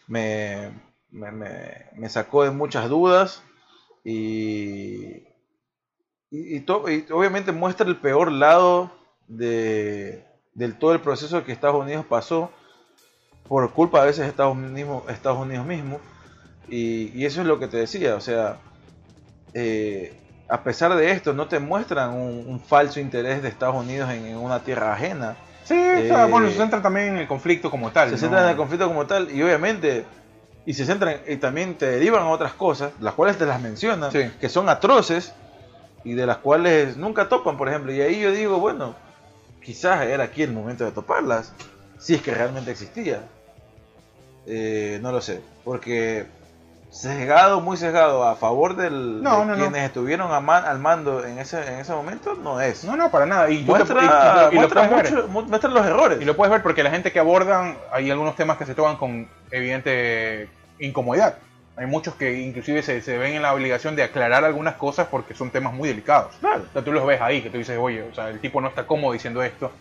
me, 0.08 0.72
me, 1.10 1.32
me- 1.32 1.86
me 1.94 2.08
sacó 2.08 2.44
de 2.44 2.50
muchas 2.50 2.88
dudas 2.88 3.42
y, 4.04 5.22
y, 6.30 6.56
y 6.56 6.60
to- 6.60 6.88
y 6.90 7.06
obviamente 7.10 7.52
muestra 7.52 7.86
el 7.86 7.96
peor 7.96 8.30
lado 8.32 8.90
de, 9.28 10.24
del 10.54 10.78
todo 10.78 10.92
el 10.92 11.00
proceso 11.00 11.44
que 11.44 11.52
Estados 11.52 11.80
Unidos 11.82 12.04
pasó 12.06 12.50
por 13.48 13.70
culpa 13.72 14.02
a 14.02 14.06
veces 14.06 14.24
de 14.24 14.30
Estados 14.30 14.56
Unidos, 14.56 15.02
Estados 15.08 15.38
Unidos 15.38 15.66
mismo. 15.66 16.00
Y, 16.68 17.10
y 17.18 17.26
eso 17.26 17.40
es 17.40 17.46
lo 17.46 17.58
que 17.58 17.68
te 17.68 17.76
decía, 17.76 18.14
o 18.14 18.20
sea, 18.20 18.58
eh, 19.54 20.14
a 20.48 20.62
pesar 20.62 20.94
de 20.94 21.10
esto, 21.10 21.32
no 21.32 21.48
te 21.48 21.58
muestran 21.58 22.10
un, 22.10 22.44
un 22.46 22.60
falso 22.60 23.00
interés 23.00 23.42
de 23.42 23.48
Estados 23.48 23.74
Unidos 23.76 24.10
en, 24.10 24.26
en 24.26 24.36
una 24.36 24.60
tierra 24.60 24.92
ajena. 24.92 25.36
Sí, 25.64 25.74
o 25.74 26.02
sea, 26.08 26.26
eh, 26.26 26.30
bueno, 26.30 26.48
se 26.50 26.56
centra 26.56 26.82
también 26.82 27.08
en 27.08 27.16
el 27.18 27.26
conflicto 27.28 27.70
como 27.70 27.90
tal. 27.90 28.08
Se 28.08 28.14
¿no? 28.16 28.18
centran 28.18 28.44
en 28.44 28.50
el 28.50 28.56
conflicto 28.56 28.88
como 28.88 29.06
tal 29.06 29.30
y 29.30 29.42
obviamente, 29.42 30.04
y 30.66 30.74
se 30.74 30.84
centran 30.84 31.18
y 31.26 31.36
también 31.36 31.74
te 31.76 31.86
derivan 31.86 32.22
a 32.22 32.28
otras 32.28 32.52
cosas, 32.52 32.92
las 33.00 33.14
cuales 33.14 33.38
te 33.38 33.46
las 33.46 33.60
mencionan, 33.60 34.10
Sí. 34.12 34.30
que 34.40 34.48
son 34.48 34.68
atroces 34.68 35.32
y 36.04 36.14
de 36.14 36.26
las 36.26 36.38
cuales 36.38 36.96
nunca 36.96 37.28
topan, 37.28 37.56
por 37.56 37.68
ejemplo. 37.68 37.92
Y 37.92 38.00
ahí 38.00 38.20
yo 38.20 38.32
digo, 38.32 38.58
bueno, 38.58 38.94
quizás 39.64 40.02
era 40.04 40.24
aquí 40.24 40.42
el 40.42 40.52
momento 40.52 40.84
de 40.84 40.90
toparlas, 40.90 41.52
si 41.98 42.14
es 42.14 42.22
que 42.22 42.32
realmente 42.34 42.70
existía. 42.72 43.22
Eh, 44.46 44.98
no 45.00 45.12
lo 45.12 45.20
sé, 45.20 45.40
porque 45.64 46.26
sesgado, 46.92 47.62
muy 47.62 47.78
sesgado 47.78 48.22
a 48.22 48.36
favor 48.36 48.76
del, 48.76 49.22
No, 49.22 49.40
de 49.40 49.46
no, 49.46 49.52
no. 49.52 49.54
quienes 49.56 49.82
estuvieron 49.84 50.30
a 50.30 50.40
man- 50.40 50.64
al 50.66 50.78
mando 50.78 51.24
en 51.24 51.38
ese, 51.38 51.66
en 51.66 51.80
ese 51.80 51.92
momento, 51.92 52.34
no 52.34 52.60
es. 52.60 52.84
No, 52.84 52.96
no, 52.96 53.10
para 53.10 53.24
nada. 53.24 53.48
Y, 53.50 53.64
tú 53.64 53.72
te- 53.72 53.78
muestra 53.78 54.02
y- 54.02 54.04
y 54.04 54.08
lo- 54.08 54.52
y 54.52 54.54
lo 54.54 54.60
muestra, 54.60 54.88
ver. 54.88 55.10
mucho- 55.12 55.28
mu- 55.28 55.42
muestra 55.42 55.70
los 55.70 55.86
errores. 55.86 56.20
Y 56.20 56.24
lo 56.26 56.36
puedes 56.36 56.52
ver 56.52 56.62
porque 56.62 56.82
la 56.82 56.90
gente 56.90 57.10
que 57.10 57.18
abordan, 57.18 57.78
hay 57.90 58.10
algunos 58.10 58.36
temas 58.36 58.58
que 58.58 58.66
se 58.66 58.74
toman 58.74 58.96
con 58.96 59.26
evidente 59.50 60.48
incomodidad. 60.78 61.38
Hay 61.76 61.86
muchos 61.86 62.14
que 62.16 62.40
inclusive 62.40 62.82
se, 62.82 63.00
se 63.00 63.16
ven 63.16 63.32
en 63.32 63.40
la 63.42 63.54
obligación 63.54 63.96
de 63.96 64.02
aclarar 64.02 64.44
algunas 64.44 64.74
cosas 64.74 65.06
porque 65.10 65.32
son 65.34 65.48
temas 65.50 65.72
muy 65.72 65.88
delicados. 65.88 66.34
Claro. 66.40 66.64
O 66.68 66.72
sea, 66.74 66.84
tú 66.84 66.92
los 66.92 67.06
ves 67.06 67.22
ahí, 67.22 67.40
que 67.40 67.48
tú 67.48 67.56
dices, 67.56 67.78
oye, 67.80 68.02
o 68.02 68.14
sea, 68.14 68.28
el 68.28 68.38
tipo 68.40 68.60
no 68.60 68.68
está 68.68 68.86
cómodo 68.86 69.14
diciendo 69.14 69.42
esto, 69.42 69.72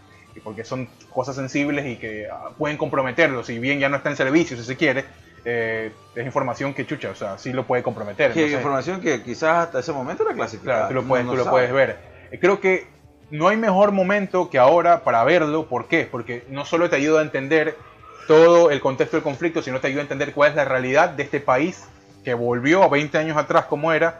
porque 0.45 0.64
son 0.64 0.88
cosas 1.09 1.36
sensibles 1.36 1.86
y 1.86 1.97
que 1.97 2.28
ah, 2.32 2.51
pueden 2.57 2.78
comprometerlo, 2.78 3.43
si 3.43 3.59
bien 3.59 3.80
ya 3.80 3.89
no 3.89 3.97
está 3.97 4.09
en 4.09 4.16
servicio, 4.16 4.55
si 4.55 4.64
se 4.64 4.78
quiere, 4.78 5.03
eh, 5.46 5.92
es 6.16 6.26
información 6.26 6.74
que 6.74 6.86
chucha, 6.86 7.10
o 7.10 7.16
sea, 7.16 7.38
sí 7.38 7.52
lo 7.54 7.66
puede 7.66 7.84
comprometer. 7.84 8.32
Que 8.34 8.39
entonces- 8.42 8.58
información 8.60 9.02
que 9.02 9.24
quizás 9.24 9.68
hasta 9.68 9.80
ese 9.80 9.92
momento 9.92 10.24
era 10.24 10.34
clasificada. 10.34 10.88
Claro, 10.88 10.89
tú 10.89 10.94
lo 11.02 11.08
puedes, 11.08 11.26
no 11.26 11.32
tú 11.34 11.38
lo 11.38 11.50
puedes 11.50 11.72
ver. 11.72 11.98
Eh, 12.32 12.38
Creo 12.39 12.60
que 12.60 12.88
no 13.32 13.48
hay 13.48 13.58
mejor 13.58 13.92
momento 13.92 14.50
que 14.50 14.58
ahora 14.60 15.04
para 15.04 15.24
verlo. 15.24 15.68
¿Por 15.68 15.88
qué? 15.88 16.08
Porque 16.10 16.44
no 16.50 16.66
solo 16.66 16.89
te 16.89 16.96
ayuda 16.98 17.20
a 17.20 17.24
entender 17.24 17.76
todo 18.28 18.72
el 18.72 18.80
contexto 18.82 19.18
del 19.18 19.24
conflicto, 19.24 19.62
sino 19.62 19.80
te 19.80 19.88
ayuda 19.88 20.02
a 20.02 20.04
entender 20.04 20.34
cuál 20.34 20.52
es 20.52 20.56
la 20.56 20.66
realidad 20.66 21.10
de 21.10 21.24
este 21.24 21.39
país 21.39 21.86
que 22.24 22.34
volvió 22.34 22.84
a 22.84 22.88
20 22.88 23.18
años 23.18 23.36
atrás 23.38 23.66
como 23.66 23.92
era 23.94 24.20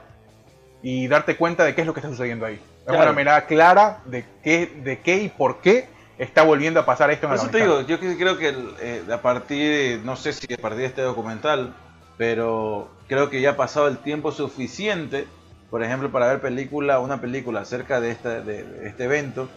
y 0.82 1.08
darte 1.08 1.36
cuenta 1.38 1.64
de 1.64 1.76
qué 1.76 1.82
es 1.82 1.88
lo 1.88 1.94
que 1.94 2.00
está 2.00 2.10
sucediendo 2.10 2.46
ahí. 2.46 2.56
Es 2.56 2.86
Claro. 2.88 3.04
una 3.04 3.14
mirada 3.14 3.46
clara 3.46 4.00
de 4.06 4.26
qué, 4.44 4.66
de 4.84 5.00
qué 5.00 5.18
y 5.18 5.30
por 5.30 5.62
qué 5.62 5.88
está 6.24 6.44
volviendo 6.44 6.80
a 6.80 6.86
pasar 6.86 7.10
esto 7.10 7.26
en 7.26 7.32
Por 7.32 7.40
eso 7.40 7.50
te 7.50 7.58
digo, 7.58 7.82
yo 7.82 8.00
creo 8.00 8.38
que 8.38 8.54
eh, 8.82 9.04
a 9.12 9.22
partir, 9.22 10.02
no 10.04 10.16
sé 10.16 10.34
si 10.34 10.54
a 10.54 10.58
partir 10.58 10.82
de 10.82 10.86
este 10.86 11.02
documental, 11.02 11.74
pero 12.18 12.90
creo 13.08 13.30
que 13.30 13.42
ya 13.42 13.52
ha 13.52 13.56
pasado 13.58 13.88
el 13.88 13.98
tiempo 13.98 14.32
suficiente, 14.32 15.28
por 15.72 15.84
ejemplo, 15.84 16.12
para 16.12 16.28
ver 16.28 16.40
película, 16.40 17.00
una 17.00 17.20
película 17.20 17.62
acerca 17.62 18.00
de, 18.00 18.12
esta, 18.12 18.42
de, 18.42 18.88
este 18.88 19.06
evento, 19.06 19.50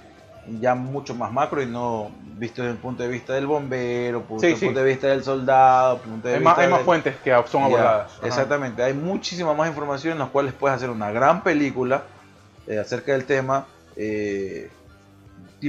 ya 0.60 0.74
mucho 0.74 1.14
más 1.14 1.30
macro 1.32 1.62
y 1.62 1.66
no 1.66 2.10
visto 2.38 2.62
desde 2.62 2.74
el 2.76 2.80
punto 2.80 3.02
de 3.02 3.08
vista 3.10 3.34
del 3.34 3.46
bombero, 3.46 4.22
punto, 4.22 4.40
Sí, 4.40 4.46
desde 4.46 4.54
el 4.54 4.60
sí. 4.60 4.66
punto 4.66 4.80
de 4.80 4.86
vista 4.86 5.06
del 5.08 5.22
soldado, 5.22 5.98
punto 5.98 6.28
de 6.28 6.34
Hay 6.34 6.40
vista 6.40 6.50
más, 6.54 6.58
hay 6.60 6.68
más 6.68 6.78
del- 6.78 6.84
fuentes 6.86 7.16
que 7.22 7.30
son 7.46 7.60
Ya, 7.60 7.66
abordadas. 7.66 8.12
Ajá. 8.16 8.26
Exactamente, 8.26 8.82
hay 8.82 8.94
muchísima 8.94 9.52
más 9.52 9.68
información 9.68 10.14
en 10.14 10.18
las 10.20 10.30
cuales 10.30 10.54
puedes 10.54 10.76
hacer 10.76 10.88
una 10.88 11.10
gran 11.12 11.42
película 11.42 12.04
eh, 12.66 12.78
acerca 12.78 13.12
del 13.12 13.24
tema, 13.24 13.66
eh, 13.96 14.70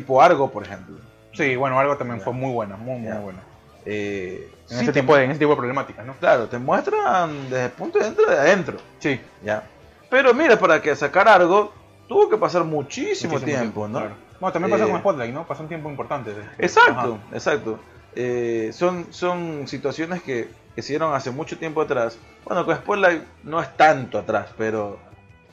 tipo 0.01 0.21
Argo, 0.21 0.49
por 0.51 0.63
ejemplo. 0.63 0.95
Sí, 1.33 1.55
bueno, 1.55 1.79
algo 1.79 1.97
también 1.97 2.21
fue 2.21 2.33
muy 2.33 2.51
buena, 2.53 2.75
muy, 2.77 2.99
muy 2.99 3.07
Ya. 3.09 3.19
buena. 3.19 3.39
Eh, 3.85 4.49
En, 4.69 4.77
sí 4.77 4.83
ese 4.83 4.93
te- 4.93 5.01
tipo 5.01 5.15
de, 5.15 5.23
en 5.25 5.31
ese 5.31 5.39
tipo 5.39 5.51
de 5.51 5.57
problemáticas, 5.57 6.05
¿no? 6.05 6.13
Claro, 6.15 6.47
te 6.47 6.57
muestran 6.57 7.49
desde 7.49 7.65
el 7.65 7.71
punto 7.71 7.99
de 7.99 8.05
dentro 8.05 8.25
de 8.25 8.37
adentro, 8.37 8.77
Sí. 8.99 9.19
¿ya? 9.43 9.63
Pero 10.09 10.33
mira, 10.33 10.57
para 10.57 10.81
que 10.81 10.95
sacar 10.95 11.27
algo 11.27 11.71
tuvo 12.07 12.29
que 12.29 12.37
pasar 12.37 12.63
muchísimo, 12.63 13.33
Muchísimo 13.33 13.57
tiempo, 13.59 13.87
¿no? 13.87 13.99
claro. 13.99 14.15
Bueno, 14.39 14.53
también 14.53 14.71
pasó 14.71 14.85
Eh, 14.87 14.91
con 14.91 14.99
Spotlight, 14.99 15.33
¿no? 15.33 15.47
Pasó 15.47 15.63
un 15.63 15.69
tiempo 15.69 15.89
importante. 15.89 16.31
Exacto, 16.57 17.19
Ajá. 17.25 17.35
exacto. 17.35 17.79
Eh, 18.15 18.71
son, 18.73 19.07
son 19.11 19.67
situaciones 19.67 20.21
que, 20.23 20.49
que 20.75 20.81
se 20.81 20.93
dieron 20.93 21.13
hace 21.13 21.31
mucho 21.31 21.57
tiempo 21.57 21.81
atrás. 21.81 22.17
Bueno, 22.43 22.65
con 22.65 22.75
Spotlight 22.75 23.23
no 23.43 23.61
es 23.61 23.75
tanto 23.77 24.17
atrás, 24.19 24.49
pero 24.57 24.97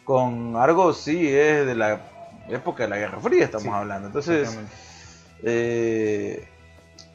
con 0.04 0.56
Argo 0.56 0.92
sí 0.92 1.28
es 1.28 1.66
de 1.66 1.74
la 1.74 2.00
época 2.48 2.84
de 2.84 2.88
la 2.90 2.98
Guerra 2.98 3.18
Fría, 3.20 3.44
estamos 3.44 3.64
Sí, 3.64 3.70
hablando. 3.72 4.06
Entonces, 4.08 4.48
eh, 5.42 6.46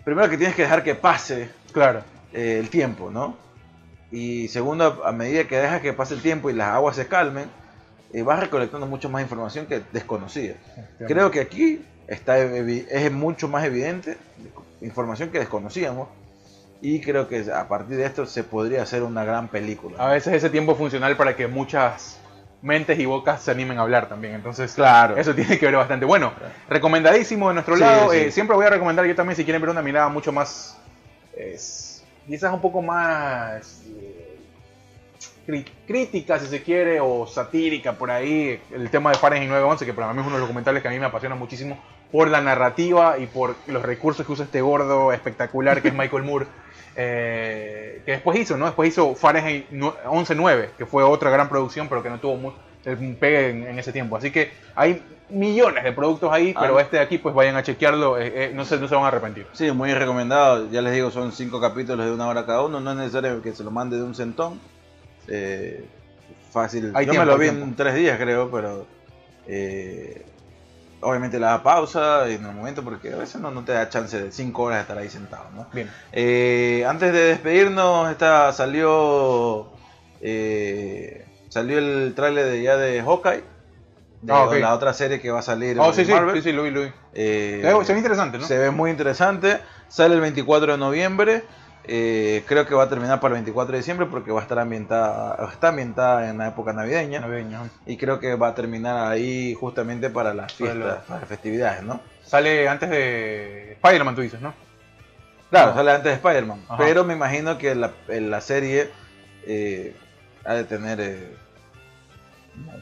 primero 0.03 0.29
que 0.29 0.37
tienes 0.37 0.55
que 0.55 0.63
dejar 0.63 0.83
que 0.83 0.95
pase 0.95 1.49
Claro. 1.71 2.01
eh, 2.33 2.57
el 2.59 2.69
tiempo, 2.69 3.09
¿no? 3.11 3.35
Y 4.11 4.47
segundo, 4.47 5.03
a 5.05 5.11
medida 5.11 5.45
que 5.45 5.57
dejas 5.57 5.81
que 5.81 5.93
pase 5.93 6.13
el 6.13 6.21
tiempo 6.21 6.49
y 6.49 6.53
las 6.53 6.69
aguas 6.69 6.95
se 6.95 7.07
calmen, 7.07 7.45
eh, 8.13 8.21
vas 8.23 8.39
recolectando 8.39 8.87
mucho 8.87 9.09
más 9.09 9.21
información 9.21 9.65
que 9.65 9.81
desconocida. 9.91 10.55
Creo 11.07 11.29
que 11.29 11.41
aquí 11.41 11.81
está 12.07 12.39
es 12.39 13.11
mucho 13.11 13.49
más 13.49 13.65
evidente 13.65 14.17
información 14.81 15.29
que 15.29 15.39
desconocíamos 15.39 16.07
y 16.81 17.01
creo 17.01 17.27
que 17.27 17.51
a 17.51 17.67
partir 17.67 17.97
de 17.97 18.05
esto 18.05 18.25
se 18.25 18.43
podría 18.45 18.83
hacer 18.83 19.03
una 19.03 19.25
gran 19.25 19.49
película. 19.49 19.97
A 19.97 20.13
veces 20.13 20.33
ese 20.35 20.49
tiempo 20.49 20.71
es 20.71 20.77
funcional 20.77 21.17
para 21.17 21.35
que 21.35 21.47
muchas 21.47 22.17
mentes 22.61 22.97
y 22.99 23.05
bocas 23.05 23.41
se 23.41 23.51
animen 23.51 23.77
a 23.77 23.81
hablar 23.81 24.09
también. 24.09 24.33
Entonces, 24.35 24.73
Claro. 24.73 25.15
eso 25.17 25.33
tiene 25.35 25.57
que 25.59 25.65
ver 25.65 25.75
bastante. 25.75 26.05
Bueno, 26.05 26.33
recomendadísimo 26.69 27.47
de 27.49 27.53
nuestro 27.55 27.75
Sí, 27.75 27.81
lado. 27.81 28.11
sí. 28.11 28.17
Eh, 28.17 28.31
siempre 28.31 28.55
voy 28.55 28.65
a 28.65 28.69
recomendar 28.69 29.05
yo 29.05 29.15
también 29.15 29.35
si 29.35 29.43
quieren 29.43 29.61
ver 29.61 29.69
una 29.69 29.81
mirada 29.81 30.09
mucho 30.09 30.31
más, 30.31 30.77
es, 31.35 32.03
quizás 32.27 32.51
un 32.53 32.61
poco 32.61 32.81
más 32.81 33.81
eh, 33.87 34.39
crítica, 35.85 36.39
si 36.39 36.47
se 36.47 36.61
quiere, 36.61 36.99
o 36.99 37.25
satírica 37.27 37.93
por 37.93 38.11
ahí. 38.11 38.59
El 38.71 38.89
tema 38.89 39.11
de 39.11 39.17
Fahrenheit 39.17 39.49
911, 39.49 39.85
que 39.85 39.93
para 39.93 40.11
mí 40.13 40.19
es 40.19 40.25
uno 40.25 40.35
de 40.35 40.39
los 40.39 40.47
documentales 40.49 40.81
que 40.81 40.87
a 40.89 40.91
mí 40.91 40.99
me 40.99 41.05
apasiona 41.05 41.35
muchísimo 41.35 41.77
por 42.11 42.29
la 42.29 42.41
narrativa 42.41 43.17
y 43.19 43.27
por 43.27 43.55
los 43.67 43.81
recursos 43.83 44.25
que 44.25 44.31
usa 44.31 44.45
este 44.45 44.61
gordo 44.61 45.11
espectacular 45.13 45.81
que 45.81 45.89
es 45.89 45.93
Michael 45.93 46.23
Moore. 46.23 46.47
Eh, 46.99 48.01
que 48.05 48.11
después 48.13 48.37
hizo, 48.39 48.57
¿no? 48.57 48.65
Después 48.65 48.89
hizo 48.89 49.13
Fahrenheit 49.15 49.69
nu- 49.69 49.93
11.9, 50.05 50.69
que 50.77 50.85
fue 50.87 51.03
otra 51.03 51.29
gran 51.29 51.47
producción, 51.47 51.87
pero 51.87 52.01
que 52.01 52.09
no 52.09 52.19
tuvo 52.19 52.55
el 52.85 53.15
pegue 53.15 53.49
en, 53.49 53.67
en 53.67 53.79
ese 53.79 53.91
tiempo. 53.91 54.17
Así 54.17 54.31
que 54.31 54.51
hay 54.75 55.03
millones 55.29 55.83
de 55.83 55.91
productos 55.91 56.31
ahí, 56.31 56.53
Ah. 56.55 56.59
pero 56.61 56.79
este 56.79 56.97
de 56.97 57.03
aquí, 57.03 57.17
pues 57.19 57.35
vayan 57.35 57.55
a 57.55 57.61
chequearlo, 57.63 58.17
eh, 58.17 58.31
eh, 58.33 58.51
no, 58.53 58.65
se, 58.65 58.77
no 58.79 58.87
se 58.87 58.95
van 58.95 59.03
a 59.03 59.07
arrepentir. 59.09 59.45
Sí, 59.53 59.69
muy 59.71 59.93
recomendado. 59.93 60.69
Ya 60.71 60.81
les 60.81 60.93
digo, 60.93 61.11
son 61.11 61.31
cinco 61.31 61.61
capítulos 61.61 62.05
de 62.05 62.11
una 62.13 62.27
hora 62.27 62.45
cada 62.45 62.63
uno. 62.65 62.79
No 62.79 62.91
es 62.91 62.97
necesario 62.97 63.41
que 63.41 63.53
se 63.53 63.63
lo 63.63 63.69
mande 63.71 63.97
de 63.97 64.03
un 64.03 64.15
centón. 64.15 64.59
Fácil. 66.51 66.91
Hay 66.95 67.05
Yo 67.05 67.11
tiempo, 67.11 67.25
me 67.25 67.31
lo 67.33 67.37
vi 67.37 67.47
en 67.49 67.75
tres 67.75 67.93
días, 67.95 68.17
creo, 68.17 68.49
pero 68.49 68.85
obviamente 71.01 71.39
la 71.39 71.61
pausa 71.63 72.27
en 72.29 72.45
el 72.45 72.53
momento 72.53 72.83
porque 72.83 73.13
a 73.13 73.17
veces 73.17 73.39
no, 73.41 73.51
no 73.51 73.63
te 73.63 73.73
da 73.73 73.89
chance 73.89 74.19
de 74.21 74.31
cinco 74.31 74.63
horas 74.63 74.77
de 74.77 74.81
estar 74.81 74.97
ahí 74.97 75.09
sentado, 75.09 75.45
¿no? 75.53 75.67
Bien. 75.73 75.89
Eh, 76.11 76.85
antes 76.87 77.13
de 77.13 77.19
despedirnos, 77.19 78.09
esta 78.11 78.51
salió 78.53 79.67
eh, 80.21 81.25
salió 81.49 81.77
el 81.77 82.13
tráiler 82.15 82.45
de 82.45 82.63
ya 82.63 82.77
de 82.77 83.01
Hawkeye, 83.01 83.43
de 84.21 84.33
Ah, 84.33 84.49
la 84.59 84.73
otra 84.73 84.93
serie 84.93 85.21
que 85.21 85.31
va 85.31 85.39
a 85.39 85.43
salir. 85.43 85.79
Oh, 85.79 85.87
en 85.87 85.93
sí, 85.93 86.05
sí, 86.05 86.11
Marvel. 86.11 86.35
sí, 86.35 86.41
sí, 86.41 86.51
lo 86.51 86.63
vi, 86.63 86.71
lo 86.71 86.81
vi. 86.81 86.91
Eh, 87.13 87.61
se 87.83 87.93
ve 87.93 87.99
interesante, 87.99 88.37
¿no? 88.37 88.45
Se 88.45 88.57
ve 88.57 88.71
muy 88.71 88.91
interesante. 88.91 89.59
Sale 89.89 90.15
el 90.15 90.21
24 90.21 90.73
de 90.73 90.77
noviembre. 90.77 91.43
Eh, 91.89 92.43
creo 92.45 92.65
que 92.65 92.75
va 92.75 92.83
a 92.83 92.89
terminar 92.89 93.21
para 93.21 93.33
el 93.33 93.41
24 93.41 93.71
de 93.71 93.77
diciembre 93.77 94.07
porque 94.07 94.31
va 94.31 94.41
a 94.41 94.43
estar 94.43 94.59
ambientada, 94.59 95.49
está 95.51 95.69
ambientada 95.69 96.29
en 96.29 96.37
la 96.37 96.49
época 96.49 96.73
navideña. 96.73 97.25
Y 97.85 97.95
creo 97.95 98.19
que 98.19 98.35
va 98.35 98.49
a 98.49 98.55
terminar 98.55 99.09
ahí 99.09 99.53
justamente 99.53 100.09
para 100.09 100.33
las 100.33 100.53
Para 100.53 100.71
fiestas, 100.71 101.03
para 101.05 101.19
las 101.21 101.29
festividades, 101.29 101.83
¿no? 101.83 102.01
Sale 102.23 102.67
antes 102.67 102.89
de 102.89 103.73
Spider-Man, 103.81 104.15
tú 104.15 104.21
dices, 104.21 104.41
¿no? 104.41 104.53
Claro, 105.49 105.73
sale 105.73 105.91
antes 105.91 106.11
de 106.11 106.13
Spider-Man. 106.15 106.61
Pero 106.77 107.05
me 107.05 107.13
imagino 107.13 107.57
que 107.57 107.73
la, 107.73 107.91
en 108.09 108.29
la 108.31 108.41
serie 108.41 108.89
eh, 109.45 109.95
ha 110.43 110.55
de 110.55 110.65
tener 110.65 110.99
eh, 110.99 111.37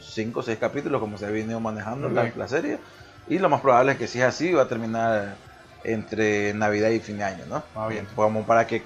5 0.01 0.39
o 0.39 0.43
6 0.43 0.57
capítulos 0.57 0.99
como 0.99 1.19
se 1.19 1.27
ha 1.27 1.29
venido 1.29 1.59
manejando 1.59 2.09
la, 2.09 2.31
la 2.35 2.47
serie. 2.47 2.79
Y 3.27 3.37
lo 3.37 3.49
más 3.49 3.61
probable 3.61 3.91
es 3.91 3.97
que 3.99 4.07
si 4.07 4.19
es 4.19 4.25
así, 4.25 4.51
va 4.51 4.63
a 4.63 4.67
terminar 4.67 5.35
entre 5.83 6.55
Navidad 6.55 6.89
y 6.89 6.99
fin 6.99 7.19
de 7.19 7.23
año, 7.23 7.45
¿no? 7.47 7.63
Ah, 7.75 7.87
bien. 7.87 8.07
Como 8.15 8.43
para 8.47 8.65
que 8.65 8.81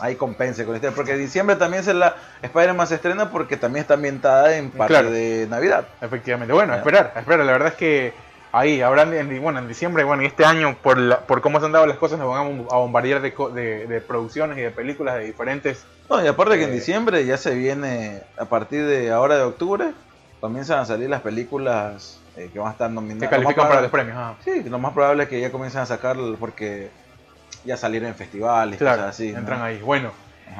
ahí 0.00 0.16
compense 0.16 0.64
con 0.64 0.74
este. 0.74 0.90
Porque 0.92 1.12
en 1.12 1.18
diciembre 1.18 1.56
también 1.56 1.82
se 1.84 1.94
la 1.94 2.16
Spider-Man 2.42 2.86
se 2.86 2.94
estrena 2.96 3.30
porque 3.30 3.56
también 3.56 3.82
está 3.82 3.94
ambientada 3.94 4.56
en 4.56 4.70
parte 4.70 4.92
Claro. 4.94 5.10
de 5.10 5.46
Navidad. 5.48 5.86
Efectivamente. 6.00 6.52
Bueno, 6.52 6.72
a 6.74 6.76
esperar, 6.78 7.12
a 7.14 7.20
esperar. 7.20 7.44
La 7.46 7.52
verdad 7.52 7.68
es 7.68 7.74
que 7.74 8.12
ahí 8.52 8.80
habrán, 8.80 9.12
en, 9.12 9.42
bueno, 9.42 9.58
en 9.58 9.68
diciembre, 9.68 10.04
bueno, 10.04 10.22
y 10.22 10.26
este 10.26 10.44
año, 10.44 10.76
por, 10.82 10.96
la- 10.98 11.20
por 11.20 11.40
cómo 11.42 11.60
se 11.60 11.66
han 11.66 11.72
dado 11.72 11.86
las 11.86 11.98
cosas, 11.98 12.18
nos 12.18 12.28
van 12.30 12.38
a 12.46 12.48
bom- 12.48 12.66
a 12.72 12.76
bombardear 12.76 13.20
de, 13.20 13.32
de, 13.54 13.86
de 13.86 14.00
producciones 14.00 14.56
y 14.58 14.62
de 14.62 14.70
películas 14.70 15.16
de 15.16 15.24
diferentes. 15.24 15.84
No, 16.08 16.24
y 16.24 16.26
aparte 16.26 16.56
que 16.56 16.64
en 16.64 16.70
Eh, 16.70 16.74
diciembre 16.74 17.24
ya 17.26 17.36
se 17.36 17.54
viene, 17.54 18.22
a 18.38 18.46
partir 18.46 18.86
de 18.86 19.10
ahora 19.10 19.36
de 19.36 19.42
octubre, 19.42 19.92
comienzan 20.40 20.78
a 20.78 20.84
salir 20.86 21.10
las 21.10 21.20
películas 21.20 22.18
eh, 22.36 22.48
que 22.52 22.58
van 22.58 22.68
a 22.68 22.72
estar 22.72 22.90
nominadas. 22.90 23.28
que 23.28 23.34
califican 23.36 23.68
para 23.68 23.80
los 23.82 23.90
premios. 23.90 24.16
ajá. 24.16 24.36
Sí, 24.44 24.62
lo 24.64 24.78
más 24.78 24.92
probable 24.94 25.24
es 25.24 25.28
que 25.28 25.40
ya 25.40 25.50
comiencen 25.52 25.80
a 25.82 25.86
sacar 25.86 26.16
porque 26.40 26.88
ya 27.68 27.76
salieron 27.76 28.08
en 28.08 28.14
festivales, 28.14 28.78
Claro, 28.78 28.96
cosas 28.98 29.14
así. 29.14 29.30
¿no? 29.32 29.38
entran 29.38 29.62
ahí. 29.62 29.80
Bueno, 29.80 30.10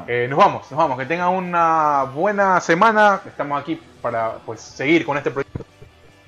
eh, 0.07 0.27
nos 0.29 0.39
vamos, 0.39 0.71
nos 0.71 0.79
vamos. 0.79 0.99
Que 0.99 1.07
tengan 1.07 1.31
una 1.31 2.05
buena 2.05 2.61
semana. 2.61 3.21
Estamos 3.27 3.61
aquí 3.61 3.81
para 4.01 4.35
pues 4.47 4.61
seguir 4.61 5.05
con 5.05 5.17
este 5.17 5.31
proyecto. 5.31 5.65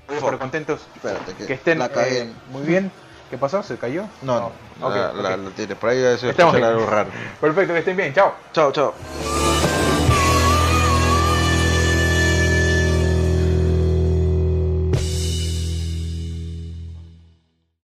Pero 0.08 0.38
contentos 0.38 0.88
Espérate, 0.96 1.34
que, 1.34 1.46
que 1.46 1.52
estén 1.52 1.78
la 1.78 1.86
eh, 1.86 2.32
muy 2.50 2.62
bien. 2.62 2.90
¿Qué 3.30 3.38
pasó? 3.38 3.62
¿Se 3.62 3.76
cayó? 3.78 4.06
No, 4.22 4.50
no, 4.80 4.90
la, 4.90 5.12
la- 5.12 5.36
la 5.36 5.50
tiré. 5.50 5.76
Por 5.76 5.90
ahí 5.90 6.02
Estamos 6.02 6.54
algo 6.56 6.86
raro. 6.86 7.10
Perfecto, 7.40 7.72
que 7.74 7.78
estén 7.78 7.96
bien. 7.96 8.12
Chao. 8.12 8.34
Chao, 8.52 8.72
chao. 8.72 8.94